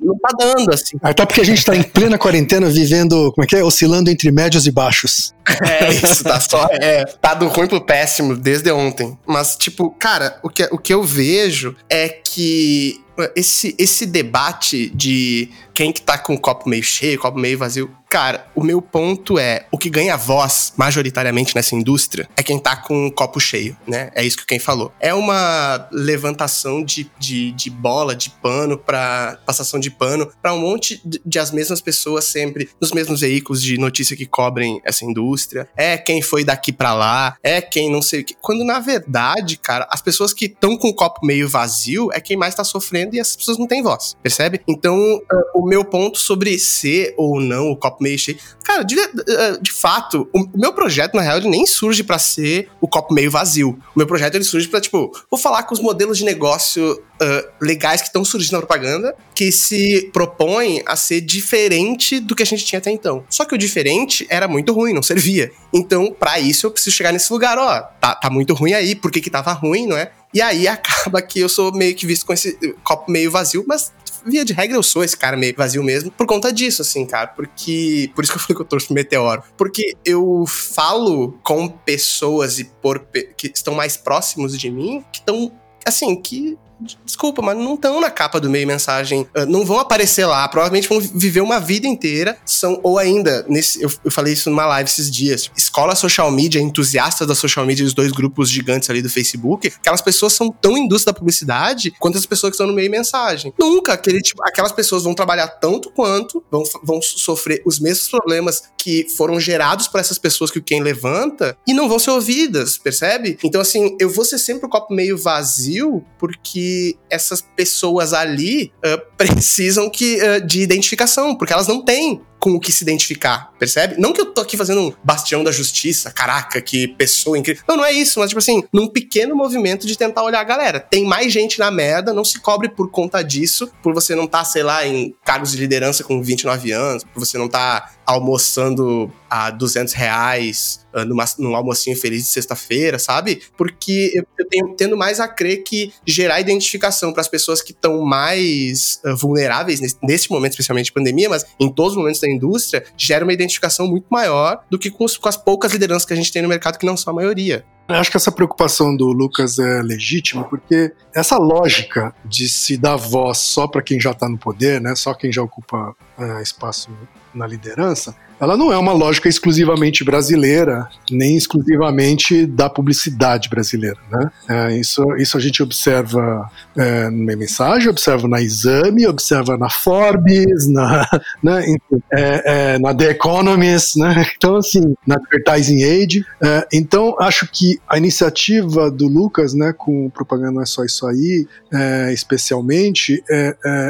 não 0.00 0.18
tá 0.18 0.28
dando, 0.38 0.72
assim. 0.72 0.98
Até 1.02 1.24
porque 1.24 1.40
a 1.40 1.44
gente 1.44 1.64
tá 1.64 1.74
em 1.74 1.82
plena 1.82 2.18
quarentena 2.18 2.68
vivendo, 2.68 3.32
como 3.32 3.44
é 3.44 3.46
que 3.46 3.56
é? 3.56 3.64
Oscilando 3.64 4.10
entre 4.10 4.30
médios 4.30 4.66
e 4.66 4.70
baixos. 4.70 5.32
É, 5.62 5.88
isso, 5.94 6.22
tá 6.22 6.40
só. 6.40 6.68
É, 6.72 7.04
tá 7.04 7.34
do 7.34 7.48
ruim 7.48 7.66
pro 7.66 7.80
péssimo 7.80 8.36
desde 8.36 8.70
ontem. 8.70 9.16
Mas, 9.26 9.56
tipo, 9.56 9.90
cara, 9.90 10.38
o 10.42 10.50
que, 10.50 10.64
o 10.70 10.78
que 10.78 10.92
eu 10.92 11.02
vejo 11.02 11.74
é 11.88 12.08
que 12.08 13.03
esse, 13.36 13.74
esse 13.78 14.06
debate 14.06 14.90
de 14.94 15.48
quem 15.74 15.92
que 15.92 16.00
tá 16.00 16.16
com 16.16 16.34
o 16.34 16.40
copo 16.40 16.68
meio 16.68 16.82
cheio, 16.82 17.18
copo 17.18 17.38
meio 17.38 17.58
vazio, 17.58 17.90
Cara, 18.14 18.46
o 18.54 18.62
meu 18.62 18.80
ponto 18.80 19.40
é: 19.40 19.66
o 19.72 19.76
que 19.76 19.90
ganha 19.90 20.16
voz, 20.16 20.72
majoritariamente 20.76 21.52
nessa 21.56 21.74
indústria, 21.74 22.28
é 22.36 22.44
quem 22.44 22.60
tá 22.60 22.76
com 22.76 23.08
o 23.08 23.10
copo 23.10 23.40
cheio, 23.40 23.76
né? 23.88 24.12
É 24.14 24.24
isso 24.24 24.36
que 24.36 24.46
quem 24.46 24.60
falou. 24.60 24.92
É 25.00 25.12
uma 25.12 25.88
levantação 25.90 26.84
de, 26.84 27.10
de, 27.18 27.50
de 27.50 27.68
bola, 27.68 28.14
de 28.14 28.30
pano, 28.30 28.78
para 28.78 29.40
passação 29.44 29.80
de 29.80 29.90
pano, 29.90 30.30
para 30.40 30.54
um 30.54 30.60
monte 30.60 31.02
de, 31.04 31.20
de, 31.26 31.38
as 31.40 31.50
mesmas 31.50 31.80
pessoas 31.80 32.22
sempre 32.26 32.68
nos 32.80 32.92
mesmos 32.92 33.22
veículos 33.22 33.60
de 33.60 33.76
notícia 33.78 34.16
que 34.16 34.26
cobrem 34.26 34.80
essa 34.84 35.04
indústria. 35.04 35.68
É 35.76 35.98
quem 35.98 36.22
foi 36.22 36.44
daqui 36.44 36.70
para 36.72 36.94
lá, 36.94 37.36
é 37.42 37.60
quem 37.60 37.90
não 37.90 38.00
sei 38.00 38.20
o 38.20 38.24
que. 38.24 38.36
Quando 38.40 38.62
na 38.62 38.78
verdade, 38.78 39.56
cara, 39.56 39.88
as 39.90 40.00
pessoas 40.00 40.32
que 40.32 40.44
estão 40.44 40.76
com 40.76 40.88
o 40.88 40.94
copo 40.94 41.26
meio 41.26 41.48
vazio 41.48 42.10
é 42.12 42.20
quem 42.20 42.36
mais 42.36 42.54
tá 42.54 42.62
sofrendo 42.62 43.16
e 43.16 43.20
as 43.20 43.34
pessoas 43.34 43.58
não 43.58 43.66
têm 43.66 43.82
voz, 43.82 44.14
percebe? 44.22 44.60
Então, 44.68 44.96
uh, 45.16 45.60
o 45.63 45.63
o 45.64 45.66
meu 45.66 45.82
ponto 45.82 46.18
sobre 46.18 46.58
ser 46.58 47.14
ou 47.16 47.40
não 47.40 47.70
o 47.70 47.76
copo 47.76 48.02
meio 48.02 48.18
cheio. 48.18 48.38
Cara, 48.62 48.82
de, 48.82 48.98
eh, 48.98 49.58
de 49.60 49.72
fato, 49.72 50.28
o 50.32 50.46
meu 50.54 50.74
projeto, 50.74 51.14
na 51.14 51.22
real, 51.22 51.38
ele 51.38 51.48
nem 51.48 51.66
surge 51.66 52.04
para 52.04 52.18
ser 52.18 52.68
o 52.80 52.86
copo 52.86 53.14
meio 53.14 53.30
vazio. 53.30 53.70
O 53.94 53.98
meu 53.98 54.06
projeto 54.06 54.34
ele 54.34 54.44
surge 54.44 54.68
para 54.68 54.80
tipo, 54.80 55.10
vou 55.30 55.40
falar 55.40 55.62
com 55.62 55.74
os 55.74 55.80
modelos 55.80 56.18
de 56.18 56.24
negócio 56.24 56.92
uh, 56.92 57.48
legais 57.60 58.02
que 58.02 58.08
estão 58.08 58.24
surgindo 58.24 58.52
na 58.52 58.58
propaganda, 58.58 59.14
que 59.34 59.50
se 59.50 60.10
propõem 60.12 60.82
a 60.86 60.96
ser 60.96 61.22
diferente 61.22 62.20
do 62.20 62.34
que 62.34 62.42
a 62.42 62.46
gente 62.46 62.64
tinha 62.64 62.78
até 62.78 62.90
então. 62.90 63.24
Só 63.30 63.44
que 63.44 63.54
o 63.54 63.58
diferente 63.58 64.26
era 64.28 64.46
muito 64.46 64.72
ruim, 64.72 64.92
não 64.92 65.02
servia. 65.02 65.50
Então, 65.72 66.14
para 66.18 66.38
isso, 66.38 66.66
eu 66.66 66.70
preciso 66.70 66.94
chegar 66.94 67.12
nesse 67.12 67.32
lugar, 67.32 67.56
ó, 67.58 67.80
tá, 68.00 68.14
tá 68.14 68.28
muito 68.28 68.52
ruim 68.52 68.74
aí, 68.74 68.94
por 68.94 69.10
que 69.10 69.20
que 69.20 69.30
tava 69.30 69.52
ruim, 69.52 69.86
não 69.86 69.96
é? 69.96 70.10
E 70.34 70.42
aí 70.42 70.66
acaba 70.68 71.22
que 71.22 71.40
eu 71.40 71.48
sou 71.48 71.72
meio 71.72 71.94
que 71.94 72.06
visto 72.06 72.26
com 72.26 72.32
esse 72.32 72.58
copo 72.82 73.10
meio 73.10 73.30
vazio, 73.30 73.64
mas 73.66 73.92
via 74.24 74.44
de 74.44 74.52
regra 74.52 74.76
eu 74.76 74.82
sou 74.82 75.04
esse 75.04 75.16
cara 75.16 75.36
meio 75.36 75.54
vazio 75.56 75.82
mesmo, 75.82 76.10
por 76.10 76.26
conta 76.26 76.52
disso, 76.52 76.82
assim, 76.82 77.06
cara. 77.06 77.28
Porque. 77.28 78.10
Por 78.14 78.24
isso 78.24 78.32
que 78.32 78.38
eu 78.38 78.42
falei 78.42 78.56
que 78.56 78.62
eu 78.62 78.66
torço 78.66 78.86
pro 78.86 78.94
Meteoro. 78.94 79.42
Porque 79.56 79.94
eu 80.04 80.44
falo 80.46 81.38
com 81.42 81.68
pessoas 81.68 82.58
e 82.58 82.64
por 82.64 83.06
que 83.36 83.52
estão 83.54 83.74
mais 83.74 83.96
próximos 83.96 84.58
de 84.58 84.70
mim, 84.70 85.04
que 85.12 85.18
estão. 85.18 85.52
Assim, 85.86 86.16
que 86.16 86.58
desculpa, 87.04 87.42
mas 87.42 87.56
não 87.56 87.74
estão 87.74 88.00
na 88.00 88.10
capa 88.10 88.40
do 88.40 88.50
meio 88.50 88.66
mensagem, 88.66 89.22
uh, 89.36 89.46
não 89.46 89.64
vão 89.64 89.78
aparecer 89.78 90.26
lá, 90.26 90.46
provavelmente 90.48 90.88
vão 90.88 91.00
viver 91.00 91.40
uma 91.40 91.58
vida 91.58 91.86
inteira, 91.86 92.36
são, 92.44 92.80
ou 92.82 92.98
ainda, 92.98 93.44
nesse, 93.48 93.82
eu, 93.82 93.90
eu 94.04 94.10
falei 94.10 94.32
isso 94.32 94.50
numa 94.50 94.66
live 94.66 94.88
esses 94.88 95.10
dias, 95.10 95.50
escola 95.56 95.94
social 95.94 96.30
media, 96.30 96.60
entusiastas 96.60 97.26
da 97.26 97.34
social 97.34 97.64
media, 97.64 97.84
os 97.84 97.94
dois 97.94 98.12
grupos 98.12 98.48
gigantes 98.50 98.88
ali 98.90 99.02
do 99.02 99.10
Facebook, 99.10 99.72
aquelas 99.76 100.02
pessoas 100.02 100.32
são 100.32 100.50
tão 100.50 100.76
indústria 100.76 101.12
da 101.12 101.18
publicidade 101.18 101.92
quanto 101.98 102.18
as 102.18 102.26
pessoas 102.26 102.50
que 102.50 102.54
estão 102.54 102.66
no 102.66 102.74
meio 102.74 102.90
mensagem. 102.90 103.52
Nunca, 103.58 103.92
aquele, 103.92 104.20
tipo, 104.20 104.42
aquelas 104.44 104.72
pessoas 104.72 105.02
vão 105.02 105.14
trabalhar 105.14 105.48
tanto 105.48 105.90
quanto, 105.90 106.42
vão, 106.50 106.62
vão 106.82 107.00
sofrer 107.02 107.62
os 107.64 107.78
mesmos 107.78 108.08
problemas 108.08 108.62
que 108.78 109.06
foram 109.16 109.40
gerados 109.40 109.88
por 109.88 109.98
essas 110.00 110.18
pessoas 110.18 110.50
que 110.50 110.60
quem 110.60 110.82
levanta 110.82 111.56
e 111.66 111.72
não 111.72 111.88
vão 111.88 111.98
ser 111.98 112.10
ouvidas, 112.10 112.76
percebe? 112.76 113.38
Então, 113.42 113.60
assim, 113.60 113.96
eu 113.98 114.10
vou 114.10 114.24
ser 114.24 114.38
sempre 114.38 114.66
o 114.66 114.68
copo 114.68 114.92
meio 114.92 115.16
vazio 115.16 116.04
porque 116.18 116.73
essas 117.10 117.40
pessoas 117.40 118.12
ali 118.12 118.72
uh, 118.78 119.00
precisam 119.16 119.88
que, 119.90 120.18
uh, 120.22 120.44
de 120.46 120.60
identificação, 120.60 121.34
porque 121.36 121.52
elas 121.52 121.68
não 121.68 121.84
têm 121.84 122.20
com 122.44 122.50
o 122.50 122.60
que 122.60 122.70
se 122.70 122.84
identificar, 122.84 123.50
percebe? 123.58 123.94
Não 123.98 124.12
que 124.12 124.20
eu 124.20 124.26
tô 124.26 124.42
aqui 124.42 124.54
fazendo 124.54 124.82
um 124.82 124.92
bastião 125.02 125.42
da 125.42 125.50
justiça, 125.50 126.10
caraca, 126.10 126.60
que 126.60 126.88
pessoa 126.88 127.38
incrível. 127.38 127.64
Não, 127.66 127.78
não 127.78 127.84
é 127.86 127.90
isso, 127.90 128.20
mas 128.20 128.28
tipo 128.28 128.38
assim, 128.38 128.62
num 128.70 128.86
pequeno 128.86 129.34
movimento 129.34 129.86
de 129.86 129.96
tentar 129.96 130.22
olhar, 130.22 130.44
galera, 130.44 130.78
tem 130.78 131.06
mais 131.06 131.32
gente 131.32 131.58
na 131.58 131.70
merda, 131.70 132.12
não 132.12 132.22
se 132.22 132.38
cobre 132.40 132.68
por 132.68 132.90
conta 132.90 133.22
disso, 133.22 133.70
por 133.82 133.94
você 133.94 134.14
não 134.14 134.26
tá, 134.26 134.44
sei 134.44 134.62
lá, 134.62 134.86
em 134.86 135.14
cargos 135.24 135.52
de 135.52 135.56
liderança 135.56 136.04
com 136.04 136.22
29 136.22 136.70
anos, 136.70 137.02
por 137.02 137.24
você 137.24 137.38
não 137.38 137.48
tá 137.48 137.94
almoçando 138.06 139.12
a 139.28 139.50
200 139.50 139.92
reais 139.94 140.84
uh, 140.94 141.04
numa, 141.04 141.24
num 141.38 141.56
almocinho 141.56 141.96
feliz 141.96 142.22
de 142.22 142.28
sexta-feira, 142.28 142.98
sabe? 142.98 143.42
Porque 143.56 144.12
eu, 144.14 144.24
eu 144.38 144.48
tenho 144.48 144.74
tendo 144.76 144.96
mais 144.96 145.20
a 145.20 145.26
crer 145.26 145.62
que 145.64 145.92
gerar 146.06 146.40
identificação 146.40 147.12
para 147.12 147.20
as 147.20 147.28
pessoas 147.28 147.60
que 147.60 147.72
estão 147.72 148.02
mais 148.02 149.00
uh, 149.04 149.16
vulneráveis 149.16 149.80
nesse, 149.80 149.96
nesse 150.02 150.30
momento, 150.30 150.52
especialmente 150.52 150.86
de 150.86 150.92
pandemia, 150.92 151.28
mas 151.28 151.44
em 151.58 151.70
todos 151.70 151.92
os 151.92 151.98
momentos 151.98 152.20
da 152.20 152.28
indústria, 152.28 152.84
gera 152.96 153.24
uma 153.24 153.32
identificação 153.32 153.86
muito 153.86 154.06
maior 154.10 154.62
do 154.70 154.78
que 154.78 154.90
com, 154.90 155.04
os, 155.04 155.16
com 155.16 155.28
as 155.28 155.36
poucas 155.36 155.72
lideranças 155.72 156.06
que 156.06 156.12
a 156.12 156.16
gente 156.16 156.32
tem 156.32 156.42
no 156.42 156.48
mercado, 156.48 156.78
que 156.78 156.86
não 156.86 156.96
são 156.96 157.12
a 157.12 157.16
maioria. 157.16 157.64
Eu 157.86 157.96
acho 157.96 158.10
que 158.10 158.16
essa 158.16 158.32
preocupação 158.32 158.96
do 158.96 159.06
Lucas 159.08 159.58
é 159.58 159.82
legítima, 159.82 160.44
porque 160.44 160.92
essa 161.14 161.36
lógica 161.36 162.14
de 162.24 162.48
se 162.48 162.78
dar 162.78 162.96
voz 162.96 163.38
só 163.38 163.66
para 163.66 163.82
quem 163.82 164.00
já 164.00 164.12
está 164.12 164.26
no 164.26 164.38
poder, 164.38 164.80
né, 164.80 164.94
só 164.94 165.12
quem 165.12 165.30
já 165.30 165.42
ocupa 165.42 165.94
é, 166.18 166.42
espaço 166.42 166.90
na 167.34 167.46
liderança, 167.46 168.14
ela 168.44 168.56
não 168.56 168.72
é 168.72 168.78
uma 168.78 168.92
lógica 168.92 169.28
exclusivamente 169.28 170.04
brasileira, 170.04 170.88
nem 171.10 171.36
exclusivamente 171.36 172.46
da 172.46 172.68
publicidade 172.68 173.48
brasileira. 173.48 173.98
Né? 174.10 174.30
É, 174.48 174.78
isso, 174.78 175.02
isso 175.16 175.36
a 175.36 175.40
gente 175.40 175.62
observa 175.62 176.50
é, 176.76 177.10
na 177.10 177.36
mensagem, 177.36 177.88
observa 177.88 178.28
na 178.28 178.40
Exame, 178.40 179.06
observa 179.06 179.56
na 179.56 179.70
Forbes, 179.70 180.66
na, 180.68 181.08
né, 181.42 181.64
é, 182.12 182.74
é, 182.74 182.78
na 182.78 182.94
The 182.94 183.10
Economist, 183.10 183.98
né? 183.98 184.26
então 184.36 184.56
assim, 184.56 184.94
na 185.06 185.16
Advertising 185.16 185.82
Age. 185.82 186.24
É, 186.42 186.66
então 186.72 187.16
acho 187.18 187.48
que 187.50 187.80
a 187.88 187.98
iniciativa 187.98 188.90
do 188.90 189.08
Lucas, 189.08 189.54
né, 189.54 189.72
com 189.76 190.10
propaganda 190.10 190.52
não 190.52 190.62
é 190.62 190.66
só 190.66 190.84
isso 190.84 191.06
aí, 191.06 191.46
é, 191.72 192.12
especialmente, 192.12 193.22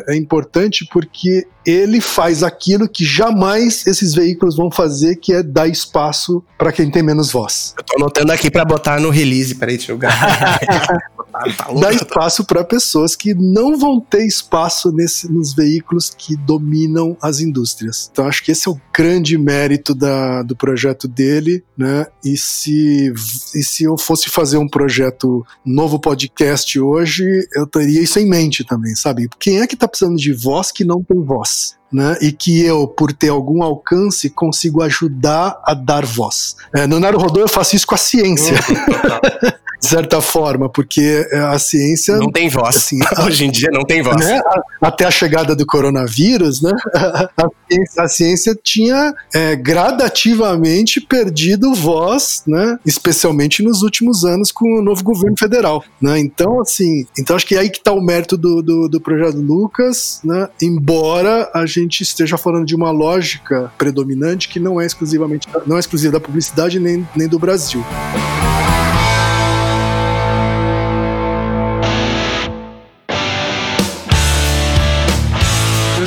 é 0.08 0.16
importante 0.16 0.86
porque 0.90 1.46
ele 1.66 2.00
faz 2.00 2.42
aquilo 2.42 2.88
que 2.88 3.04
jamais 3.04 3.86
esses 3.86 4.14
veículos 4.14 4.43
vão 4.50 4.70
fazer, 4.70 5.16
que 5.16 5.33
é 5.33 5.42
dar 5.42 5.68
espaço 5.68 6.42
para 6.59 6.72
quem 6.72 6.90
tem 6.90 7.02
menos 7.02 7.30
voz. 7.30 7.74
Eu 7.78 7.85
tô 7.85 7.96
anotando 7.96 8.33
aqui 8.33 8.50
para 8.50 8.64
botar 8.64 9.00
no 9.00 9.11
release, 9.11 9.54
peraí, 9.54 9.76
deixa 9.76 9.92
eu 9.92 9.98
Dar 11.80 11.92
espaço 11.92 12.44
para 12.44 12.64
pessoas 12.64 13.16
que 13.16 13.35
não 13.35 13.76
vão 13.76 14.00
ter 14.00 14.24
espaço 14.24 14.92
nesse, 14.92 15.30
nos 15.30 15.52
veículos 15.52 16.11
que 16.16 16.37
dominam 16.37 17.16
as 17.20 17.40
indústrias. 17.40 18.09
Então 18.12 18.26
acho 18.26 18.42
que 18.42 18.52
esse 18.52 18.68
é 18.68 18.70
o 18.70 18.80
grande 18.94 19.37
mérito 19.37 19.94
da, 19.94 20.42
do 20.42 20.54
projeto 20.54 21.09
dele, 21.09 21.64
né? 21.76 22.07
E 22.24 22.37
se, 22.37 23.12
e 23.54 23.62
se 23.62 23.85
eu 23.85 23.98
fosse 23.98 24.30
fazer 24.30 24.59
um 24.59 24.68
projeto 24.68 25.44
novo 25.64 25.98
podcast 25.98 26.78
hoje, 26.78 27.24
eu 27.54 27.66
teria 27.66 28.00
isso 28.00 28.18
em 28.18 28.28
mente 28.28 28.64
também, 28.64 28.94
sabe? 28.94 29.28
Quem 29.38 29.61
é 29.61 29.66
que 29.66 29.76
tá 29.76 29.88
precisando 29.88 30.16
de 30.16 30.33
voz 30.33 30.70
que 30.70 30.85
não 30.85 31.02
tem 31.02 31.20
voz? 31.22 31.76
Né, 31.94 32.18
e 32.20 32.33
que 32.33 32.61
eu, 32.61 32.88
por 32.88 33.12
ter 33.12 33.28
algum 33.28 33.62
alcance, 33.62 34.28
consigo 34.28 34.83
ajudar 34.83 35.61
a 35.64 35.74
dar 35.74 36.04
voz. 36.04 36.57
É, 36.74 36.88
no 36.88 36.98
Naruhodô 36.98 37.38
eu 37.38 37.48
faço 37.48 37.76
isso 37.76 37.87
com 37.87 37.94
a 37.94 37.98
ciência. 37.98 38.57
Uhum, 38.68 39.50
de 39.85 39.90
certa 39.90 40.20
forma, 40.22 40.68
porque 40.68 41.26
é, 41.30 41.38
a 41.38 41.59
ciência. 41.59 42.16
Não 42.16 42.33
tem 42.33 42.48
voz. 42.48 42.74
Assim, 42.74 42.98
Hoje 43.22 43.44
em 43.44 43.50
dia 43.50 43.68
não 43.70 43.85
tem 43.85 44.02
voz. 44.02 44.16
Né, 44.16 44.40
até 44.80 45.04
a 45.04 45.11
chegada 45.11 45.54
do 45.54 45.66
coronavírus, 45.66 46.62
né, 46.62 46.72
a, 46.94 47.48
ciência, 47.68 48.02
a 48.02 48.09
ciência 48.09 48.59
tinha 48.62 49.14
é, 49.35 49.54
gradativamente 49.54 51.00
perdido 51.02 51.74
voz, 51.74 52.42
né, 52.46 52.78
especialmente 52.87 53.62
nos 53.62 53.83
últimos 53.83 54.24
anos 54.24 54.50
com 54.50 54.78
o 54.78 54.83
novo 54.83 55.04
governo 55.04 55.37
federal. 55.38 55.85
Né, 56.00 56.18
então, 56.18 56.61
assim, 56.61 57.07
então 57.18 57.37
acho 57.37 57.46
que 57.46 57.54
é 57.54 57.59
aí 57.59 57.68
que 57.68 57.78
está 57.78 57.92
o 57.92 58.00
mérito 58.00 58.38
do, 58.38 58.62
do, 58.62 58.88
do 58.88 59.00
projeto 59.00 59.37
Lucas, 59.37 60.20
né, 60.24 60.48
embora 60.62 61.50
a 61.52 61.66
gente 61.66 61.84
esteja 61.87 62.37
falando 62.37 62.66
de 62.66 62.75
uma 62.75 62.90
lógica 62.90 63.73
predominante 63.79 64.49
que 64.49 64.61
não 64.61 64.81
é 64.81 64.87
exclusivamente 64.87 65.49
não 65.66 65.77
é 65.77 65.81
exclusiva 65.81 66.12
da 66.12 66.20
publicidade 66.20 66.79
nem, 66.81 67.07
nem 67.16 67.29
do 67.29 67.38
Brasil. 67.38 67.85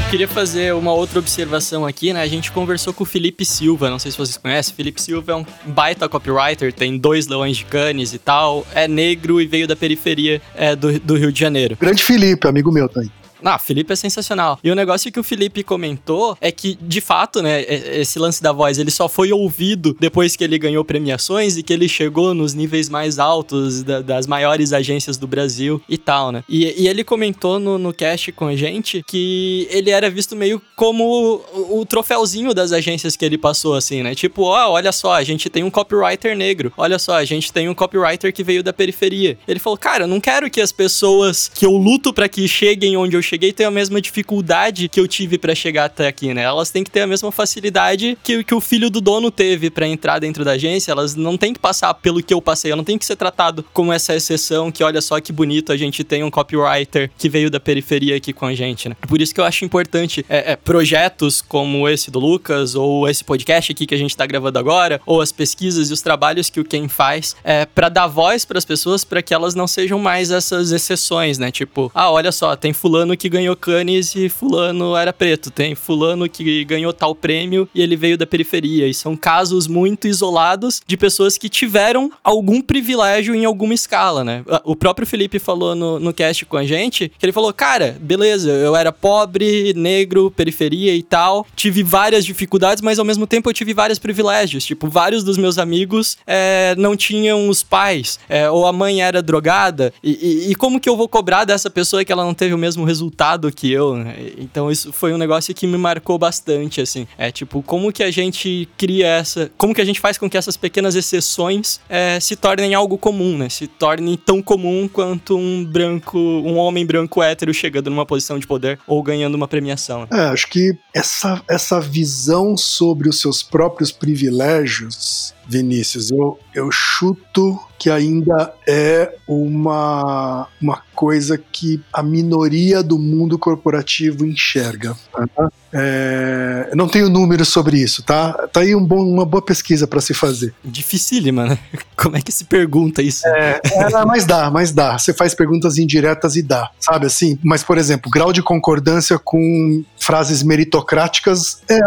queria 0.09 0.27
fazer 0.27 0.73
uma 0.73 0.93
outra 0.93 1.19
observação 1.19 1.85
aqui, 1.85 2.13
né? 2.13 2.21
A 2.21 2.27
gente 2.27 2.51
conversou 2.51 2.93
com 2.93 3.03
o 3.03 3.05
Felipe 3.05 3.43
Silva, 3.43 3.89
não 3.89 3.99
sei 3.99 4.09
se 4.09 4.17
vocês 4.17 4.37
conhecem. 4.37 4.73
Felipe 4.73 5.01
Silva 5.01 5.33
é 5.33 5.35
um 5.35 5.45
baita 5.65 6.07
copywriter, 6.07 6.71
tem 6.71 6.97
dois 6.97 7.27
leões 7.27 7.57
de 7.57 7.65
canes 7.65 8.13
e 8.13 8.17
tal, 8.17 8.65
é 8.73 8.87
negro 8.87 9.41
e 9.41 9.45
veio 9.45 9.67
da 9.67 9.75
periferia 9.75 10.41
é, 10.55 10.75
do, 10.75 10.97
do 10.99 11.17
Rio 11.17 11.31
de 11.31 11.39
Janeiro. 11.39 11.77
Grande 11.79 12.03
Felipe, 12.03 12.47
amigo 12.47 12.71
meu, 12.71 12.87
tá 12.87 13.01
aí. 13.01 13.11
Ah, 13.43 13.59
Felipe 13.59 13.93
é 13.93 13.95
sensacional. 13.95 14.59
E 14.63 14.71
o 14.71 14.75
negócio 14.75 15.11
que 15.11 15.19
o 15.19 15.23
Felipe 15.23 15.63
comentou 15.63 16.37
é 16.41 16.51
que, 16.51 16.77
de 16.81 17.01
fato, 17.01 17.41
né, 17.41 17.63
esse 17.63 18.19
lance 18.19 18.41
da 18.41 18.51
voz, 18.51 18.77
ele 18.77 18.91
só 18.91 19.07
foi 19.07 19.31
ouvido 19.31 19.95
depois 19.99 20.35
que 20.35 20.43
ele 20.43 20.57
ganhou 20.57 20.83
premiações 20.83 21.57
e 21.57 21.63
que 21.63 21.73
ele 21.73 21.87
chegou 21.87 22.33
nos 22.33 22.53
níveis 22.53 22.89
mais 22.89 23.19
altos 23.19 23.83
da, 23.83 24.01
das 24.01 24.27
maiores 24.27 24.73
agências 24.73 25.17
do 25.17 25.27
Brasil 25.27 25.81
e 25.87 25.97
tal, 25.97 26.31
né? 26.31 26.43
E, 26.47 26.83
e 26.83 26.87
ele 26.87 27.03
comentou 27.03 27.59
no, 27.59 27.77
no 27.77 27.93
cast 27.93 28.31
com 28.31 28.47
a 28.47 28.55
gente 28.55 29.03
que 29.05 29.67
ele 29.69 29.89
era 29.89 30.09
visto 30.09 30.35
meio 30.35 30.61
como 30.75 31.41
o, 31.53 31.79
o 31.79 31.85
troféuzinho 31.85 32.53
das 32.53 32.71
agências 32.71 33.15
que 33.15 33.25
ele 33.25 33.37
passou, 33.37 33.75
assim, 33.75 34.03
né? 34.03 34.15
Tipo, 34.15 34.43
ó, 34.43 34.67
oh, 34.67 34.71
olha 34.71 34.91
só, 34.91 35.13
a 35.13 35.23
gente 35.23 35.49
tem 35.49 35.63
um 35.63 35.69
copywriter 35.69 36.35
negro. 36.35 36.71
Olha 36.77 36.99
só, 36.99 37.15
a 37.15 37.25
gente 37.25 37.51
tem 37.51 37.69
um 37.69 37.73
copywriter 37.73 38.33
que 38.33 38.43
veio 38.43 38.63
da 38.63 38.73
periferia. 38.73 39.37
Ele 39.47 39.59
falou, 39.59 39.77
cara, 39.77 40.03
eu 40.03 40.07
não 40.07 40.19
quero 40.19 40.49
que 40.49 40.61
as 40.61 40.71
pessoas 40.71 41.49
que 41.53 41.65
eu 41.65 41.71
luto 41.71 42.13
para 42.13 42.29
que 42.29 42.47
cheguem 42.47 42.97
onde 42.97 43.15
eu 43.15 43.21
cheguei 43.27 43.51
tenham 43.51 43.69
a 43.69 43.71
mesma 43.71 43.99
dificuldade 43.99 44.87
que 44.87 44.99
eu 44.99 45.07
tive 45.07 45.37
para 45.37 45.53
chegar 45.53 45.85
até 45.85 46.07
aqui, 46.07 46.33
né? 46.33 46.43
Elas 46.43 46.69
têm 46.69 46.83
que 46.83 46.89
ter 46.89 47.01
a 47.01 47.07
mesma 47.07 47.31
facilidade 47.31 48.17
que, 48.23 48.43
que 48.43 48.55
o 48.55 48.61
filho 48.61 48.89
do 48.89 49.01
dono 49.01 49.29
teve 49.29 49.69
para 49.69 49.87
entrar 49.87 50.19
dentro 50.19 50.45
da 50.45 50.51
agência. 50.51 50.91
Elas 50.91 51.15
não 51.15 51.37
têm 51.37 51.53
que 51.53 51.59
passar 51.59 51.93
pelo 51.95 52.23
que 52.23 52.33
eu 52.33 52.41
passei. 52.41 52.71
Eu 52.71 52.77
não 52.77 52.83
tenho 52.83 52.97
que 52.97 53.05
ser 53.05 53.15
tratado 53.15 53.65
como 53.73 53.91
essa 53.91 54.15
exceção 54.15 54.71
que, 54.71 54.83
olha 54.83 55.01
só 55.01 55.19
que 55.19 55.33
bonito, 55.33 55.71
a 55.71 55.77
gente 55.77 56.03
tem 56.03 56.23
um 56.23 56.31
copywriter 56.31 57.11
que 57.17 57.27
veio 57.27 57.49
da 57.49 57.59
periferia 57.59 58.15
aqui 58.15 58.31
com 58.31 58.45
a 58.45 58.53
gente, 58.53 58.87
né? 58.87 58.95
Por 59.07 59.21
isso 59.21 59.33
que 59.33 59.41
eu 59.41 59.45
acho 59.45 59.65
importante 59.65 60.25
é, 60.29 60.53
é, 60.53 60.55
projetos 60.55 61.41
como 61.41 61.87
esse 61.89 62.09
do 62.09 62.19
Lucas, 62.19 62.75
ou 62.75 63.09
esse 63.09 63.23
podcast 63.23 63.71
aqui 63.71 63.85
que 63.85 63.95
a 63.95 63.97
gente 63.97 64.15
tá 64.15 64.25
gravando 64.25 64.57
agora, 64.57 65.01
ou 65.05 65.21
as 65.21 65.31
pesquisas 65.31 65.89
e 65.89 65.93
os 65.93 66.01
trabalhos 66.01 66.49
que 66.49 66.59
o 66.59 66.65
Ken 66.65 66.87
faz, 66.87 67.35
é, 67.43 67.65
para 67.65 67.89
dar 67.89 68.07
voz 68.07 68.45
para 68.45 68.57
as 68.57 68.65
pessoas 68.65 69.03
para 69.03 69.21
que 69.21 69.33
elas 69.33 69.55
não 69.55 69.67
sejam 69.67 69.99
mais 69.99 70.31
essas 70.31 70.71
exceções, 70.71 71.37
né? 71.37 71.51
Tipo, 71.51 71.91
ah, 71.93 72.11
olha 72.11 72.31
só, 72.31 72.55
tem 72.55 72.71
fulano 72.71 73.16
que 73.17 73.27
ganhou 73.27 73.55
Cannes 73.55 74.15
e 74.15 74.29
fulano 74.29 74.95
era 74.95 75.11
preto. 75.11 75.51
Tem 75.51 75.75
fulano 75.75 76.29
que 76.29 76.63
ganhou 76.63 76.93
tal 76.93 77.13
prêmio 77.13 77.67
e 77.73 77.81
ele 77.81 77.95
veio 77.95 78.17
da 78.17 78.25
periferia. 78.25 78.87
E 78.87 78.93
são 78.93 79.17
casos 79.17 79.67
muito 79.67 80.07
isolados 80.07 80.81
de 80.85 80.95
pessoas 80.95 81.37
que 81.37 81.49
tiveram 81.49 82.11
algum 82.23 82.61
privilégio 82.61 83.35
em 83.35 83.43
alguma 83.45 83.73
escala, 83.73 84.23
né? 84.23 84.43
O 84.63 84.75
próprio 84.75 85.07
Felipe 85.07 85.39
falou 85.39 85.75
no, 85.75 85.99
no 85.99 86.13
cast 86.13 86.45
com 86.45 86.57
a 86.57 86.65
gente 86.65 87.11
que 87.17 87.25
ele 87.25 87.33
falou: 87.33 87.51
Cara, 87.51 87.97
beleza, 87.99 88.49
eu 88.49 88.75
era 88.75 88.91
pobre, 88.91 89.73
negro, 89.73 90.31
periferia 90.31 90.95
e 90.95 91.03
tal. 91.03 91.45
Tive 91.55 91.83
várias 91.83 92.25
dificuldades, 92.25 92.81
mas 92.81 92.99
ao 92.99 93.05
mesmo 93.05 93.25
tempo 93.25 93.49
eu 93.49 93.53
tive 93.53 93.73
vários 93.73 93.99
privilégios. 93.99 94.63
Tipo, 94.63 94.87
vários 94.87 95.23
dos 95.23 95.37
meus 95.37 95.57
amigos 95.57 96.17
é, 96.25 96.75
não 96.77 96.95
tinham 96.95 97.49
os 97.49 97.63
pais, 97.63 98.19
é, 98.29 98.49
ou 98.49 98.67
a 98.67 98.73
mãe 98.73 99.01
era 99.01 99.21
drogada. 99.21 99.93
E, 100.03 100.11
e, 100.11 100.51
e, 100.51 100.55
como 100.55 100.79
que 100.79 100.87
eu 100.87 100.95
vou 100.95 101.07
cobrar 101.07 101.45
dessa 101.45 101.69
pessoa 101.69 102.05
que 102.05 102.11
ela 102.11 102.23
não 102.23 102.33
teve 102.33 102.53
o 102.53 102.57
mesmo 102.57 102.85
resultado 102.85 103.06
que 103.53 103.71
eu? 103.71 103.95
Né? 103.95 104.15
Então 104.37 104.71
isso 104.71 104.91
foi 104.91 105.13
um 105.13 105.17
negócio 105.17 105.53
que 105.53 105.67
me 105.67 105.77
marcou 105.77 106.17
bastante, 106.17 106.81
assim. 106.81 107.07
É 107.17 107.31
tipo, 107.31 107.61
como 107.61 107.91
que 107.91 108.03
a 108.03 108.11
gente 108.11 108.67
cria 108.77 109.07
essa. 109.07 109.51
Como 109.57 109.73
que 109.73 109.81
a 109.81 109.85
gente 109.85 109.99
faz 109.99 110.17
com 110.17 110.29
que 110.29 110.37
essas 110.37 110.57
pequenas 110.57 110.95
exceções 110.95 111.79
é, 111.89 112.19
se 112.19 112.35
tornem 112.35 112.73
algo 112.73 112.97
comum, 112.97 113.37
né? 113.37 113.49
Se 113.49 113.67
tornem 113.67 114.15
tão 114.17 114.41
comum 114.41 114.87
quanto 114.91 115.37
um 115.37 115.63
branco, 115.63 116.17
um 116.17 116.57
homem 116.57 116.85
branco 116.85 117.21
hétero 117.21 117.53
chegando 117.53 117.89
numa 117.89 118.05
posição 118.05 118.39
de 118.39 118.47
poder 118.47 118.79
ou 118.87 119.01
ganhando 119.01 119.35
uma 119.35 119.47
premiação. 119.47 120.07
É, 120.11 120.21
acho 120.27 120.47
que 120.47 120.77
essa, 120.93 121.41
essa 121.49 121.79
visão 121.79 122.57
sobre 122.57 123.09
os 123.09 123.19
seus 123.19 123.43
próprios 123.43 123.91
privilégios 123.91 125.33
Vinícius, 125.47 126.11
eu, 126.11 126.37
eu 126.53 126.69
chuto 126.71 127.59
que 127.79 127.89
ainda 127.89 128.53
é 128.67 129.15
uma, 129.27 130.47
uma 130.61 130.81
coisa 130.93 131.37
que 131.37 131.81
a 131.93 132.03
minoria 132.03 132.83
do 132.83 132.97
mundo 132.97 133.37
corporativo 133.37 134.25
enxerga. 134.25 134.95
Tá? 135.35 135.51
É, 135.73 136.71
não 136.73 136.87
tenho 136.87 137.09
números 137.09 137.49
sobre 137.49 137.77
isso, 137.77 138.03
tá? 138.03 138.33
Tá 138.51 138.61
aí 138.61 138.75
um 138.75 138.83
bom, 138.83 139.01
uma 139.01 139.25
boa 139.25 139.41
pesquisa 139.41 139.87
para 139.87 140.01
se 140.01 140.13
fazer. 140.13 140.53
Dificílima, 140.63 141.45
né? 141.45 141.59
Como 141.95 142.15
é 142.15 142.21
que 142.21 142.31
se 142.31 142.45
pergunta 142.45 143.01
isso? 143.01 143.27
É, 143.27 143.59
é, 143.63 144.05
mas 144.05 144.25
dá, 144.25 144.49
mas 144.49 144.71
dá. 144.71 144.97
Você 144.97 145.13
faz 145.13 145.33
perguntas 145.33 145.77
indiretas 145.77 146.35
e 146.35 146.41
dá, 146.41 146.69
sabe 146.79 147.05
assim? 147.07 147.37
Mas, 147.43 147.63
por 147.63 147.77
exemplo, 147.77 148.09
grau 148.09 148.31
de 148.31 148.41
concordância 148.41 149.19
com 149.19 149.83
frases 149.99 150.43
meritocráticas 150.43 151.61
é, 151.69 151.79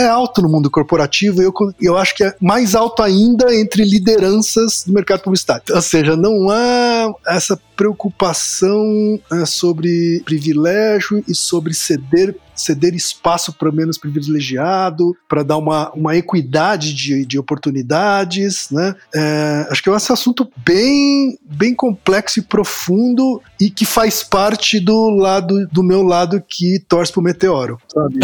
é 0.00 0.06
alto 0.06 0.42
no 0.42 0.48
mundo 0.48 0.70
corporativo 0.70 1.40
e 1.40 1.44
eu, 1.44 1.52
eu 1.80 1.96
acho 1.96 2.14
que 2.14 2.24
é 2.24 2.34
mais 2.40 2.74
alto 2.74 3.02
ainda 3.02 3.54
entre 3.54 3.84
lideranças 3.84 4.84
do 4.86 4.92
mercado 4.92 5.22
publicitário. 5.22 5.62
Ou 5.70 5.82
seja, 5.82 6.16
não 6.16 6.48
há 6.50 7.12
essa 7.26 7.58
preocupação 7.76 9.20
é, 9.32 9.44
sobre 9.44 10.22
privilégio 10.24 11.22
e 11.28 11.34
sobre 11.34 11.74
ceder 11.74 12.34
ceder 12.56 12.94
espaço 12.94 13.52
para 13.52 13.70
menos 13.70 13.98
privilegiado, 13.98 15.14
para 15.28 15.42
dar 15.42 15.58
uma, 15.58 15.92
uma 15.92 16.16
equidade 16.16 16.94
de, 16.94 17.24
de 17.26 17.38
oportunidades, 17.38 18.68
né? 18.70 18.94
É, 19.14 19.66
acho 19.70 19.82
que 19.82 19.88
é 19.88 19.92
um 19.92 19.96
assunto 19.96 20.50
bem, 20.64 21.38
bem 21.42 21.74
complexo 21.74 22.40
e 22.40 22.42
profundo 22.42 23.42
e 23.60 23.70
que 23.70 23.84
faz 23.84 24.22
parte 24.22 24.80
do 24.80 25.10
lado 25.10 25.66
do 25.68 25.82
meu 25.82 26.02
lado 26.02 26.42
que 26.46 26.78
torce 26.88 27.12
pro 27.12 27.22
meteoro, 27.22 27.78
sabe? 27.92 28.20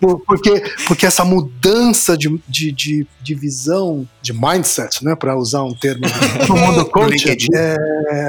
porque, 0.26 0.62
porque 0.86 1.06
essa 1.06 1.24
mudança 1.24 2.16
de, 2.16 2.40
de, 2.48 2.72
de, 2.72 3.06
de 3.22 3.34
visão, 3.34 4.06
de 4.20 4.32
mindset, 4.32 5.04
né? 5.04 5.14
Para 5.14 5.36
usar 5.36 5.62
um 5.62 5.74
termo 5.74 6.02
do 6.46 6.56
mundo 6.56 6.84
coach, 6.86 7.46
é, 7.54 7.76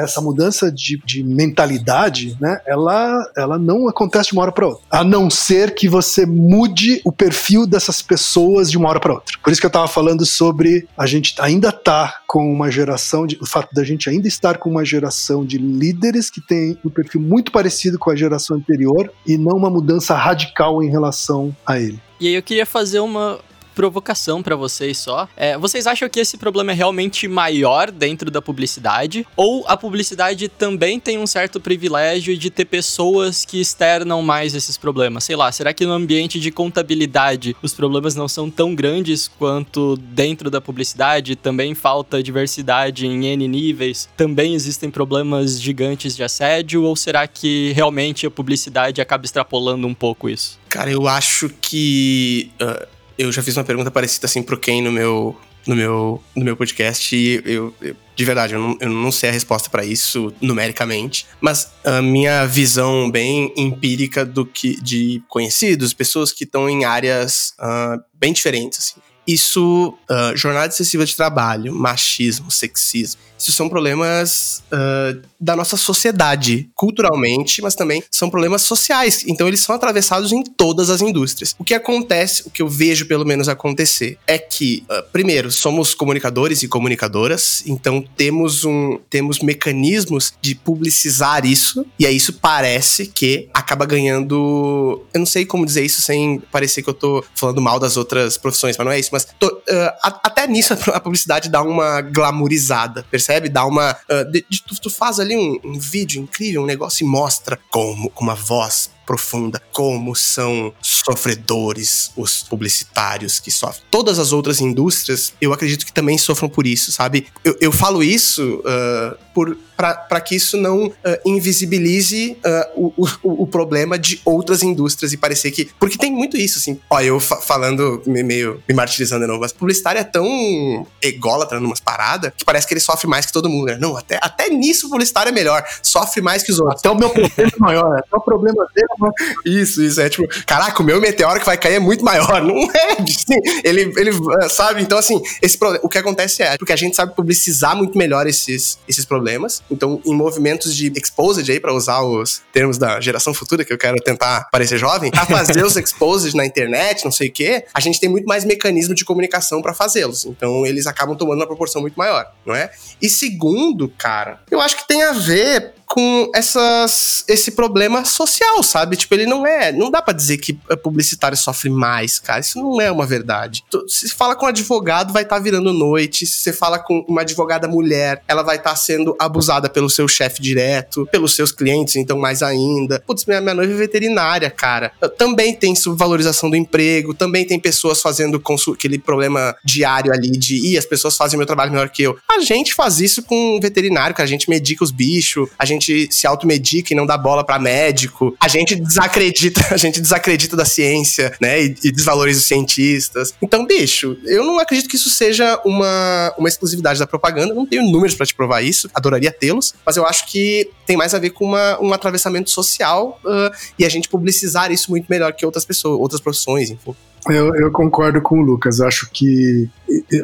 essa 0.03 0.21
mudança 0.21 0.71
de, 0.71 1.01
de 1.05 1.23
mentalidade, 1.23 2.37
né? 2.39 2.59
Ela, 2.65 3.31
ela 3.35 3.57
não 3.57 3.87
acontece 3.87 4.29
de 4.29 4.33
uma 4.33 4.43
hora 4.43 4.51
para 4.51 4.67
outra. 4.67 4.83
A 4.89 5.03
não 5.03 5.29
ser 5.29 5.75
que 5.75 5.87
você 5.87 6.25
mude 6.25 7.01
o 7.03 7.11
perfil 7.11 7.65
dessas 7.65 8.01
pessoas 8.01 8.69
de 8.69 8.77
uma 8.77 8.89
hora 8.89 8.99
para 8.99 9.13
outra. 9.13 9.37
Por 9.43 9.51
isso 9.51 9.61
que 9.61 9.65
eu 9.65 9.69
estava 9.69 9.87
falando 9.87 10.25
sobre 10.25 10.87
a 10.97 11.05
gente 11.05 11.35
ainda 11.39 11.71
tá 11.71 12.21
com 12.27 12.51
uma 12.51 12.69
geração 12.69 13.25
de, 13.25 13.37
o 13.41 13.45
fato 13.45 13.73
da 13.73 13.83
gente 13.83 14.09
ainda 14.09 14.27
estar 14.27 14.57
com 14.57 14.69
uma 14.69 14.85
geração 14.85 15.45
de 15.45 15.57
líderes 15.57 16.29
que 16.29 16.41
tem 16.41 16.77
um 16.83 16.89
perfil 16.89 17.21
muito 17.21 17.51
parecido 17.51 17.97
com 17.97 18.09
a 18.09 18.15
geração 18.15 18.57
anterior 18.57 19.11
e 19.25 19.37
não 19.37 19.57
uma 19.57 19.69
mudança 19.69 20.15
radical 20.15 20.83
em 20.83 20.89
relação 20.89 21.55
a 21.65 21.79
ele. 21.79 21.99
E 22.19 22.27
aí 22.27 22.33
eu 22.33 22.41
queria 22.41 22.65
fazer 22.65 22.99
uma 22.99 23.39
provocação 23.77 24.41
para 24.41 24.55
vocês 24.55 24.97
só. 24.97 25.29
É, 25.37 25.55
vocês 25.55 25.85
acham 25.85 26.09
que 26.09 26.19
esse 26.19 26.35
problema 26.35 26.71
é 26.71 26.75
realmente 26.75 27.27
maior 27.27 27.91
dentro 27.91 28.31
da 28.31 28.41
publicidade? 28.41 29.23
Ou 29.35 29.63
a 29.67 29.77
publicidade 29.77 30.47
também 30.49 30.99
tem 30.99 31.19
um 31.19 31.27
certo 31.27 31.59
privilégio 31.59 32.35
de 32.35 32.49
ter 32.49 32.65
pessoas 32.65 33.45
que 33.45 33.61
externam 33.61 34.23
mais 34.23 34.55
esses 34.55 34.77
problemas? 34.77 35.25
Sei 35.25 35.35
lá, 35.35 35.51
será 35.51 35.75
que 35.75 35.85
no 35.85 35.91
ambiente 35.91 36.39
de 36.39 36.49
contabilidade 36.49 37.55
os 37.61 37.71
problemas 37.71 38.15
não 38.15 38.27
são 38.27 38.49
tão 38.49 38.73
grandes 38.73 39.27
quanto 39.27 39.95
dentro 39.95 40.49
da 40.49 40.59
publicidade? 40.59 41.35
Também 41.35 41.75
falta 41.75 42.23
diversidade 42.23 43.05
em 43.05 43.27
N 43.27 43.47
níveis? 43.47 44.09
Também 44.17 44.55
existem 44.55 44.89
problemas 44.89 45.61
gigantes 45.61 46.15
de 46.15 46.23
assédio? 46.23 46.81
Ou 46.81 46.95
será 46.95 47.27
que 47.27 47.73
realmente 47.73 48.25
a 48.25 48.31
publicidade 48.31 48.99
acaba 49.01 49.23
extrapolando 49.23 49.85
um 49.85 49.93
pouco 49.93 50.27
isso? 50.27 50.57
Cara, 50.67 50.89
eu 50.89 51.07
acho 51.07 51.47
que. 51.61 52.49
Uh 52.59 52.96
eu 53.17 53.31
já 53.31 53.41
fiz 53.41 53.57
uma 53.57 53.63
pergunta 53.63 53.91
parecida 53.91 54.25
assim 54.25 54.43
pro 54.43 54.57
Ken 54.57 54.81
no 54.81 54.91
meu, 54.91 55.35
no 55.65 55.75
meu, 55.75 56.23
no 56.35 56.45
meu 56.45 56.55
podcast 56.55 57.15
e 57.15 57.41
eu, 57.45 57.73
eu 57.81 57.95
de 58.17 58.25
verdade, 58.25 58.55
eu 58.55 58.59
não, 58.59 58.77
eu 58.79 58.89
não 58.89 59.11
sei 59.11 59.29
a 59.29 59.31
resposta 59.31 59.69
para 59.69 59.85
isso 59.85 60.33
numericamente, 60.41 61.27
mas 61.39 61.71
a 61.85 62.01
minha 62.01 62.47
visão 62.47 63.11
bem 63.11 63.53
empírica 63.55 64.25
do 64.25 64.43
que 64.43 64.81
de 64.81 65.21
conhecidos, 65.27 65.93
pessoas 65.93 66.31
que 66.31 66.43
estão 66.43 66.67
em 66.67 66.83
áreas 66.83 67.53
uh, 67.59 68.01
bem 68.15 68.33
diferentes, 68.33 68.79
assim. 68.79 69.06
Isso, 69.27 69.93
uh, 70.09 70.35
jornada 70.35 70.67
excessiva 70.67 71.05
de 71.05 71.15
trabalho, 71.15 71.73
machismo, 71.73 72.49
sexismo, 72.49 73.19
isso 73.37 73.51
são 73.51 73.69
problemas 73.69 74.63
uh, 74.71 75.21
da 75.39 75.55
nossa 75.55 75.77
sociedade, 75.77 76.69
culturalmente, 76.73 77.61
mas 77.61 77.75
também 77.75 78.03
são 78.09 78.29
problemas 78.29 78.63
sociais. 78.63 79.23
Então, 79.27 79.47
eles 79.47 79.59
são 79.59 79.75
atravessados 79.75 80.31
em 80.31 80.43
todas 80.43 80.89
as 80.89 81.01
indústrias. 81.01 81.55
O 81.59 81.63
que 81.63 81.73
acontece, 81.73 82.47
o 82.47 82.49
que 82.49 82.61
eu 82.61 82.67
vejo 82.67 83.05
pelo 83.05 83.25
menos 83.25 83.47
acontecer, 83.47 84.17
é 84.25 84.39
que, 84.39 84.83
uh, 84.89 85.03
primeiro, 85.11 85.51
somos 85.51 85.93
comunicadores 85.93 86.63
e 86.63 86.67
comunicadoras, 86.67 87.63
então 87.67 88.03
temos, 88.15 88.65
um, 88.65 88.99
temos 89.09 89.39
mecanismos 89.39 90.33
de 90.41 90.55
publicizar 90.55 91.45
isso, 91.45 91.85
e 91.99 92.05
aí 92.05 92.15
isso 92.15 92.33
parece 92.33 93.05
que 93.05 93.49
acaba 93.53 93.85
ganhando. 93.85 95.05
Eu 95.13 95.19
não 95.19 95.25
sei 95.25 95.45
como 95.45 95.65
dizer 95.65 95.85
isso 95.85 96.01
sem 96.01 96.39
parecer 96.51 96.81
que 96.81 96.89
eu 96.89 96.93
tô 96.93 97.23
falando 97.35 97.61
mal 97.61 97.79
das 97.79 97.97
outras 97.97 98.37
profissões, 98.37 98.75
mas 98.77 98.85
não 98.85 98.91
é 98.91 98.99
isso. 98.99 99.09
Tô, 99.39 99.47
uh, 99.47 99.61
até 100.01 100.47
nisso 100.47 100.73
a 100.93 100.99
publicidade 100.99 101.49
dá 101.49 101.61
uma 101.61 102.01
glamourizada, 102.01 103.05
percebe? 103.09 103.27
percebe? 103.27 103.49
Dá 103.49 103.65
uma. 103.65 103.95
Uh, 104.09 104.31
de, 104.31 104.45
de, 104.49 104.63
tu, 104.63 104.79
tu, 104.81 104.89
faz 104.89 105.19
ali 105.19 105.35
um, 105.35 105.59
um, 105.63 105.79
vídeo 105.79 106.21
incrível, 106.21 106.63
um 106.63 106.65
negócio 106.65 107.05
e 107.05 107.07
mostra 107.07 107.59
como, 107.69 108.09
com 108.09 108.23
uma 108.23 108.35
voz 108.35 108.89
profunda, 109.07 109.61
como 109.71 110.13
são 110.13 110.73
sofredores 110.81 112.11
os 112.17 112.43
publicitários 112.43 113.39
que 113.39 113.49
sofrem. 113.49 113.81
Todas 113.89 114.19
as 114.19 114.33
outras 114.33 114.59
indústrias, 114.59 115.33
eu 115.39 115.53
acredito 115.53 115.85
que 115.85 115.93
também 115.93 116.17
sofram 116.17 116.49
por 116.49 116.67
isso, 116.67 116.91
sabe? 116.91 117.27
Eu, 117.43 117.57
eu 117.61 117.71
falo 117.71 118.03
isso 118.03 118.61
uh, 118.65 119.17
por 119.33 119.57
para 119.77 120.19
que 120.19 120.35
isso 120.35 120.57
não 120.57 120.87
uh, 120.87 120.93
invisibilize 121.23 122.35
uh, 122.75 122.93
o, 122.97 123.05
o, 123.21 123.43
o, 123.43 123.47
problema 123.47 123.97
de 123.97 124.19
outras 124.25 124.63
indústrias 124.63 125.13
e 125.13 125.17
parecer 125.17 125.51
que. 125.51 125.69
Porque 125.79 125.97
tem 125.97 126.11
muito 126.11 126.35
isso, 126.35 126.57
assim. 126.57 126.79
Ó, 126.89 126.99
eu 126.99 127.19
fa 127.19 127.37
falando, 127.37 128.01
meio 128.07 128.61
me 128.67 128.73
martirizando 128.73 129.21
de 129.21 129.27
novo, 129.27 129.41
mas 129.41 129.53
publicitário 129.53 130.01
é 130.01 130.03
tão 130.03 130.87
ególatra 130.99 131.59
numas 131.59 131.79
paradas 131.79 132.31
que 132.35 132.43
parece 132.43 132.67
que 132.67 132.73
ele 132.73 132.81
sofre 132.81 133.07
mais 133.07 133.27
que 133.27 133.31
todo 133.31 133.47
mundo, 133.47 133.67
né? 133.67 133.77
Não, 133.79 133.95
até, 133.95 134.17
até 134.19 134.49
nisso 134.49 134.87
o 134.87 134.89
publicitário 134.89 135.29
é 135.29 135.31
melhor, 135.31 135.63
sofre 135.83 136.21
mais 136.21 136.41
que 136.41 136.51
os 136.51 136.59
outros. 136.59 136.79
Até 136.79 136.89
o 136.89 136.95
meu 136.95 137.11
problema 137.11 137.51
é 137.55 137.59
maior, 137.59 137.99
até 137.99 138.17
o 138.17 138.21
problema 138.21 138.67
dele 138.73 138.87
é. 138.91 138.96
Isso, 139.45 139.81
isso. 139.83 140.01
É 140.01 140.09
tipo, 140.09 140.27
caraca, 140.45 140.81
o 140.81 140.85
meu 140.85 140.99
meteoro 140.99 141.39
que 141.39 141.45
vai 141.45 141.57
cair 141.57 141.75
é 141.75 141.79
muito 141.79 142.03
maior. 142.03 142.41
Não 142.41 142.57
é, 142.71 142.93
assim, 143.01 143.39
ele, 143.63 143.93
ele 143.97 144.11
sabe? 144.49 144.81
Então, 144.81 144.97
assim, 144.97 145.21
esse, 145.41 145.57
o 145.81 145.89
que 145.89 145.97
acontece 145.97 146.43
é 146.43 146.57
porque 146.57 146.73
a 146.73 146.75
gente 146.75 146.95
sabe 146.95 147.15
publicizar 147.15 147.75
muito 147.75 147.97
melhor 147.97 148.27
esses, 148.27 148.79
esses 148.87 149.05
problemas 149.05 149.61
então, 149.69 150.01
em 150.05 150.15
movimentos 150.15 150.75
de 150.75 150.91
exposed 150.95 151.49
aí, 151.51 151.59
para 151.59 151.73
usar 151.73 152.01
os 152.01 152.41
termos 152.51 152.77
da 152.77 152.99
geração 152.99 153.33
futura, 153.33 153.63
que 153.63 153.73
eu 153.73 153.77
quero 153.77 153.97
tentar 153.97 154.47
parecer 154.51 154.77
jovem, 154.77 155.11
a 155.13 155.25
fazer 155.25 155.63
os 155.63 155.75
exposed 155.75 156.35
na 156.35 156.45
internet, 156.45 157.03
não 157.05 157.11
sei 157.11 157.29
o 157.29 157.31
quê, 157.31 157.65
a 157.73 157.79
gente 157.79 157.99
tem 157.99 158.09
muito 158.09 158.25
mais 158.25 158.45
mecanismo 158.45 158.93
de 158.93 159.05
comunicação 159.05 159.61
para 159.61 159.73
fazê-los. 159.73 160.25
Então, 160.25 160.65
eles 160.65 160.87
acabam 160.87 161.15
tomando 161.15 161.39
uma 161.39 161.47
proporção 161.47 161.81
muito 161.81 161.95
maior, 161.95 162.25
não 162.45 162.55
é? 162.55 162.71
E 163.01 163.09
segundo, 163.09 163.89
cara, 163.97 164.41
eu 164.49 164.59
acho 164.59 164.77
que 164.77 164.87
tem 164.87 165.03
a 165.03 165.11
ver 165.11 165.73
com 165.87 166.29
essas, 166.35 167.23
esse 167.27 167.51
problema 167.51 168.03
social, 168.03 168.61
sabe? 168.61 168.97
Tipo, 168.97 169.15
ele 169.15 169.25
não 169.25 169.47
é. 169.47 169.71
Não 169.71 169.89
dá 169.89 170.01
para 170.01 170.13
dizer 170.13 170.37
que 170.37 170.59
publicitário 170.83 171.37
sofre 171.37 171.69
mais, 171.69 172.19
cara. 172.19 172.41
Isso 172.41 172.59
não 172.59 172.79
é 172.81 172.91
uma 172.91 173.05
verdade. 173.05 173.63
Se 173.87 174.09
fala 174.09 174.35
com 174.35 174.45
um 174.45 174.49
advogado, 174.49 175.13
vai 175.13 175.23
estar 175.23 175.37
tá 175.37 175.41
virando 175.41 175.71
noite. 175.71 176.25
Se 176.27 176.39
você 176.39 176.53
fala 176.53 176.77
com 176.77 177.05
uma 177.07 177.21
advogada 177.21 177.67
mulher, 177.67 178.21
ela 178.27 178.43
vai 178.43 178.57
estar 178.57 178.71
tá 178.71 178.75
sendo 178.75 179.15
abusada 179.17 179.69
pelo 179.69 179.89
seu 179.89 180.07
chefe 180.07 180.41
direto, 180.41 181.07
pelos 181.09 181.33
seus 181.33 181.51
clientes, 181.51 181.95
então 181.95 182.19
mais 182.19 182.43
ainda. 182.43 183.01
Putz, 183.07 183.25
minha, 183.25 183.39
minha 183.39 183.53
noiva 183.55 183.73
é 183.73 183.77
veterinária, 183.77 184.49
cara. 184.51 184.91
Também 185.17 185.55
tem 185.55 185.73
subvalorização 185.73 186.49
do 186.49 186.55
emprego, 186.57 187.13
também 187.13 187.45
tem 187.45 187.59
pessoas 187.59 188.01
fazendo 188.01 188.41
aquele 188.73 188.99
problema 188.99 189.55
diário 189.63 190.11
ali 190.11 190.31
de, 190.31 190.73
ih, 190.73 190.77
as 190.77 190.85
pessoas 190.85 191.15
fazem 191.15 191.37
meu 191.37 191.47
trabalho 191.47 191.71
melhor 191.71 191.89
que 191.89 192.03
eu. 192.03 192.17
A 192.29 192.41
gente 192.41 192.73
faz 192.73 192.99
isso 192.99 193.23
com 193.23 193.55
um 193.55 193.59
veterinário, 193.59 194.15
que 194.15 194.21
a 194.21 194.25
gente 194.25 194.49
medica 194.49 194.83
os 194.83 194.91
bichos, 194.91 195.49
a 195.57 195.65
gente 195.79 196.13
se 196.13 196.27
automedica 196.27 196.93
e 196.93 196.95
não 196.95 197.05
dá 197.05 197.17
bola 197.17 197.43
para 197.43 197.59
médico, 197.59 198.35
a 198.39 198.47
gente 198.47 198.75
desacredita, 198.75 199.65
a 199.71 199.77
gente 199.77 200.01
desacredita 200.01 200.55
da 200.55 200.65
ciência, 200.65 201.33
né, 201.41 201.61
e, 201.63 201.75
e 201.83 201.91
desvaloriza 201.91 202.39
os 202.39 202.45
cientistas. 202.45 203.33
Então, 203.41 203.65
bicho, 203.65 204.17
eu 204.25 204.43
não 204.43 204.59
acredito 204.59 204.89
que 204.89 204.95
isso 204.95 205.09
seja 205.09 205.59
uma, 205.65 206.33
uma 206.37 206.47
exclusividade 206.47 206.99
da 206.99 207.07
propaganda, 207.07 207.53
não 207.53 207.65
tenho 207.65 207.83
números 207.83 208.15
para 208.15 208.25
te 208.25 208.33
provar 208.35 208.61
isso, 208.61 208.89
adoraria 208.93 209.31
tê-los, 209.31 209.73
mas 209.85 209.97
eu 209.97 210.05
acho 210.05 210.27
que 210.27 210.69
tem 210.85 210.97
mais 210.97 211.13
a 211.13 211.19
ver 211.19 211.31
com 211.31 211.45
uma, 211.45 211.81
um 211.81 211.93
atravessamento 211.93 212.49
social 212.49 213.19
uh, 213.23 213.55
e 213.77 213.85
a 213.85 213.89
gente 213.89 214.09
publicizar 214.09 214.71
isso 214.71 214.89
muito 214.89 215.07
melhor 215.09 215.33
que 215.33 215.45
outras 215.45 215.65
pessoas, 215.65 215.99
outras 215.99 216.21
profissões, 216.21 216.69
enfim. 216.69 216.95
Eu, 217.29 217.55
eu, 217.55 217.71
concordo 217.71 218.21
com 218.21 218.39
o 218.39 218.41
Lucas. 218.41 218.81
Acho 218.81 219.09
que 219.11 219.69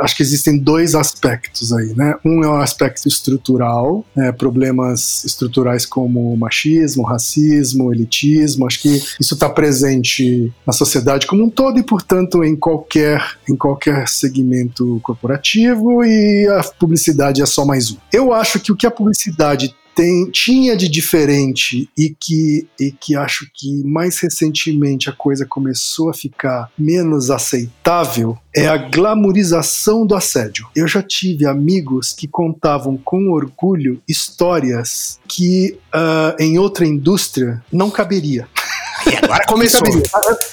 acho 0.02 0.16
que 0.16 0.24
existem 0.24 0.58
dois 0.58 0.94
aspectos 0.94 1.72
aí, 1.72 1.94
né? 1.96 2.16
Um 2.26 2.44
é 2.44 2.48
o 2.48 2.56
aspecto 2.56 3.08
estrutural, 3.08 4.06
né? 4.16 4.32
problemas 4.32 5.24
estruturais 5.24 5.86
como 5.86 6.36
machismo, 6.36 7.04
racismo, 7.04 7.94
elitismo. 7.94 8.66
Acho 8.66 8.82
que 8.82 8.96
isso 9.20 9.34
está 9.34 9.50
presente 9.50 10.52
na 10.66 10.74
sociedade 10.74 11.28
como 11.28 11.44
um 11.44 11.50
todo 11.50 11.80
e, 11.80 11.84
portanto, 11.84 12.44
em 12.44 12.56
qualquer 12.56 13.24
em 13.50 13.56
qualquer 13.56 14.08
segmento 14.08 15.00
corporativo. 15.04 16.04
E 16.04 16.48
a 16.48 16.62
publicidade 16.78 17.42
é 17.42 17.46
só 17.46 17.66
mais 17.66 17.92
um. 17.92 17.98
Eu 18.12 18.34
acho 18.34 18.60
que 18.60 18.72
o 18.72 18.76
que 18.76 18.88
a 18.88 18.92
publicidade 18.92 19.74
tem, 19.96 20.30
tinha 20.32 20.76
de 20.76 20.88
diferente 20.88 21.90
e 21.98 22.16
que, 22.20 22.68
e 22.80 22.92
que 22.92 23.16
acho 23.16 23.48
que 23.54 23.84
mais 23.84 24.20
recentemente 24.20 25.10
a 25.10 25.14
coisa 25.14 25.46
começou 25.46 26.10
a 26.10 26.14
ficar 26.14 26.70
menos 26.78 27.30
aceitável 27.30 28.38
é 28.56 28.68
a 28.68 28.78
glamorização 28.78 30.06
do 30.06 30.16
assédio. 30.16 30.68
Eu 30.76 30.88
já 30.88 31.02
tive 31.02 31.46
amigos 31.46 32.14
que 32.14 32.28
contavam 32.28 32.98
com 32.98 33.32
orgulho 33.32 34.02
histórias 34.08 35.20
que 35.28 35.78
uh, 35.94 36.36
em 36.40 36.58
outra 36.58 36.86
indústria 36.86 37.64
não 37.72 37.90
caberia. 37.90 38.48
E 39.12 39.16
agora 39.16 39.44
começou. 39.48 39.82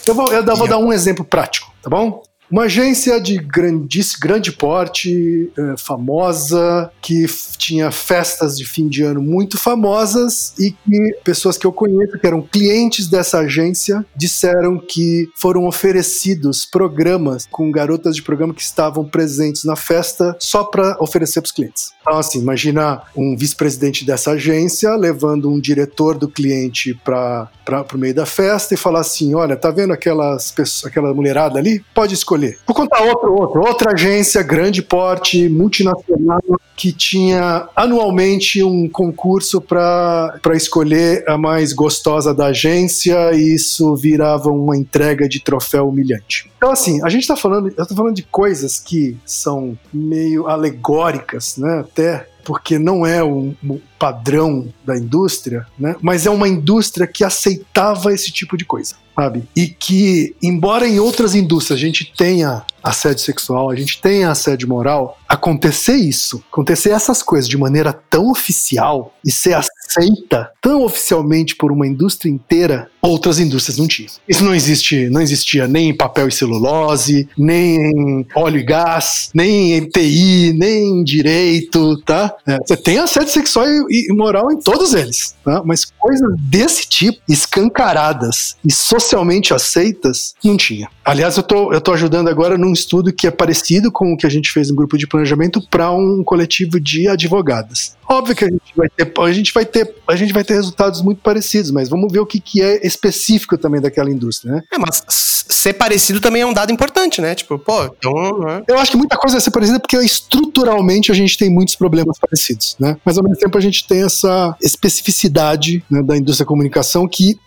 eu 0.07 0.15
vou, 0.15 0.33
eu 0.33 0.57
vou 0.57 0.69
dar 0.69 0.79
um 0.79 0.93
exemplo 0.93 1.25
prático, 1.25 1.73
tá 1.83 1.91
bom? 1.91 2.23
Uma 2.51 2.65
agência 2.65 3.21
de 3.21 3.39
grandis, 3.39 4.17
grande 4.17 4.51
porte, 4.51 5.49
eh, 5.57 5.75
famosa, 5.79 6.91
que 7.01 7.25
tinha 7.57 7.93
festas 7.93 8.57
de 8.57 8.65
fim 8.65 8.89
de 8.89 9.05
ano 9.05 9.23
muito 9.23 9.57
famosas 9.57 10.53
e 10.59 10.73
que 10.73 11.15
pessoas 11.23 11.57
que 11.57 11.65
eu 11.65 11.73
conheço, 11.73 12.19
que 12.19 12.27
eram 12.27 12.43
clientes 12.43 13.07
dessa 13.07 13.39
agência, 13.39 14.05
disseram 14.17 14.79
que 14.79 15.29
foram 15.37 15.65
oferecidos 15.67 16.65
programas 16.65 17.47
com 17.49 17.71
garotas 17.71 18.17
de 18.17 18.23
programa 18.23 18.53
que 18.53 18.63
estavam 18.63 19.05
presentes 19.05 19.63
na 19.63 19.77
festa 19.77 20.37
só 20.41 20.65
para 20.65 20.97
oferecer 20.99 21.41
para 21.41 21.47
os 21.47 21.53
clientes. 21.53 21.93
Então, 22.01 22.19
assim, 22.19 22.41
imagina 22.41 23.03
um 23.17 23.37
vice-presidente 23.37 24.05
dessa 24.05 24.33
agência 24.33 24.97
levando 24.97 25.49
um 25.49 25.61
diretor 25.61 26.19
do 26.19 26.29
cliente 26.29 26.95
para 27.05 27.49
o 27.95 27.99
meio 27.99 28.15
da 28.15 28.27
festa 28.27 28.75
e 28.75 28.77
falar 28.77 29.01
assim: 29.01 29.35
olha, 29.35 29.57
tá 29.57 29.71
vendo 29.71 29.93
aquelas 29.93 30.51
pessoas, 30.51 30.91
aquela 30.91 31.15
mulherada 31.15 31.59
ali? 31.59 31.85
Pode 31.95 32.15
escolher. 32.15 32.40
Vou 32.67 32.75
contar 32.75 33.03
outro, 33.03 33.33
outro, 33.35 33.61
outra 33.61 33.93
agência, 33.93 34.43
grande 34.43 34.83
porte, 34.83 35.49
multinacional, 35.49 36.41
que 36.77 36.93
tinha 36.93 37.69
anualmente 37.77 38.63
um 38.63 38.89
concurso 38.89 39.61
para 39.61 40.41
escolher 40.55 41.25
a 41.29 41.37
mais 41.37 41.73
gostosa 41.73 42.35
da 42.35 42.47
agência 42.47 43.33
e 43.33 43.55
isso 43.55 43.95
virava 43.97 44.51
uma 44.51 44.77
entrega 44.77 45.29
de 45.29 45.41
troféu 45.41 45.89
humilhante. 45.89 46.51
Então, 46.57 46.71
assim, 46.71 47.03
a 47.03 47.09
gente 47.09 47.27
tá 47.27 47.37
falando, 47.37 47.73
eu 47.77 47.87
tô 47.87 47.95
falando 47.95 48.17
de 48.17 48.23
coisas 48.23 48.79
que 48.79 49.17
são 49.25 49.79
meio 49.93 50.47
alegóricas, 50.47 51.57
né? 51.57 51.81
Até 51.81 52.27
porque 52.45 52.79
não 52.79 53.07
é 53.07 53.23
o 53.23 53.55
padrão 53.99 54.69
da 54.85 54.97
indústria, 54.97 55.67
né? 55.79 55.95
Mas 56.01 56.27
é 56.27 56.31
uma 56.31 56.49
indústria 56.49 57.07
que 57.07 57.23
aceitava 57.23 58.13
esse 58.13 58.33
tipo 58.33 58.57
de 58.57 58.65
coisa, 58.65 58.97
sabe? 59.21 59.45
E 59.55 59.67
que, 59.67 60.35
embora 60.43 60.89
em 60.89 60.99
outras 60.99 61.35
indústrias 61.35 61.79
a 61.79 61.81
gente 61.81 62.11
tenha 62.17 62.65
assédio 62.83 63.23
sexual, 63.23 63.71
a 63.71 63.77
gente 63.77 64.01
tenha 64.01 64.31
assédio 64.31 64.69
moral, 64.69 65.19
acontecer 65.29 65.97
isso, 65.97 66.43
acontecer 66.51 66.91
essas 66.91 67.23
coisas 67.23 67.49
de 67.49 67.59
maneira 67.59 67.93
tão 67.93 68.31
oficial 68.31 69.15
e 69.25 69.31
ser 69.31 69.55
aceita 69.55 70.51
tão 70.61 70.85
oficialmente 70.85 71.55
por 71.57 71.73
uma 71.73 71.87
indústria 71.87 72.31
inteira, 72.31 72.89
outras 73.03 73.39
indústrias 73.39 73.79
não 73.79 73.87
tinham. 73.87 74.11
Isso 74.29 74.45
não 74.45 74.55
existe, 74.55 75.09
não 75.09 75.21
existia 75.21 75.67
nem 75.67 75.91
em 75.91 75.97
papel 75.97 76.29
e 76.29 76.33
celulose, 76.33 77.29
nem 77.37 77.77
em 77.77 78.27
óleo 78.35 78.61
e 78.61 78.63
gás, 78.63 79.31
nem 79.35 79.75
em 79.75 79.89
TI, 79.89 80.55
nem 80.59 81.01
em 81.01 81.05
direito, 81.05 81.97
tá? 82.03 82.35
É, 82.47 82.59
você 82.59 82.77
tem 82.77 82.99
assédio 82.99 83.33
sexual 83.33 83.67
e, 83.67 84.09
e 84.09 84.13
moral 84.13 84.51
em 84.53 84.59
todos 84.59 84.95
eles, 84.95 85.35
tá? 85.45 85.63
Mas 85.65 85.85
coisas 85.99 86.29
desse 86.39 86.89
tipo, 86.89 87.19
escancaradas 87.29 88.57
e 88.65 88.73
socialmente 89.11 89.53
aceitas, 89.53 90.35
não 90.45 90.57
tinha. 90.57 90.89
Aliás, 91.05 91.37
eu 91.37 91.43
tô, 91.43 91.73
eu 91.73 91.81
tô 91.81 91.93
ajudando 91.93 92.29
agora 92.29 92.57
num 92.57 92.73
estudo 92.73 93.13
que 93.13 93.27
é 93.27 93.31
parecido 93.31 93.91
com 93.91 94.13
o 94.13 94.17
que 94.17 94.27
a 94.27 94.31
gente 94.31 94.53
fez 94.53 94.71
no 94.71 94.77
grupo 94.77 94.97
de 94.97 95.07
planejamento 95.07 95.61
para 95.69 95.91
um 95.91 96.23
coletivo 96.23 96.79
de 96.79 97.09
advogadas. 97.09 97.97
Óbvio 98.09 98.37
que 98.37 98.45
a 98.45 98.49
gente 98.49 98.73
vai 98.77 98.89
ter, 98.89 99.13
a 99.19 99.33
gente 99.33 99.53
vai 99.53 99.65
ter, 99.65 99.95
a 100.07 100.17
gente 100.17 100.33
vai 100.33 100.45
ter 100.45 100.55
resultados 100.55 101.03
muito 101.03 101.21
parecidos, 101.23 101.71
mas 101.71 101.89
vamos 101.89 102.13
ver 102.13 102.21
o 102.21 102.27
que, 102.27 102.41
que 102.41 102.63
é 102.63 102.87
específico 102.87 103.59
também 103.59 103.81
daquela 103.81 104.11
indústria, 104.11 104.55
né? 104.55 104.63
É, 104.73 104.79
mas 104.79 105.40
ser 105.51 105.75
parecido 105.75 106.21
também 106.21 106.43
é 106.43 106.47
um 106.47 106.53
dado 106.53 106.73
importante, 106.73 107.21
né? 107.21 107.35
Tipo, 107.35 107.59
pô, 107.59 107.85
então. 107.85 108.39
Né? 108.41 108.63
Eu 108.69 108.79
acho 108.79 108.91
que 108.91 108.97
muita 108.97 109.17
coisa 109.17 109.35
vai 109.35 109.41
ser 109.41 109.51
parecida 109.51 109.81
porque 109.81 109.97
estruturalmente 109.99 111.11
a 111.11 111.15
gente 111.15 111.37
tem 111.37 111.51
muitos 111.51 111.75
problemas 111.75 112.19
parecidos, 112.19 112.77
né? 112.79 112.97
Mas 113.05 113.19
ao 113.19 113.25
mesmo 113.25 113.39
tempo 113.39 113.59
a 113.59 113.61
gente 113.61 113.87
tem 113.87 114.03
essa 114.03 114.57
especificidade 114.63 115.85
né, 115.91 116.03
da 116.03 116.17
indústria 116.17 116.45
da 116.45 116.49
comunicação 116.49 117.07
que 117.07 117.39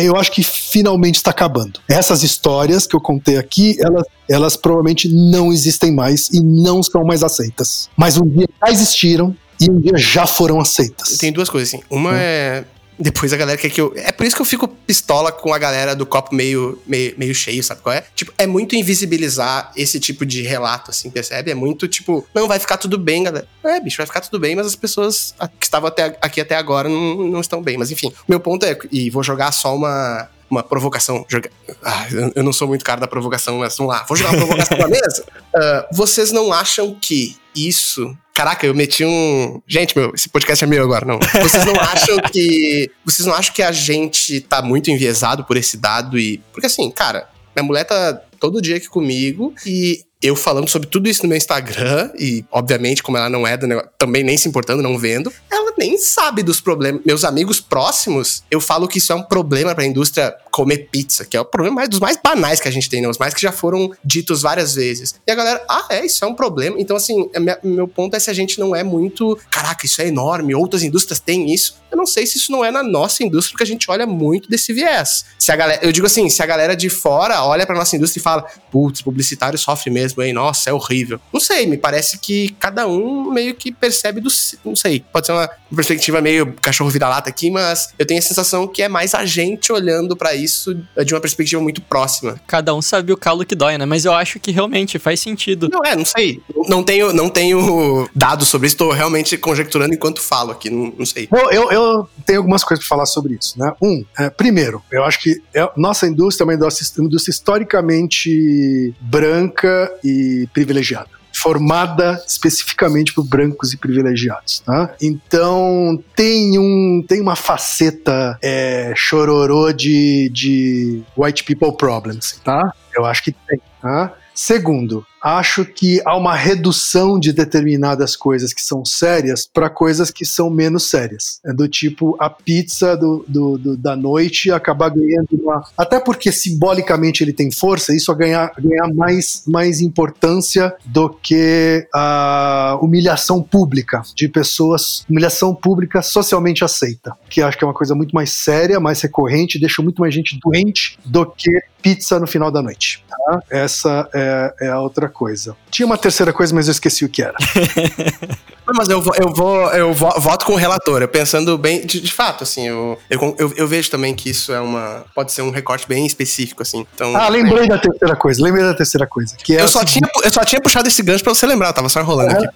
eu 0.00 0.16
acho 0.16 0.32
que 0.32 0.42
finalmente 0.42 1.16
está 1.16 1.30
acabando. 1.30 1.80
Essas 1.86 2.22
histórias 2.22 2.86
que 2.86 2.96
eu 2.96 3.00
contei 3.00 3.36
aqui, 3.36 3.76
elas, 3.80 4.04
elas 4.28 4.56
provavelmente 4.56 5.08
não 5.08 5.52
existem 5.52 5.92
mais 5.92 6.30
e 6.30 6.40
não 6.42 6.82
são 6.82 7.04
mais 7.04 7.22
aceitas. 7.22 7.90
Mas 7.94 8.16
um 8.16 8.26
dia 8.26 8.48
já 8.64 8.72
existiram 8.72 9.36
e 9.60 9.70
um 9.70 9.78
dia 9.78 9.96
já 9.96 10.26
foram 10.26 10.58
aceitas. 10.60 11.18
Tem 11.18 11.32
duas 11.32 11.50
coisas, 11.50 11.74
assim. 11.74 11.82
Uma 11.90 12.18
é, 12.18 12.20
é 12.22 12.64
depois 12.98 13.32
a 13.32 13.36
galera 13.36 13.58
quer 13.58 13.70
que 13.70 13.80
eu. 13.80 13.92
É 13.96 14.10
por 14.10 14.26
isso 14.26 14.34
que 14.34 14.42
eu 14.42 14.46
fico 14.46 14.66
pistola 14.66 15.30
com 15.30 15.52
a 15.54 15.58
galera 15.58 15.94
do 15.94 16.04
copo 16.04 16.34
meio, 16.34 16.80
meio, 16.86 17.14
meio 17.16 17.34
cheio, 17.34 17.62
sabe 17.62 17.80
qual 17.80 17.94
é? 17.94 18.04
Tipo, 18.14 18.32
é 18.36 18.46
muito 18.46 18.74
invisibilizar 18.74 19.72
esse 19.76 20.00
tipo 20.00 20.26
de 20.26 20.42
relato, 20.42 20.90
assim, 20.90 21.10
percebe? 21.10 21.50
É 21.50 21.54
muito 21.54 21.86
tipo, 21.86 22.26
não, 22.34 22.48
vai 22.48 22.58
ficar 22.58 22.76
tudo 22.76 22.98
bem, 22.98 23.22
galera. 23.22 23.46
É, 23.64 23.80
bicho, 23.80 23.96
vai 23.96 24.06
ficar 24.06 24.20
tudo 24.20 24.40
bem, 24.40 24.56
mas 24.56 24.66
as 24.66 24.76
pessoas 24.76 25.34
que 25.58 25.66
estavam 25.66 25.88
até, 25.88 26.18
aqui 26.20 26.40
até 26.40 26.56
agora 26.56 26.88
não, 26.88 27.28
não 27.28 27.40
estão 27.40 27.62
bem. 27.62 27.76
Mas 27.76 27.90
enfim, 27.90 28.12
meu 28.26 28.40
ponto 28.40 28.66
é, 28.66 28.76
e 28.90 29.10
vou 29.10 29.22
jogar 29.22 29.52
só 29.52 29.74
uma, 29.74 30.28
uma 30.50 30.62
provocação. 30.62 31.24
Joga... 31.28 31.50
Ah, 31.82 32.06
eu 32.34 32.42
não 32.42 32.52
sou 32.52 32.68
muito 32.68 32.84
cara 32.84 33.00
da 33.00 33.06
provocação, 33.06 33.58
mas 33.58 33.76
vamos 33.76 33.92
lá, 33.92 34.04
vou 34.08 34.16
jogar 34.16 34.30
uma 34.30 34.38
provocação 34.38 34.78
na 34.78 34.88
mesa. 34.88 35.24
Uh, 35.54 35.86
vocês 35.96 36.32
não 36.32 36.52
acham 36.52 36.94
que 37.00 37.36
isso 37.54 38.16
Caraca, 38.38 38.64
eu 38.64 38.72
meti 38.72 39.04
um. 39.04 39.60
Gente, 39.66 39.98
meu, 39.98 40.12
esse 40.14 40.28
podcast 40.28 40.62
é 40.62 40.66
meu 40.68 40.84
agora, 40.84 41.04
não. 41.04 41.18
Vocês 41.42 41.64
não 41.64 41.74
acham 41.74 42.18
que. 42.18 42.88
Vocês 43.04 43.26
não 43.26 43.34
acham 43.34 43.52
que 43.52 43.64
a 43.64 43.72
gente 43.72 44.40
tá 44.40 44.62
muito 44.62 44.92
enviesado 44.92 45.42
por 45.42 45.56
esse 45.56 45.76
dado 45.76 46.16
e. 46.16 46.38
Porque 46.52 46.66
assim, 46.66 46.88
cara, 46.88 47.28
minha 47.56 47.64
mulher 47.64 47.82
tá 47.82 48.14
todo 48.38 48.62
dia 48.62 48.76
aqui 48.76 48.88
comigo 48.88 49.52
e 49.66 50.04
eu 50.22 50.34
falando 50.34 50.68
sobre 50.68 50.88
tudo 50.88 51.08
isso 51.08 51.22
no 51.22 51.28
meu 51.28 51.38
Instagram, 51.38 52.10
e 52.18 52.44
obviamente, 52.50 53.02
como 53.02 53.16
ela 53.16 53.28
não 53.28 53.46
é 53.46 53.56
do 53.56 53.66
negócio, 53.66 53.90
também 53.96 54.24
nem 54.24 54.36
se 54.36 54.48
importando, 54.48 54.82
não 54.82 54.98
vendo, 54.98 55.32
ela 55.50 55.72
nem 55.78 55.96
sabe 55.96 56.42
dos 56.42 56.60
problemas. 56.60 57.02
Meus 57.04 57.24
amigos 57.24 57.60
próximos, 57.60 58.42
eu 58.50 58.60
falo 58.60 58.88
que 58.88 58.98
isso 58.98 59.12
é 59.12 59.14
um 59.14 59.22
problema 59.22 59.74
para 59.74 59.84
a 59.84 59.86
indústria 59.86 60.34
comer 60.50 60.88
pizza, 60.90 61.24
que 61.24 61.36
é 61.36 61.40
o 61.40 61.44
problema 61.44 61.76
mais, 61.76 61.88
dos 61.88 62.00
mais 62.00 62.16
banais 62.16 62.58
que 62.58 62.66
a 62.66 62.70
gente 62.70 62.90
tem, 62.90 63.00
né? 63.00 63.08
Os 63.08 63.16
mais 63.16 63.32
que 63.32 63.40
já 63.40 63.52
foram 63.52 63.92
ditos 64.04 64.42
várias 64.42 64.74
vezes. 64.74 65.14
E 65.24 65.30
a 65.30 65.34
galera, 65.36 65.64
ah, 65.70 65.86
é, 65.88 66.04
isso 66.04 66.24
é 66.24 66.28
um 66.28 66.34
problema. 66.34 66.76
Então, 66.80 66.96
assim, 66.96 67.30
meu 67.62 67.86
ponto 67.86 68.16
é 68.16 68.18
se 68.18 68.28
a 68.28 68.32
gente 68.32 68.58
não 68.58 68.74
é 68.74 68.82
muito, 68.82 69.38
caraca, 69.52 69.86
isso 69.86 70.02
é 70.02 70.08
enorme, 70.08 70.52
outras 70.54 70.82
indústrias 70.82 71.20
têm 71.20 71.54
isso. 71.54 71.76
Eu 71.92 71.96
não 71.96 72.06
sei 72.06 72.26
se 72.26 72.38
isso 72.38 72.50
não 72.50 72.64
é 72.64 72.72
na 72.72 72.82
nossa 72.82 73.22
indústria, 73.22 73.52
porque 73.52 73.62
a 73.62 73.66
gente 73.66 73.88
olha 73.88 74.04
muito 74.04 74.48
desse 74.48 74.72
viés. 74.72 75.26
Se 75.38 75.52
a 75.52 75.56
galera, 75.56 75.80
eu 75.84 75.92
digo 75.92 76.06
assim, 76.06 76.28
se 76.28 76.42
a 76.42 76.46
galera 76.46 76.74
de 76.74 76.90
fora 76.90 77.44
olha 77.44 77.64
pra 77.64 77.76
nossa 77.76 77.94
indústria 77.94 78.20
e 78.20 78.22
fala, 78.22 78.42
putz, 78.70 79.00
publicitário 79.00 79.58
sofre 79.58 79.90
mesmo, 79.90 80.07
hein? 80.18 80.32
Nossa, 80.32 80.70
é 80.70 80.72
horrível. 80.72 81.20
Não 81.32 81.40
sei, 81.40 81.66
me 81.66 81.76
parece 81.76 82.18
que 82.18 82.50
cada 82.60 82.86
um 82.86 83.30
meio 83.30 83.54
que 83.54 83.72
percebe 83.72 84.20
do. 84.20 84.28
Não 84.64 84.76
sei, 84.76 85.04
pode 85.12 85.26
ser 85.26 85.32
uma 85.32 85.48
perspectiva 85.74 86.20
meio 86.20 86.54
cachorro 86.54 86.90
vira-lata 86.90 87.28
aqui, 87.28 87.50
mas 87.50 87.90
eu 87.98 88.06
tenho 88.06 88.18
a 88.18 88.22
sensação 88.22 88.66
que 88.66 88.82
é 88.82 88.88
mais 88.88 89.14
a 89.14 89.24
gente 89.24 89.72
olhando 89.72 90.16
para 90.16 90.34
isso 90.34 90.74
de 91.04 91.14
uma 91.14 91.20
perspectiva 91.20 91.60
muito 91.62 91.80
próxima. 91.82 92.40
Cada 92.46 92.74
um 92.74 92.82
sabe 92.82 93.12
o 93.12 93.16
calo 93.16 93.44
que 93.44 93.54
dói, 93.54 93.78
né? 93.78 93.84
Mas 93.84 94.04
eu 94.04 94.12
acho 94.12 94.40
que 94.40 94.50
realmente 94.50 94.98
faz 94.98 95.20
sentido. 95.20 95.68
Não 95.70 95.84
é, 95.84 95.94
não 95.94 96.04
sei. 96.04 96.40
Não 96.68 96.82
tenho, 96.82 97.12
não 97.12 97.28
tenho 97.28 98.08
dados 98.14 98.48
sobre 98.48 98.66
isso, 98.66 98.76
tô 98.76 98.92
realmente 98.92 99.36
conjecturando 99.36 99.94
enquanto 99.94 100.20
falo 100.20 100.52
aqui, 100.52 100.70
não, 100.70 100.92
não 100.98 101.06
sei. 101.06 101.26
Bom, 101.30 101.50
eu, 101.50 101.70
eu 101.70 102.08
tenho 102.26 102.38
algumas 102.38 102.64
coisas 102.64 102.84
para 102.84 102.96
falar 102.96 103.06
sobre 103.06 103.34
isso, 103.40 103.58
né? 103.58 103.72
Um, 103.80 104.04
é, 104.18 104.30
primeiro, 104.30 104.82
eu 104.90 105.04
acho 105.04 105.20
que 105.20 105.42
é, 105.54 105.68
nossa 105.76 106.06
indústria 106.06 106.44
é 106.44 106.46
uma 106.46 106.54
indústria, 106.54 106.86
uma 107.00 107.06
indústria 107.06 107.32
historicamente 107.32 108.94
branca 109.00 109.92
e 110.04 110.48
privilegiada 110.52 111.18
formada 111.40 112.20
especificamente 112.26 113.12
por 113.12 113.24
brancos 113.24 113.72
e 113.72 113.76
privilegiados, 113.76 114.58
tá? 114.60 114.94
Então 115.00 116.02
tem 116.16 116.58
um 116.58 117.04
tem 117.06 117.20
uma 117.20 117.36
faceta 117.36 118.36
é, 118.42 118.92
chororô 118.96 119.72
de, 119.72 120.28
de 120.30 121.02
white 121.16 121.44
people 121.44 121.76
problems, 121.76 122.40
tá? 122.44 122.72
Eu 122.92 123.04
acho 123.04 123.22
que 123.22 123.32
tem, 123.32 123.60
tá? 123.80 124.12
Segundo, 124.34 125.06
acho 125.22 125.64
que 125.64 126.00
há 126.04 126.16
uma 126.16 126.34
redução 126.34 127.18
de 127.18 127.32
determinadas 127.32 128.16
coisas 128.16 128.52
que 128.52 128.62
são 128.62 128.84
sérias 128.84 129.46
para 129.46 129.68
coisas 129.68 130.10
que 130.10 130.24
são 130.24 130.50
menos 130.50 130.88
sérias. 130.88 131.40
É 131.44 131.52
do 131.52 131.68
tipo 131.68 132.16
a 132.18 132.30
pizza 132.30 132.96
do, 132.96 133.24
do, 133.28 133.58
do, 133.58 133.76
da 133.76 133.96
noite 133.96 134.50
acabar 134.50 134.90
ganhando 134.90 135.28
uma. 135.32 135.64
Até 135.76 136.00
porque 136.00 136.30
simbolicamente 136.30 137.22
ele 137.22 137.32
tem 137.32 137.50
força, 137.50 137.94
isso 137.94 138.12
a 138.12 138.14
ganhar, 138.14 138.52
ganhar 138.58 138.92
mais, 138.94 139.42
mais 139.46 139.80
importância 139.80 140.74
do 140.84 141.08
que 141.08 141.86
a 141.94 142.78
humilhação 142.80 143.42
pública 143.42 144.02
de 144.14 144.28
pessoas, 144.28 145.04
humilhação 145.08 145.54
pública 145.54 146.02
socialmente 146.02 146.64
aceita, 146.64 147.12
que 147.28 147.42
acho 147.42 147.56
que 147.56 147.64
é 147.64 147.66
uma 147.66 147.74
coisa 147.74 147.94
muito 147.94 148.12
mais 148.12 148.32
séria, 148.32 148.80
mais 148.80 149.00
recorrente, 149.00 149.58
deixa 149.58 149.82
muito 149.82 150.00
mais 150.00 150.14
gente 150.14 150.38
doente 150.40 150.98
do 151.04 151.26
que 151.26 151.50
pizza 151.82 152.18
no 152.18 152.26
final 152.26 152.50
da 152.50 152.62
noite. 152.62 153.04
Tá? 153.08 153.42
Essa 153.50 154.08
é, 154.14 154.54
é 154.62 154.68
a 154.68 154.80
outra 154.80 155.07
coisa. 155.08 155.56
Tinha 155.70 155.86
uma 155.86 155.98
terceira 155.98 156.32
coisa, 156.32 156.54
mas 156.54 156.68
eu 156.68 156.72
esqueci 156.72 157.04
o 157.04 157.08
que 157.08 157.22
era. 157.22 157.34
Mas 158.76 158.88
eu 158.88 159.00
vou, 159.00 159.14
eu 159.16 159.32
vou, 159.32 159.70
eu 159.72 159.94
voto 159.94 160.44
com 160.44 160.52
o 160.52 160.56
relator. 160.56 161.00
Eu 161.00 161.08
pensando 161.08 161.56
bem, 161.56 161.86
de, 161.86 162.00
de 162.00 162.12
fato, 162.12 162.44
assim, 162.44 162.68
eu, 162.68 162.98
eu, 163.08 163.34
eu, 163.38 163.52
eu, 163.56 163.66
vejo 163.66 163.90
também 163.90 164.14
que 164.14 164.28
isso 164.28 164.52
é 164.52 164.60
uma. 164.60 165.04
Pode 165.14 165.32
ser 165.32 165.42
um 165.42 165.50
recorte 165.50 165.88
bem 165.88 166.04
específico, 166.04 166.62
assim. 166.62 166.86
Então, 166.94 167.16
ah, 167.16 167.28
lembrei 167.28 167.64
é. 167.64 167.68
da 167.68 167.78
terceira 167.78 168.14
coisa, 168.14 168.42
lembrei 168.42 168.64
da 168.64 168.74
terceira 168.74 169.06
coisa. 169.06 169.34
Que 169.36 169.56
é 169.56 169.62
eu, 169.62 169.68
só 169.68 169.84
tinha, 169.84 170.06
eu 170.22 170.30
só 170.30 170.44
tinha 170.44 170.60
puxado 170.60 170.86
esse 170.86 171.02
gancho 171.02 171.24
pra 171.24 171.34
você 171.34 171.46
lembrar, 171.46 171.72
tava 171.72 171.88
só 171.88 172.00
enrolando 172.00 172.32
aqui. 172.32 172.46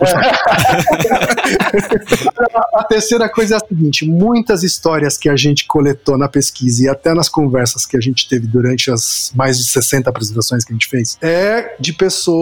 a, 2.54 2.80
a 2.80 2.84
terceira 2.84 3.28
coisa 3.28 3.54
é 3.54 3.56
a 3.56 3.60
seguinte: 3.60 4.04
muitas 4.04 4.62
histórias 4.62 5.16
que 5.16 5.28
a 5.28 5.36
gente 5.36 5.64
coletou 5.66 6.18
na 6.18 6.28
pesquisa 6.28 6.84
e 6.84 6.88
até 6.88 7.14
nas 7.14 7.28
conversas 7.28 7.86
que 7.86 7.96
a 7.96 8.00
gente 8.00 8.28
teve 8.28 8.46
durante 8.46 8.90
as 8.90 9.32
mais 9.34 9.58
de 9.58 9.64
60 9.64 10.10
apresentações 10.10 10.64
que 10.64 10.72
a 10.72 10.74
gente 10.74 10.88
fez, 10.88 11.16
é 11.22 11.74
de 11.80 11.92
pessoas 11.92 12.41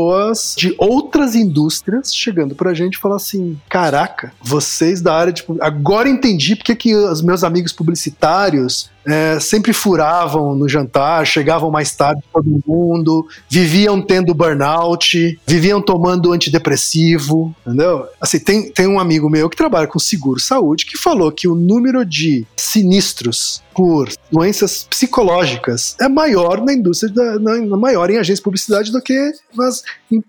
de 0.57 0.75
outras 0.79 1.35
indústrias 1.35 2.15
chegando 2.15 2.55
pra 2.55 2.75
gente 2.75 2.95
e 2.95 2.99
falar 2.99 3.17
assim: 3.17 3.59
caraca, 3.69 4.33
vocês 4.43 5.01
da 5.01 5.15
área 5.15 5.33
de. 5.33 5.45
Agora 5.61 6.09
entendi 6.09 6.57
porque 6.57 6.75
que 6.75 6.95
os 6.95 7.23
meus 7.23 7.45
amigos 7.45 7.73
publicitários 7.73 8.91
é, 9.07 9.39
sempre 9.41 9.73
furavam 9.73 10.55
no 10.55 10.69
jantar, 10.69 11.27
chegavam 11.27 11.71
mais 11.71 11.95
tarde 11.95 12.23
todo 12.33 12.63
mundo, 12.67 13.27
viviam 13.49 14.01
tendo 14.01 14.35
burnout, 14.35 15.39
viviam 15.47 15.81
tomando 15.81 16.33
antidepressivo, 16.33 17.55
entendeu? 17.67 18.07
Assim, 18.21 18.39
tem, 18.39 18.71
tem 18.71 18.87
um 18.87 18.99
amigo 18.99 19.29
meu 19.29 19.49
que 19.49 19.57
trabalha 19.57 19.87
com 19.87 19.99
seguro 19.99 20.41
saúde 20.41 20.87
que 20.87 20.99
falou 20.99 21.33
que 21.33 21.49
o 21.49 21.55
número 21.55 22.05
de 22.05 22.47
sinistros 22.57 23.63
por 23.75 24.09
doenças 24.31 24.87
psicológicas 24.89 25.97
é 26.01 26.09
maior 26.09 26.61
na 26.63 26.73
indústria, 26.73 27.13
da, 27.13 27.39
na, 27.39 27.77
maior 27.77 28.11
em 28.11 28.19
agências 28.19 28.39
de 28.39 28.45
publicidade 28.45 28.93
do 28.93 29.01
que 29.01 29.33
nas, 29.55 29.83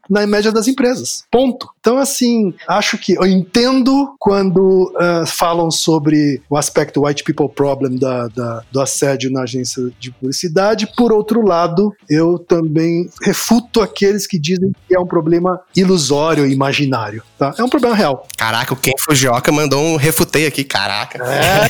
na 0.10 0.26
média 0.28 0.52
das 0.52 0.68
empresas. 0.68 1.24
Ponto. 1.32 1.70
Então, 1.80 1.98
assim, 1.98 2.54
acho 2.68 2.98
que 2.98 3.14
eu 3.14 3.26
entendo 3.26 4.16
quando 4.20 4.94
uh, 4.96 5.26
falam 5.26 5.72
sobre 5.72 6.42
o 6.50 6.56
aspecto 6.56 7.06
white 7.06 7.24
people 7.24 7.50
problem 7.50 7.98
da, 7.98 8.28
da, 8.28 8.62
do 8.72 8.80
assédio 8.80 9.32
na 9.32 9.42
agência 9.42 9.92
de 10.00 10.12
publicidade. 10.12 10.88
Por 10.96 11.12
outro 11.12 11.42
lado, 11.42 11.94
eu 12.10 12.38
também 12.38 13.10
refuto 13.24 13.82
aqueles 13.82 14.28
que 14.28 14.40
dizem 14.40 14.72
que 14.88 14.96
é 14.96 15.00
um 15.00 15.08
problema 15.08 15.60
ilusório, 15.76 16.46
imaginário. 16.46 17.24
Tá? 17.38 17.54
É 17.58 17.64
um 17.64 17.70
problema 17.70 17.96
real. 17.96 18.28
Caraca, 18.38 18.74
o 18.74 18.78
Ken 18.78 18.94
Fujioka 19.00 19.52
mandou 19.52 19.82
um 19.82 19.96
refutei 19.96 20.46
aqui, 20.46 20.64
caraca. 20.64 21.24
É, 21.24 21.68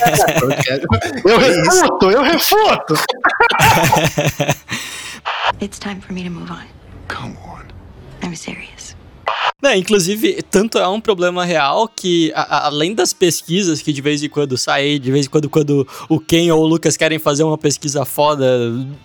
eu 1.24 1.38
refuto, 1.38 2.12
eu 2.12 2.22
refuto. 2.22 2.96
It's 5.62 5.80
time 5.80 6.02
for 6.02 6.14
me 6.14 6.24
to 6.24 6.30
move 6.30 6.52
on. 6.52 6.66
Come 7.08 7.38
on. 7.46 7.51
I'm 8.24 8.36
serious. 8.36 8.96
Não, 9.62 9.76
inclusive, 9.76 10.42
tanto 10.50 10.80
é 10.80 10.88
um 10.88 11.00
problema 11.00 11.46
real 11.46 11.88
que, 11.88 12.32
a, 12.34 12.66
além 12.66 12.96
das 12.96 13.14
pesquisas 13.14 13.80
que 13.80 13.94
de 13.94 14.02
vez 14.02 14.24
em 14.24 14.30
quando 14.30 14.58
saem, 14.58 15.00
de 15.00 15.12
vez 15.12 15.28
em 15.28 15.30
quando, 15.30 15.50
quando 15.50 15.88
o 16.10 16.20
Ken 16.20 16.52
ou 16.52 16.64
o 16.64 16.66
Lucas 16.66 16.98
querem 16.98 17.20
fazer 17.20 17.44
uma 17.44 17.58
pesquisa 17.58 18.04
foda, 18.04 18.48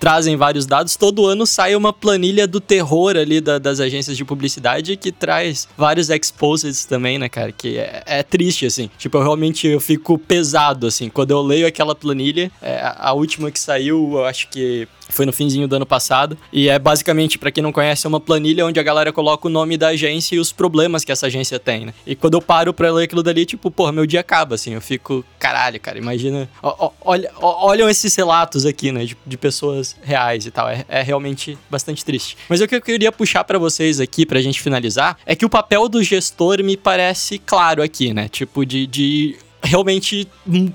trazem 0.01 0.35
vários 0.35 0.65
dados, 0.65 0.97
todo 0.97 1.27
ano 1.27 1.47
sai 1.47 1.77
uma 1.77 1.93
planilha 1.93 2.47
do 2.47 2.59
terror 2.59 3.17
ali 3.17 3.39
da, 3.39 3.59
das 3.59 3.81
agências 3.81 4.17
de 4.17 4.25
publicidade 4.25 4.97
que 4.97 5.13
traz 5.13 5.69
vários 5.77 6.09
exposeds 6.09 6.87
também, 6.87 7.19
né, 7.19 7.29
cara? 7.29 7.53
Que 7.53 7.77
é, 7.77 8.03
é, 8.07 8.23
triste, 8.23 8.65
assim. 8.65 8.89
Tipo, 8.97 9.19
eu 9.19 9.23
realmente 9.23 9.67
eu 9.67 9.81
fico 9.81 10.19
pesado, 10.19 10.87
assim. 10.87 11.11
Quando 11.11 11.33
eu 11.33 11.43
leio 11.43 11.67
aquela 11.67 11.95
planilha, 11.95 12.51
é, 12.63 12.81
a 12.83 13.13
última 13.13 13.51
que 13.51 13.61
saiu, 13.61 14.11
eu 14.15 14.25
acho 14.25 14.49
que 14.49 14.89
foi 15.09 15.27
no 15.27 15.33
finzinho 15.33 15.69
do 15.69 15.77
ano 15.77 15.87
passado. 15.87 16.37
E 16.53 16.69
é 16.69 16.79
basicamente, 16.79 17.39
para 17.39 17.51
quem 17.51 17.63
não 17.63 17.73
conhece, 17.73 18.07
é 18.07 18.09
uma 18.09 18.21
planilha 18.21 18.67
onde 18.67 18.79
a 18.79 18.83
galera 18.83 19.13
coloca 19.13 19.47
o 19.47 19.51
nome 19.51 19.77
da 19.77 19.89
agência 19.89 20.37
e 20.37 20.39
os 20.39 20.53
problemas 20.53 21.05
que 21.05 21.13
essa 21.13 21.27
agência 21.27 21.59
tem, 21.59 21.87
né? 21.87 21.95
E 22.07 22.15
quando 22.15 22.35
eu 22.35 22.43
paro 22.43 22.73
pra 22.73 22.93
ler 22.93 23.05
aquilo 23.05 23.23
dali, 23.23 23.47
tipo, 23.47 23.71
porra, 23.71 23.93
meu 23.93 24.07
dia 24.07 24.21
acaba, 24.21 24.55
assim. 24.55 24.75
Eu 24.75 24.81
fico, 24.81 25.25
caralho, 25.39 25.81
cara, 25.81 25.99
imagina. 25.99 26.49
Olha, 27.05 27.31
ó, 27.37 27.69
olham 27.69 27.89
esses 27.89 28.15
relatos 28.15 28.67
aqui, 28.67 28.93
né? 28.93 29.05
De, 29.05 29.17
de 29.27 29.37
pessoas 29.37 29.97
reais 30.03 30.47
e 30.47 30.51
tal. 30.51 30.69
É, 30.69 30.85
é, 30.89 31.03
realmente 31.03 31.57
bastante 31.71 32.05
triste. 32.05 32.37
Mas 32.49 32.61
o 32.61 32.69
que 32.69 32.77
eu 32.77 32.83
queria 32.83 33.13
puxar 33.13 33.45
para 33.45 33.59
vocês 33.59 34.01
aqui, 34.01 34.27
pra 34.27 34.41
gente 34.41 34.61
finalizar, 34.61 35.17
é 35.25 35.35
que 35.35 35.45
o 35.45 35.51
papel 35.51 35.89
do 35.89 36.03
gestor 36.03 36.63
me 36.63 36.77
parece 36.77 37.39
claro 37.39 37.83
aqui, 37.83 38.13
né? 38.13 38.29
Tipo, 38.29 38.65
de, 38.65 38.87
de 38.87 39.37
realmente 39.67 40.29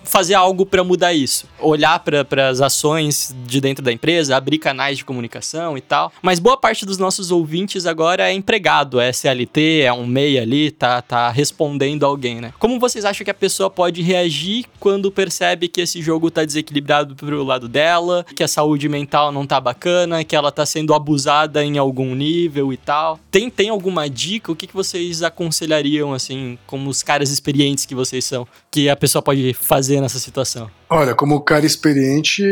fazer 0.03 0.33
algo 0.33 0.65
para 0.65 0.83
mudar 0.83 1.13
isso. 1.13 1.47
Olhar 1.59 1.99
para 1.99 2.49
as 2.49 2.61
ações 2.61 3.35
de 3.45 3.59
dentro 3.61 3.83
da 3.83 3.91
empresa, 3.91 4.35
abrir 4.35 4.59
canais 4.59 4.97
de 4.97 5.05
comunicação 5.05 5.77
e 5.77 5.81
tal. 5.81 6.11
Mas 6.21 6.39
boa 6.39 6.57
parte 6.57 6.85
dos 6.85 6.97
nossos 6.97 7.31
ouvintes 7.31 7.85
agora 7.85 8.29
é 8.29 8.33
empregado, 8.33 8.99
é 8.99 9.11
CLT, 9.11 9.81
é 9.81 9.93
um 9.93 10.05
MEI 10.05 10.39
ali, 10.39 10.71
tá, 10.71 11.01
tá 11.01 11.29
respondendo 11.29 12.05
alguém, 12.05 12.41
né? 12.41 12.53
Como 12.59 12.79
vocês 12.79 13.05
acham 13.05 13.23
que 13.23 13.31
a 13.31 13.35
pessoa 13.35 13.69
pode 13.69 14.01
reagir 14.01 14.65
quando 14.79 15.11
percebe 15.11 15.67
que 15.67 15.81
esse 15.81 16.01
jogo 16.01 16.29
tá 16.29 16.43
desequilibrado 16.43 17.15
pro 17.15 17.43
lado 17.43 17.67
dela, 17.67 18.25
que 18.35 18.43
a 18.43 18.47
saúde 18.47 18.89
mental 18.89 19.31
não 19.31 19.45
tá 19.45 19.59
bacana, 19.59 20.23
que 20.23 20.35
ela 20.35 20.51
tá 20.51 20.65
sendo 20.65 20.93
abusada 20.93 21.63
em 21.63 21.77
algum 21.77 22.13
nível 22.15 22.73
e 22.73 22.77
tal? 22.77 23.19
Tem, 23.29 23.49
tem 23.49 23.69
alguma 23.69 24.09
dica? 24.09 24.51
O 24.51 24.55
que, 24.55 24.67
que 24.67 24.73
vocês 24.73 25.23
aconselhariam, 25.23 26.13
assim, 26.13 26.57
como 26.67 26.89
os 26.89 27.01
caras 27.01 27.29
experientes 27.29 27.85
que 27.85 27.95
vocês 27.95 28.25
são? 28.25 28.47
Que 28.69 28.80
que 28.81 28.89
a 28.89 28.95
pessoa 28.95 29.21
pode 29.21 29.53
fazer 29.53 30.01
nessa 30.01 30.19
situação? 30.19 30.69
Olha, 30.89 31.13
como 31.13 31.39
cara 31.41 31.65
experiente, 31.65 32.43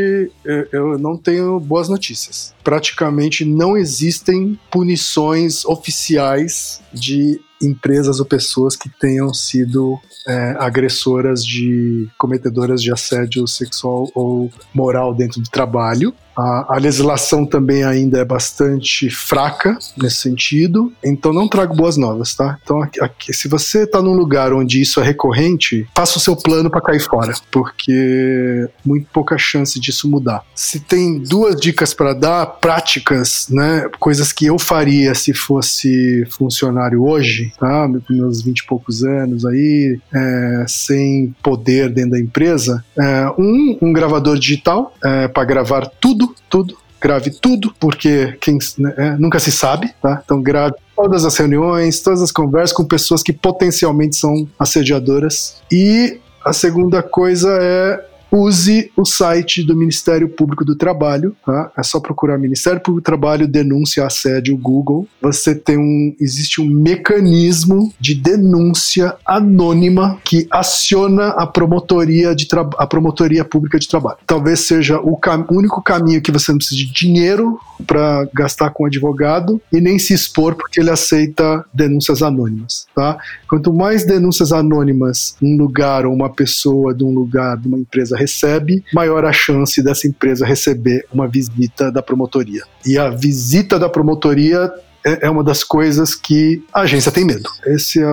eu 0.72 0.98
não 0.98 1.18
tenho 1.18 1.60
boas 1.60 1.90
notícias. 1.90 2.54
Praticamente 2.64 3.44
não 3.44 3.76
existem 3.76 4.60
punições 4.72 5.66
oficiais 5.66 6.82
de 6.94 7.40
empresas 7.62 8.20
ou 8.20 8.26
pessoas 8.26 8.76
que 8.76 8.90
tenham 8.90 9.34
sido 9.34 10.00
é, 10.28 10.56
agressoras 10.60 11.44
de 11.44 12.08
cometedoras 12.18 12.82
de 12.82 12.92
assédio 12.92 13.48
sexual 13.48 14.10
ou 14.16 14.52
moral 14.74 15.14
dentro 15.14 15.42
do 15.42 15.50
trabalho. 15.50 16.14
A, 16.40 16.76
a 16.76 16.78
legislação 16.80 17.46
também 17.46 17.84
ainda 17.84 18.20
é 18.20 18.26
bastante 18.26 19.10
fraca 19.10 19.78
nesse 19.98 20.18
sentido, 20.18 20.92
então 21.04 21.34
não 21.34 21.48
trago 21.48 21.76
boas 21.76 21.98
novas, 21.98 22.34
tá? 22.34 22.58
Então, 22.64 22.82
aqui, 22.82 23.04
aqui, 23.04 23.34
se 23.34 23.48
você 23.48 23.84
está 23.84 24.02
num 24.02 24.14
lugar 24.14 24.54
onde 24.54 24.82
isso 24.82 25.02
é 25.02 25.04
recorrente, 25.04 25.86
faça 25.96 26.18
o 26.18 26.22
seu 26.22 26.36
plano 26.36 26.70
para 26.70 26.82
cair 26.82 27.02
fora, 27.02 27.34
porque 27.52 28.68
muito 28.86 29.08
pouca 29.12 29.38
chance 29.38 29.80
disso 29.80 30.10
mudar. 30.10 30.44
Se 30.56 30.80
tem 30.80 31.20
duas 31.20 31.60
dicas 31.60 31.94
para 31.94 32.14
dar, 32.14 32.46
práticas, 32.46 33.48
né, 33.50 33.90
coisas 34.00 34.32
que 34.32 34.46
eu 34.46 34.58
faria 34.58 35.14
se 35.16 35.34
fosse 35.34 36.26
funcionário 36.30 37.04
hoje, 37.04 37.52
tá? 37.60 37.90
Meus 38.10 38.42
vinte 38.42 38.60
e 38.60 38.66
poucos 38.66 39.04
anos 39.04 39.46
aí, 39.46 40.00
é, 40.14 40.66
sem 40.68 41.36
poder 41.44 41.90
dentro 41.90 42.12
da 42.12 42.20
empresa, 42.20 42.84
é, 42.98 43.30
um, 43.38 43.78
um 43.82 43.94
gravador 43.94 44.38
digital 44.38 44.94
é, 45.04 45.28
para 45.28 45.44
gravar 45.44 45.86
tudo, 46.00 46.29
tudo, 46.50 46.78
grave 47.00 47.32
tudo, 47.32 47.74
porque 47.80 48.38
quem 48.42 48.58
né, 48.78 48.94
é, 48.98 49.12
nunca 49.12 49.40
se 49.40 49.52
sabe, 49.52 49.94
tá? 50.02 50.22
Então 50.24 50.42
grave 50.42 50.76
todas 50.96 51.24
as 51.24 51.38
reuniões, 51.38 52.02
todas 52.02 52.22
as 52.22 52.32
conversas 52.32 52.74
com 52.76 52.84
pessoas 52.84 53.24
que 53.24 53.32
potencialmente 53.32 54.16
são 54.16 54.48
assediadoras. 54.58 55.62
E 55.72 56.20
a 56.44 56.52
segunda 56.52 57.02
coisa 57.02 57.58
é 57.62 58.09
use 58.32 58.92
o 58.96 59.06
site 59.06 59.64
do 59.64 59.76
Ministério 59.76 60.30
Público 60.30 60.64
do 60.64 60.76
Trabalho, 60.76 61.36
tá? 61.46 61.72
É 61.78 61.84
só 61.84 62.00
procurar 62.00 62.38
Ministério 62.38 62.80
Público 62.80 63.02
do 63.02 63.06
Trabalho, 63.06 63.48
denúncia, 63.48 64.06
assédio, 64.06 64.58
Google. 64.58 65.08
Você 65.22 65.56
tem 65.56 65.78
um, 65.78 66.16
existe 66.20 66.62
um 66.62 66.66
mecanismo 66.66 67.94
de 68.00 68.16
denúncia 68.16 69.16
anônima 69.26 70.20
que 70.24 70.48
aciona 70.52 71.30
a 71.30 71.48
promotoria 71.48 72.36
de 72.36 72.48
a 72.78 72.88
promotoria 72.88 73.46
pública 73.46 73.80
de 73.80 73.88
trabalho. 73.88 74.18
Talvez 74.26 74.62
seja 74.62 75.00
o 75.00 75.16
cam 75.16 75.46
único 75.52 75.82
caminho 75.82 76.22
que 76.22 76.32
você 76.32 76.52
não 76.52 76.58
precisa 76.58 76.80
de 76.80 76.92
dinheiro 76.92 77.60
para 77.88 78.28
gastar 78.34 78.72
com 78.72 78.86
advogado 78.86 79.62
e 79.72 79.80
nem 79.80 79.98
se 79.98 80.14
expor 80.14 80.56
porque 80.56 80.80
ele 80.80 80.90
aceita 80.90 81.66
denúncias 81.74 82.22
anônimas, 82.22 82.86
tá? 82.94 83.18
Quanto 83.48 83.74
mais 83.74 84.06
denúncias 84.06 84.52
anônimas 84.52 85.36
um 85.42 85.56
lugar 85.56 86.06
ou 86.06 86.14
uma 86.14 86.30
pessoa 86.30 86.94
de 86.94 87.04
um 87.04 87.14
lugar, 87.14 87.58
de 87.58 87.68
uma 87.68 87.78
empresa 87.78 88.18
recebe, 88.20 88.84
maior 88.94 89.26
a 89.26 89.32
chance 89.32 89.82
dessa 89.82 90.08
empresa 90.08 90.46
receber 90.46 91.06
uma 91.12 91.28
visita 91.28 91.92
da 91.92 92.02
promotoria. 92.02 92.64
E 92.86 92.98
a 92.98 93.10
visita 93.10 93.80
da 93.80 93.90
promotoria 93.90 94.72
é, 95.06 95.28
é 95.28 95.30
uma 95.30 95.44
das 95.44 95.64
coisas 95.64 96.14
que 96.14 96.62
a 96.74 96.82
agência 96.82 97.12
tem 97.12 97.26
medo. 97.26 97.50
Esse 97.66 98.00
é 98.00 98.10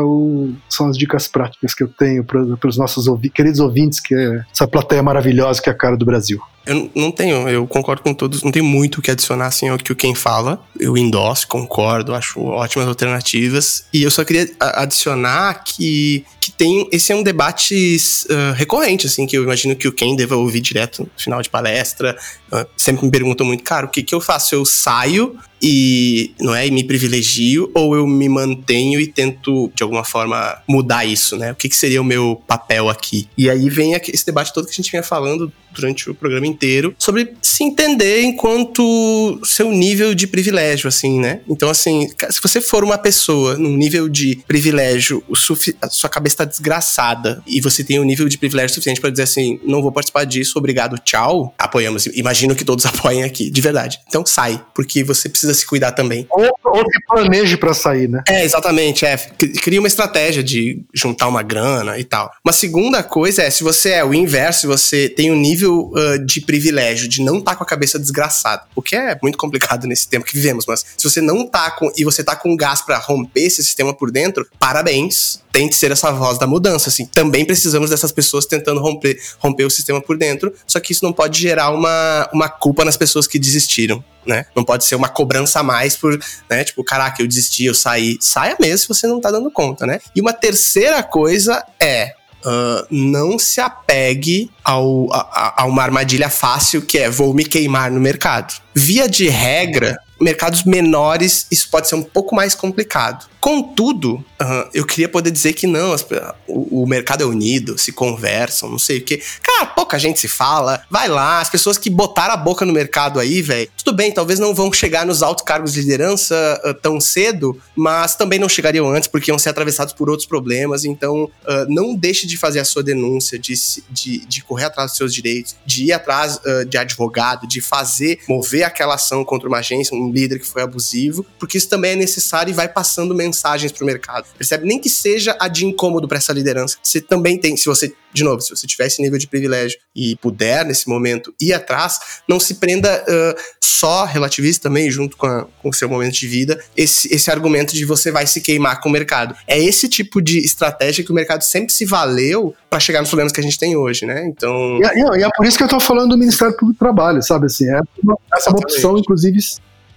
são 0.68 0.88
as 0.88 0.96
dicas 0.96 1.26
práticas 1.26 1.74
que 1.74 1.82
eu 1.82 1.88
tenho 1.88 2.24
para 2.24 2.68
os 2.68 2.76
nossos 2.76 3.06
ouvi 3.06 3.28
queridos 3.28 3.60
ouvintes, 3.60 4.00
que 4.00 4.14
é 4.14 4.44
essa 4.52 4.66
plateia 4.66 5.02
maravilhosa 5.02 5.60
que 5.60 5.68
é 5.68 5.72
a 5.72 5.76
cara 5.76 5.96
do 5.96 6.04
Brasil. 6.04 6.40
Eu 6.66 6.90
não 6.96 7.12
tenho, 7.12 7.48
eu 7.48 7.64
concordo 7.66 8.02
com 8.02 8.12
todos, 8.12 8.42
não 8.42 8.50
tem 8.50 8.62
muito 8.62 8.98
o 8.98 9.02
que 9.02 9.10
adicionar 9.10 9.46
assim 9.46 9.68
ao 9.68 9.78
que 9.78 9.92
o 9.92 9.96
quem 9.96 10.16
fala. 10.16 10.60
Eu 10.78 10.96
endosso, 10.96 11.46
concordo, 11.46 12.12
acho 12.12 12.40
ótimas 12.40 12.88
alternativas. 12.88 13.84
E 13.92 14.02
eu 14.02 14.10
só 14.10 14.24
queria 14.24 14.48
adicionar 14.58 15.62
que, 15.64 16.24
que 16.46 16.52
tem. 16.52 16.88
Esse 16.92 17.12
é 17.12 17.16
um 17.16 17.22
debate 17.22 17.96
uh, 18.30 18.52
recorrente, 18.54 19.06
assim, 19.06 19.26
que 19.26 19.36
eu 19.36 19.42
imagino 19.42 19.74
que 19.74 19.88
o 19.88 19.92
quem 19.92 20.14
deva 20.14 20.36
ouvir 20.36 20.60
direto 20.60 21.02
no 21.02 21.10
final 21.16 21.42
de 21.42 21.50
palestra. 21.50 22.16
Uh, 22.52 22.66
sempre 22.76 23.04
me 23.04 23.10
perguntam 23.10 23.46
muito, 23.46 23.64
cara, 23.64 23.86
o 23.86 23.88
que, 23.88 24.02
que 24.02 24.14
eu 24.14 24.20
faço? 24.20 24.54
Eu 24.54 24.64
saio 24.64 25.36
e 25.60 26.34
não 26.38 26.54
é 26.54 26.66
e 26.66 26.70
me 26.70 26.84
privilegio 26.84 27.70
ou 27.74 27.96
eu 27.96 28.06
me 28.06 28.28
mantenho 28.28 29.00
e 29.00 29.06
tento 29.06 29.72
de 29.74 29.82
alguma 29.82 30.04
forma 30.04 30.62
mudar 30.68 31.04
isso, 31.04 31.36
né? 31.36 31.52
O 31.52 31.54
que, 31.54 31.68
que 31.68 31.76
seria 31.76 32.00
o 32.00 32.04
meu 32.04 32.40
papel 32.46 32.88
aqui? 32.88 33.28
E 33.36 33.50
aí 33.50 33.68
vem 33.68 33.94
esse 33.94 34.24
debate 34.24 34.52
todo 34.52 34.66
que 34.66 34.72
a 34.72 34.74
gente 34.74 34.90
vinha 34.90 35.02
falando 35.02 35.52
durante 35.76 36.10
o 36.10 36.14
programa 36.14 36.46
inteiro 36.46 36.94
sobre 36.98 37.34
se 37.40 37.62
entender 37.62 38.22
enquanto 38.22 39.40
seu 39.44 39.70
nível 39.70 40.14
de 40.14 40.26
privilégio, 40.26 40.88
assim, 40.88 41.20
né? 41.20 41.40
Então, 41.48 41.68
assim, 41.68 42.08
se 42.30 42.40
você 42.42 42.60
for 42.60 42.82
uma 42.82 42.98
pessoa 42.98 43.56
num 43.56 43.76
nível 43.76 44.08
de 44.08 44.40
privilégio, 44.46 45.22
o 45.28 45.36
a 45.80 45.88
sua 45.88 46.10
cabeça 46.10 46.38
tá 46.38 46.44
desgraçada 46.44 47.42
e 47.46 47.60
você 47.60 47.84
tem 47.84 48.00
um 48.00 48.04
nível 48.04 48.28
de 48.28 48.38
privilégio 48.38 48.74
suficiente 48.74 49.00
para 49.00 49.10
dizer 49.10 49.24
assim, 49.24 49.60
não 49.64 49.82
vou 49.82 49.92
participar 49.92 50.24
disso, 50.24 50.58
obrigado, 50.58 50.98
tchau, 50.98 51.54
apoiamos. 51.58 52.06
Imagino 52.06 52.54
que 52.54 52.64
todos 52.64 52.84
apoiem 52.86 53.22
aqui, 53.22 53.50
de 53.50 53.60
verdade. 53.60 54.00
Então 54.08 54.24
sai, 54.26 54.62
porque 54.74 55.04
você 55.04 55.28
precisa 55.28 55.54
se 55.54 55.66
cuidar 55.66 55.92
também. 55.92 56.26
Ou, 56.30 56.50
ou 56.64 56.80
se 56.80 57.06
planeje 57.06 57.56
para 57.56 57.74
sair, 57.74 58.08
né? 58.08 58.22
É, 58.28 58.44
exatamente, 58.44 59.04
é. 59.04 59.16
Cria 59.62 59.80
uma 59.80 59.88
estratégia 59.88 60.42
de 60.42 60.82
juntar 60.92 61.28
uma 61.28 61.42
grana 61.42 61.98
e 61.98 62.04
tal. 62.04 62.30
Uma 62.44 62.52
segunda 62.52 63.02
coisa 63.02 63.42
é, 63.42 63.50
se 63.50 63.62
você 63.62 63.90
é 63.90 64.04
o 64.04 64.14
inverso, 64.14 64.66
você 64.66 65.08
tem 65.08 65.30
um 65.30 65.36
nível 65.36 65.65
nível 65.66 65.92
uh, 65.92 66.18
de 66.24 66.40
privilégio, 66.40 67.08
de 67.08 67.22
não 67.22 67.38
estar 67.38 67.52
tá 67.52 67.56
com 67.56 67.64
a 67.64 67.66
cabeça 67.66 67.98
desgraçada. 67.98 68.62
O 68.74 68.80
que 68.80 68.94
é 68.94 69.18
muito 69.20 69.36
complicado 69.36 69.86
nesse 69.86 70.08
tempo 70.08 70.24
que 70.24 70.34
vivemos, 70.34 70.64
mas 70.66 70.84
se 70.96 71.08
você 71.08 71.20
não 71.20 71.46
tá 71.46 71.70
com. 71.72 71.90
e 71.96 72.04
você 72.04 72.22
tá 72.22 72.36
com 72.36 72.56
gás 72.56 72.80
para 72.80 72.98
romper 72.98 73.42
esse 73.42 73.62
sistema 73.62 73.92
por 73.92 74.10
dentro, 74.10 74.46
parabéns. 74.58 75.44
Tente 75.52 75.74
ser 75.74 75.90
essa 75.90 76.12
voz 76.12 76.38
da 76.38 76.46
mudança, 76.46 76.90
assim. 76.90 77.06
Também 77.06 77.44
precisamos 77.44 77.88
dessas 77.88 78.12
pessoas 78.12 78.44
tentando 78.44 78.78
romper, 78.78 79.18
romper 79.38 79.64
o 79.64 79.70
sistema 79.70 80.02
por 80.02 80.18
dentro, 80.18 80.52
só 80.66 80.78
que 80.78 80.92
isso 80.92 81.02
não 81.02 81.14
pode 81.14 81.40
gerar 81.40 81.70
uma, 81.70 82.28
uma 82.30 82.48
culpa 82.48 82.84
nas 82.84 82.96
pessoas 82.96 83.26
que 83.26 83.38
desistiram. 83.38 84.04
Né? 84.26 84.44
Não 84.56 84.64
pode 84.64 84.84
ser 84.84 84.96
uma 84.96 85.08
cobrança 85.08 85.60
a 85.60 85.62
mais 85.62 85.96
por, 85.96 86.18
né? 86.50 86.64
Tipo, 86.64 86.82
caraca, 86.82 87.22
eu 87.22 87.28
desisti, 87.28 87.64
eu 87.64 87.74
saí. 87.74 88.18
Saia 88.20 88.56
mesmo 88.60 88.78
se 88.78 88.88
você 88.88 89.06
não 89.06 89.20
tá 89.20 89.30
dando 89.30 89.50
conta, 89.52 89.86
né? 89.86 90.00
E 90.14 90.20
uma 90.20 90.32
terceira 90.32 91.00
coisa 91.02 91.64
é 91.80 92.12
Uh, 92.46 92.86
não 92.88 93.40
se 93.40 93.60
apegue 93.60 94.48
ao, 94.62 95.12
a, 95.12 95.62
a, 95.62 95.64
uma 95.64 95.82
armadilha 95.82 96.30
fácil 96.30 96.80
que 96.80 96.96
é 96.96 97.10
vou 97.10 97.34
me 97.34 97.44
queimar 97.44 97.90
no 97.90 97.98
mercado. 97.98 98.54
Via 98.72 99.08
de 99.08 99.28
regra, 99.28 99.98
mercados 100.20 100.62
menores 100.62 101.48
isso 101.50 101.68
pode 101.68 101.88
ser 101.88 101.96
um 101.96 102.04
pouco 102.04 102.36
mais 102.36 102.54
complicado. 102.54 103.26
Contudo, 103.46 104.14
uh, 104.42 104.68
eu 104.74 104.84
queria 104.84 105.08
poder 105.08 105.30
dizer 105.30 105.52
que 105.52 105.68
não, 105.68 105.92
as, 105.92 106.04
o, 106.48 106.82
o, 106.82 106.84
mercado 106.84 107.22
é 107.22 107.24
unido, 107.24 107.78
se 107.78 107.92
conversam, 107.92 108.68
não 108.68 108.76
sei 108.76 108.98
o 108.98 109.04
quê. 109.04 109.22
Cara, 109.40 109.66
pouca 109.66 110.00
gente 110.00 110.18
se 110.18 110.26
fala. 110.26 110.82
Vai 110.90 111.06
lá, 111.06 111.40
as 111.40 111.48
pessoas 111.48 111.78
que 111.78 111.88
botaram 111.88 112.34
a 112.34 112.36
boca 112.36 112.64
no 112.64 112.72
mercado 112.72 113.20
aí, 113.20 113.40
velho. 113.42 113.70
Tudo 113.76 113.94
bem, 113.94 114.10
talvez 114.10 114.40
não 114.40 114.52
vão 114.52 114.72
chegar 114.72 115.06
nos 115.06 115.22
altos 115.22 115.44
cargos 115.44 115.74
de 115.74 115.82
liderança 115.82 116.60
uh, 116.64 116.74
tão 116.74 117.00
cedo, 117.00 117.56
mas 117.76 118.16
também 118.16 118.40
não 118.40 118.48
chegariam 118.48 118.90
antes 118.90 119.08
porque 119.08 119.30
iam 119.30 119.38
ser 119.38 119.50
atravessados 119.50 119.94
por 119.94 120.10
outros 120.10 120.26
problemas. 120.26 120.84
Então, 120.84 121.22
uh, 121.22 121.30
não 121.68 121.94
deixe 121.94 122.26
de 122.26 122.36
fazer 122.36 122.58
a 122.58 122.64
sua 122.64 122.82
denúncia, 122.82 123.38
de, 123.38 123.54
de, 123.88 124.26
de 124.26 124.42
correr 124.42 124.64
atrás 124.64 124.90
dos 124.90 124.98
seus 124.98 125.14
direitos, 125.14 125.54
de 125.64 125.84
ir 125.84 125.92
atrás 125.92 126.40
de 126.68 126.76
advogado, 126.76 127.46
de 127.46 127.60
fazer, 127.60 128.18
mover 128.28 128.64
aquela 128.64 128.96
ação 128.96 129.24
contra 129.24 129.48
uma 129.48 129.58
agência, 129.58 129.96
um 129.96 130.10
líder 130.10 130.40
que 130.40 130.46
foi 130.46 130.62
abusivo, 130.62 131.24
porque 131.38 131.56
isso 131.56 131.68
também 131.68 131.92
é 131.92 131.96
necessário 131.96 132.50
e 132.50 132.54
vai 132.54 132.68
passando 132.68 133.14
mensagem 133.14 133.35
mensagens 133.36 133.70
para 133.70 133.84
o 133.84 133.86
mercado. 133.86 134.26
Percebe? 134.36 134.66
Nem 134.66 134.80
que 134.80 134.88
seja 134.88 135.36
a 135.38 135.46
de 135.48 135.66
incômodo 135.66 136.08
para 136.08 136.16
essa 136.16 136.32
liderança. 136.32 136.78
Você 136.82 137.00
também 137.00 137.38
tem, 137.38 137.56
se 137.56 137.66
você, 137.66 137.92
de 138.12 138.24
novo, 138.24 138.40
se 138.40 138.50
você 138.50 138.66
tiver 138.66 138.86
esse 138.86 139.02
nível 139.02 139.18
de 139.18 139.26
privilégio 139.26 139.78
e 139.94 140.16
puder, 140.16 140.64
nesse 140.64 140.88
momento, 140.88 141.34
ir 141.40 141.52
atrás, 141.52 141.98
não 142.26 142.40
se 142.40 142.54
prenda 142.54 143.04
uh, 143.04 143.40
só, 143.60 144.04
relativize 144.04 144.58
também, 144.58 144.90
junto 144.90 145.16
com, 145.16 145.26
a, 145.26 145.46
com 145.62 145.68
o 145.68 145.72
seu 145.72 145.88
momento 145.88 146.14
de 146.14 146.26
vida, 146.26 146.58
esse, 146.76 147.14
esse 147.14 147.30
argumento 147.30 147.74
de 147.74 147.84
você 147.84 148.10
vai 148.10 148.26
se 148.26 148.40
queimar 148.40 148.80
com 148.80 148.88
o 148.88 148.92
mercado. 148.92 149.36
É 149.46 149.58
esse 149.58 149.88
tipo 149.88 150.22
de 150.22 150.38
estratégia 150.38 151.04
que 151.04 151.12
o 151.12 151.14
mercado 151.14 151.42
sempre 151.42 151.72
se 151.72 151.84
valeu 151.84 152.54
para 152.70 152.80
chegar 152.80 153.00
nos 153.00 153.10
problemas 153.10 153.32
que 153.32 153.40
a 153.40 153.42
gente 153.42 153.58
tem 153.58 153.76
hoje, 153.76 154.06
né? 154.06 154.24
Então. 154.26 154.78
E, 154.80 154.86
é, 154.86 155.18
e 155.20 155.22
é 155.22 155.28
por 155.36 155.46
isso 155.46 155.56
que 155.56 155.62
eu 155.62 155.66
estou 155.66 155.80
falando 155.80 156.10
do 156.10 156.18
Ministério 156.18 156.56
Público 156.56 156.72
do 156.72 156.78
Trabalho, 156.78 157.22
sabe 157.22 157.46
assim? 157.46 157.68
É 157.68 157.80
uma, 158.02 158.18
essa 158.34 158.48
é 158.48 158.52
uma 158.52 158.58
opção, 158.58 158.96
inclusive, 158.96 159.38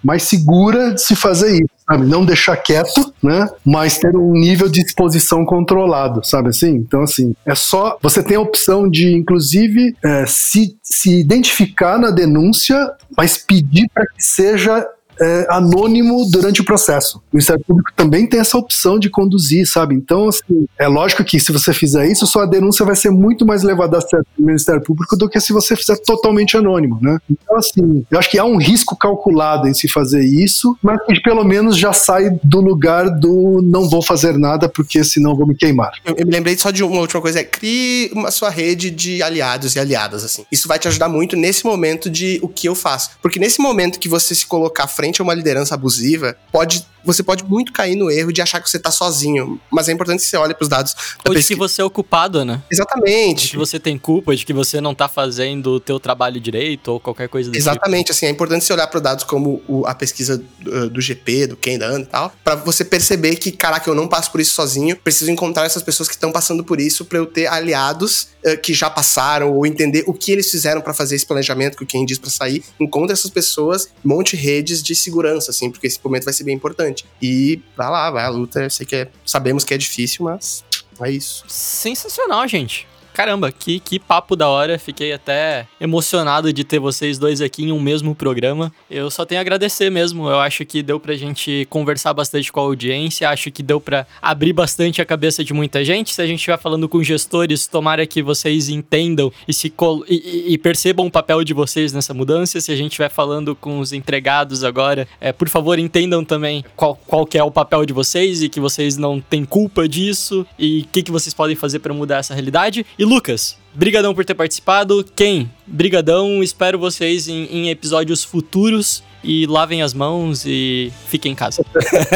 mais 0.04 0.24
segura 0.24 0.94
de 0.94 1.02
se 1.02 1.16
fazer 1.16 1.54
isso, 1.54 1.79
sabe? 1.90 2.06
Não 2.06 2.24
deixar 2.24 2.56
quieto, 2.58 3.14
né? 3.22 3.50
Mas 3.66 3.98
ter 3.98 4.16
um 4.16 4.32
nível 4.34 4.70
de 4.70 4.82
exposição 4.82 5.44
controlado, 5.44 6.24
sabe 6.24 6.50
assim? 6.50 6.76
Então, 6.76 7.02
assim, 7.02 7.36
é 7.46 7.56
só. 7.56 7.98
Você 8.02 8.22
tem 8.22 8.38
a 8.38 8.42
opção 8.42 8.90
de, 8.90 9.14
inclusive, 9.16 9.96
é, 10.04 10.26
se, 10.28 10.78
se 10.84 11.20
identificar 11.20 11.98
na 11.98 12.12
denúncia, 12.12 12.92
mas 13.18 13.38
pedir 13.38 13.90
para 13.94 14.06
que 14.06 14.22
seja 14.22 14.86
é, 15.20 15.48
anônimo 15.50 16.26
durante 16.30 16.62
o 16.62 16.66
processo. 16.66 17.18
O 17.18 17.36
Ministério 17.36 17.64
Público 17.66 17.92
também 17.96 18.28
tem 18.28 18.40
essa 18.40 18.58
opção 18.58 18.98
de 19.00 19.10
conduzir, 19.10 19.68
sabe? 19.68 19.96
Então, 19.96 20.28
assim, 20.28 20.68
é 20.78 20.88
lógico 20.88 21.24
que 21.24 21.40
se 21.40 21.52
você 21.52 21.74
fizer 21.74 22.08
isso, 22.08 22.26
sua 22.26 22.46
denúncia 22.46 22.86
vai 22.86 22.96
ser 22.96 23.10
muito 23.10 23.46
mais 23.46 23.64
levada 23.64 23.98
a 23.98 24.02
sério 24.02 24.26
pelo 24.36 24.48
Ministério 24.48 24.82
Público 24.82 25.16
do 25.16 25.30
que 25.30 25.40
se 25.40 25.54
você 25.54 25.76
fizer 25.76 25.98
totalmente 25.98 26.58
anônimo, 26.58 27.00
né? 27.02 27.18
Então, 27.30 27.58
assim, 27.58 28.06
eu 28.10 28.20
acho 28.20 28.30
que 28.30 28.40
há 28.40 28.46
um 28.46 28.58
risco 28.58 28.96
calculado 28.96 29.68
em 29.68 29.74
se 29.74 29.88
fazer 29.88 30.24
isso, 30.24 30.78
mas 30.82 31.00
que 31.06 31.22
pelo 31.22 31.44
menos 31.44 31.78
já 31.78 31.94
sai 31.94 32.38
do 32.44 32.62
lugar 32.62 33.10
do 33.10 33.62
não 33.64 33.90
vou 33.90 34.02
fazer 34.02 34.38
nada 34.38 34.70
porque 34.70 35.04
senão 35.04 35.36
vou 35.36 35.48
me 35.48 35.56
queimar. 35.56 35.92
Eu, 36.06 36.16
eu 36.18 36.26
me 36.26 36.32
lembrei 36.32 36.58
só 36.58 36.72
de 36.72 36.84
uma 36.84 37.02
última 37.02 37.22
coisa, 37.22 37.40
é 37.40 37.44
crie 37.44 38.12
uma 38.14 38.32
sua 38.32 38.50
rede 38.50 38.90
de 38.92 39.22
aliados 39.22 39.76
e 39.76 39.80
aliadas, 39.80 40.24
assim. 40.24 40.46
Isso 40.52 40.68
vai 40.68 40.80
te 40.80 40.88
ajudar 40.88 41.10
muito 41.10 41.36
nesse 41.36 41.66
momento 41.66 42.10
de 42.10 42.40
o 42.42 42.48
que 42.48 42.68
eu 42.68 42.76
faço. 42.76 43.12
Porque 43.22 43.40
nesse 43.40 43.62
momento 43.62 44.00
que 44.00 44.10
você 44.10 44.34
se 44.36 44.46
colocar 44.46 44.88
frente 44.88 45.09
a 45.18 45.24
uma 45.24 45.34
liderança 45.34 45.74
abusiva, 45.74 46.36
pode 46.52 46.86
você 47.04 47.24
pode 47.24 47.44
muito 47.44 47.72
cair 47.72 47.96
no 47.96 48.10
erro 48.12 48.32
de 48.34 48.42
achar 48.42 48.60
que 48.62 48.70
você 48.70 48.80
tá 48.80 48.92
sozinho. 48.92 49.60
Mas 49.72 49.88
é 49.90 49.92
importante 49.92 50.20
que 50.22 50.26
você 50.28 50.38
olhe 50.38 50.54
pros 50.54 50.68
dados 50.70 50.94
da 50.94 51.30
Ou 51.30 51.36
de 51.36 51.44
que 51.44 51.56
você 51.56 51.82
é 51.82 51.86
o 51.86 51.90
culpado, 51.90 52.44
né? 52.46 52.62
De 52.70 52.76
Exatamente. 52.76 53.50
que 53.52 53.58
você 53.58 53.80
tem 53.80 53.98
culpa, 53.98 54.36
de 54.36 54.46
que 54.46 54.54
você 54.54 54.80
não 54.82 54.94
tá 54.94 55.08
fazendo 55.08 55.72
o 55.74 55.80
teu 55.80 56.00
trabalho 56.00 56.40
direito 56.40 56.90
ou 56.90 57.00
qualquer 57.00 57.28
coisa 57.30 57.50
do 57.50 57.54
tipo. 57.54 57.62
Exatamente, 57.62 58.12
assim, 58.12 58.26
é 58.26 58.30
importante 58.30 58.66
você 58.66 58.74
olhar 58.74 58.88
para 58.88 59.00
dados 59.00 59.24
como 59.24 59.62
o- 59.68 59.86
a 59.86 59.94
pesquisa 59.96 60.44
do, 60.60 60.90
do 60.90 61.02
GP, 61.02 61.48
do 61.48 61.56
Ken, 61.58 61.78
da 61.78 61.86
Ana 61.88 62.04
e 62.04 62.08
tal, 62.08 62.34
pra 62.44 62.56
você 62.56 62.84
perceber 62.84 63.36
que, 63.36 63.52
caraca, 63.52 63.90
eu 63.90 63.96
não 63.96 64.08
passo 64.08 64.32
por 64.32 64.40
isso 64.42 64.54
sozinho, 64.54 64.96
preciso 64.98 65.30
encontrar 65.32 65.66
essas 65.66 65.84
pessoas 65.84 66.08
que 66.10 66.16
estão 66.16 66.32
passando 66.32 66.64
por 66.64 66.80
isso 66.80 67.06
pra 67.06 67.18
eu 67.18 67.26
ter 67.26 67.48
aliados 67.48 68.30
eh, 68.44 68.56
que 68.56 68.74
já 68.74 68.90
passaram 68.90 69.54
ou 69.54 69.66
entender 69.66 70.04
o 70.08 70.14
que 70.14 70.32
eles 70.32 70.50
fizeram 70.50 70.82
pra 70.82 70.94
fazer 70.94 71.16
esse 71.16 71.26
planejamento 71.26 71.78
que 71.78 71.84
o 71.84 71.88
Ken 71.88 72.06
diz 72.06 72.18
pra 72.18 72.30
sair. 72.30 72.64
Encontre 72.80 73.14
essas 73.14 73.30
pessoas, 73.32 73.90
monte 74.04 74.36
redes 74.36 74.82
de 74.82 74.96
segurança, 74.96 75.52
assim, 75.52 75.70
porque 75.70 75.88
esse 75.88 76.00
momento 76.04 76.24
vai 76.26 76.34
ser 76.34 76.44
bem 76.44 76.56
importante. 76.56 76.99
E 77.22 77.62
vai 77.76 77.90
lá, 77.90 78.12
vai 78.12 78.26
à 78.26 78.30
luta, 78.30 78.64
eu 78.64 78.70
sei 78.70 78.86
que 78.86 78.96
é, 78.96 79.12
sabemos 79.26 79.64
que 79.64 79.74
é 79.74 79.78
difícil, 79.78 80.26
mas 80.26 80.64
é 81.02 81.12
isso. 81.12 81.44
Sensacional, 81.48 82.48
gente. 82.48 82.88
Caramba, 83.14 83.52
que, 83.52 83.80
que 83.80 84.00
papo 84.00 84.36
da 84.36 84.48
hora. 84.48 84.80
Fiquei 84.80 85.12
até 85.14 85.68
emocionado 85.80 86.54
de 86.54 86.64
ter 86.64 86.80
vocês 86.80 87.18
dois 87.18 87.42
aqui 87.42 87.64
em 87.64 87.72
um 87.72 87.80
mesmo 87.80 88.14
programa. 88.16 88.72
Eu 88.90 89.10
só 89.12 89.26
tenho 89.26 89.40
a 89.40 89.42
agradecer 89.42 89.90
mesmo. 89.90 90.30
Eu 90.30 90.40
acho 90.40 90.66
que 90.66 90.82
deu 90.82 91.00
pra 91.00 91.16
gente 91.16 91.68
conversar 91.70 92.14
bastante 92.14 92.52
com 92.52 92.60
a 92.60 92.64
audiência. 92.64 93.30
Acho 93.30 93.52
que 93.52 93.62
deu 93.64 93.82
pra 93.82 94.06
abrir 94.22 94.54
bastante 94.54 95.02
a 95.02 95.06
cabeça 95.06 95.44
de 95.44 95.54
muita 95.54 95.84
gente. 95.84 96.14
Se 96.14 96.22
a 96.22 96.28
gente 96.28 96.40
estiver 96.40 96.58
falando 96.60 96.88
com 96.88 97.02
gestores, 97.04 97.68
tomara 97.68 98.06
que 98.06 98.22
vocês 98.22 98.70
entendam 98.70 99.32
e, 99.48 99.54
se 99.54 99.70
col- 99.70 100.06
e- 100.08 100.46
e- 100.54 100.58
percebam 100.58 101.08
o 101.08 101.12
papel 101.12 101.44
de 101.44 101.54
vocês 101.54 101.92
nessa 101.94 102.14
mudança. 102.14 102.60
Se 102.62 102.72
a 102.72 102.76
gente 102.76 102.92
estiver 102.92 103.10
falando 103.10 103.56
com 103.56 103.80
os 103.80 103.92
empregados 103.94 104.64
agora, 104.64 105.08
é, 105.20 105.32
por 105.32 105.50
favor, 105.50 105.80
entendam 105.80 106.24
também 106.24 106.64
qual, 106.76 106.96
qual 107.08 107.26
que 107.26 107.38
é 107.38 107.44
o 107.44 107.52
papel 107.52 107.86
de 107.86 107.94
vocês 107.94 108.42
e 108.44 108.50
que 108.50 108.60
vocês 108.60 108.98
não 108.98 109.20
têm 109.20 109.44
culpa 109.46 109.88
disso 109.88 110.46
e 110.58 110.82
o 110.82 110.88
que, 110.92 111.04
que 111.04 111.12
vocês 111.12 111.34
podem 111.34 111.56
fazer 111.56 111.80
pra 111.80 111.94
mudar 111.94 112.18
essa 112.18 112.34
realidade. 112.34 112.86
E 113.00 113.06
Lucas, 113.06 113.56
brigadão 113.74 114.14
por 114.14 114.26
ter 114.26 114.34
participado. 114.34 115.06
Ken, 115.16 115.48
brigadão. 115.66 116.44
Espero 116.44 116.78
vocês 116.78 117.30
em, 117.30 117.46
em 117.46 117.70
episódios 117.70 118.26
futuros 118.26 119.02
e 119.24 119.46
lavem 119.46 119.82
as 119.82 119.94
mãos 119.94 120.44
e 120.46 120.92
fiquem 121.08 121.32
em 121.32 121.36
casa. 121.36 121.64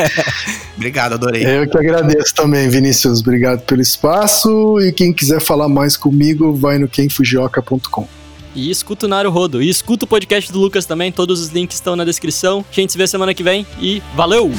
Obrigado, 0.76 1.14
adorei. 1.14 1.46
Eu 1.46 1.70
que 1.70 1.78
agradeço 1.78 2.36
também, 2.36 2.68
Vinícius. 2.68 3.22
Obrigado 3.22 3.62
pelo 3.62 3.82
espaço. 3.82 4.78
E 4.82 4.92
quem 4.92 5.14
quiser 5.14 5.40
falar 5.40 5.70
mais 5.70 5.96
comigo, 5.96 6.54
vai 6.54 6.78
no 6.78 6.90
quemfujioka.com. 6.90 8.06
E 8.54 8.70
escuta 8.70 9.06
o 9.06 9.10
Naru 9.10 9.30
Rodo. 9.30 9.64
E 9.64 9.70
escuta 9.70 10.04
o 10.04 10.08
podcast 10.08 10.52
do 10.52 10.60
Lucas 10.60 10.86
também. 10.86 11.14
Todos 11.14 11.40
os 11.40 11.48
links 11.48 11.78
estão 11.78 11.96
na 11.96 12.04
descrição. 12.04 12.66
A 12.70 12.76
gente 12.76 12.92
se 12.92 12.98
vê 12.98 13.08
semana 13.08 13.34
que 13.34 13.42
vem 13.42 13.66
e 13.80 14.04
valeu! 14.18 14.52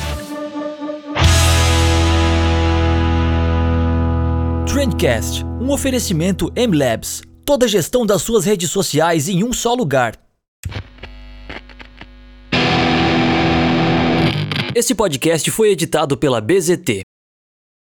Trendcast, 4.74 5.44
um 5.60 5.70
oferecimento 5.70 6.50
M-Labs. 6.56 7.22
Toda 7.44 7.64
a 7.64 7.68
gestão 7.68 8.04
das 8.04 8.22
suas 8.22 8.44
redes 8.44 8.72
sociais 8.72 9.28
em 9.28 9.44
um 9.44 9.52
só 9.52 9.72
lugar. 9.72 10.18
Esse 14.74 14.92
podcast 14.92 15.48
foi 15.52 15.70
editado 15.70 16.16
pela 16.16 16.40
BZT, 16.40 17.02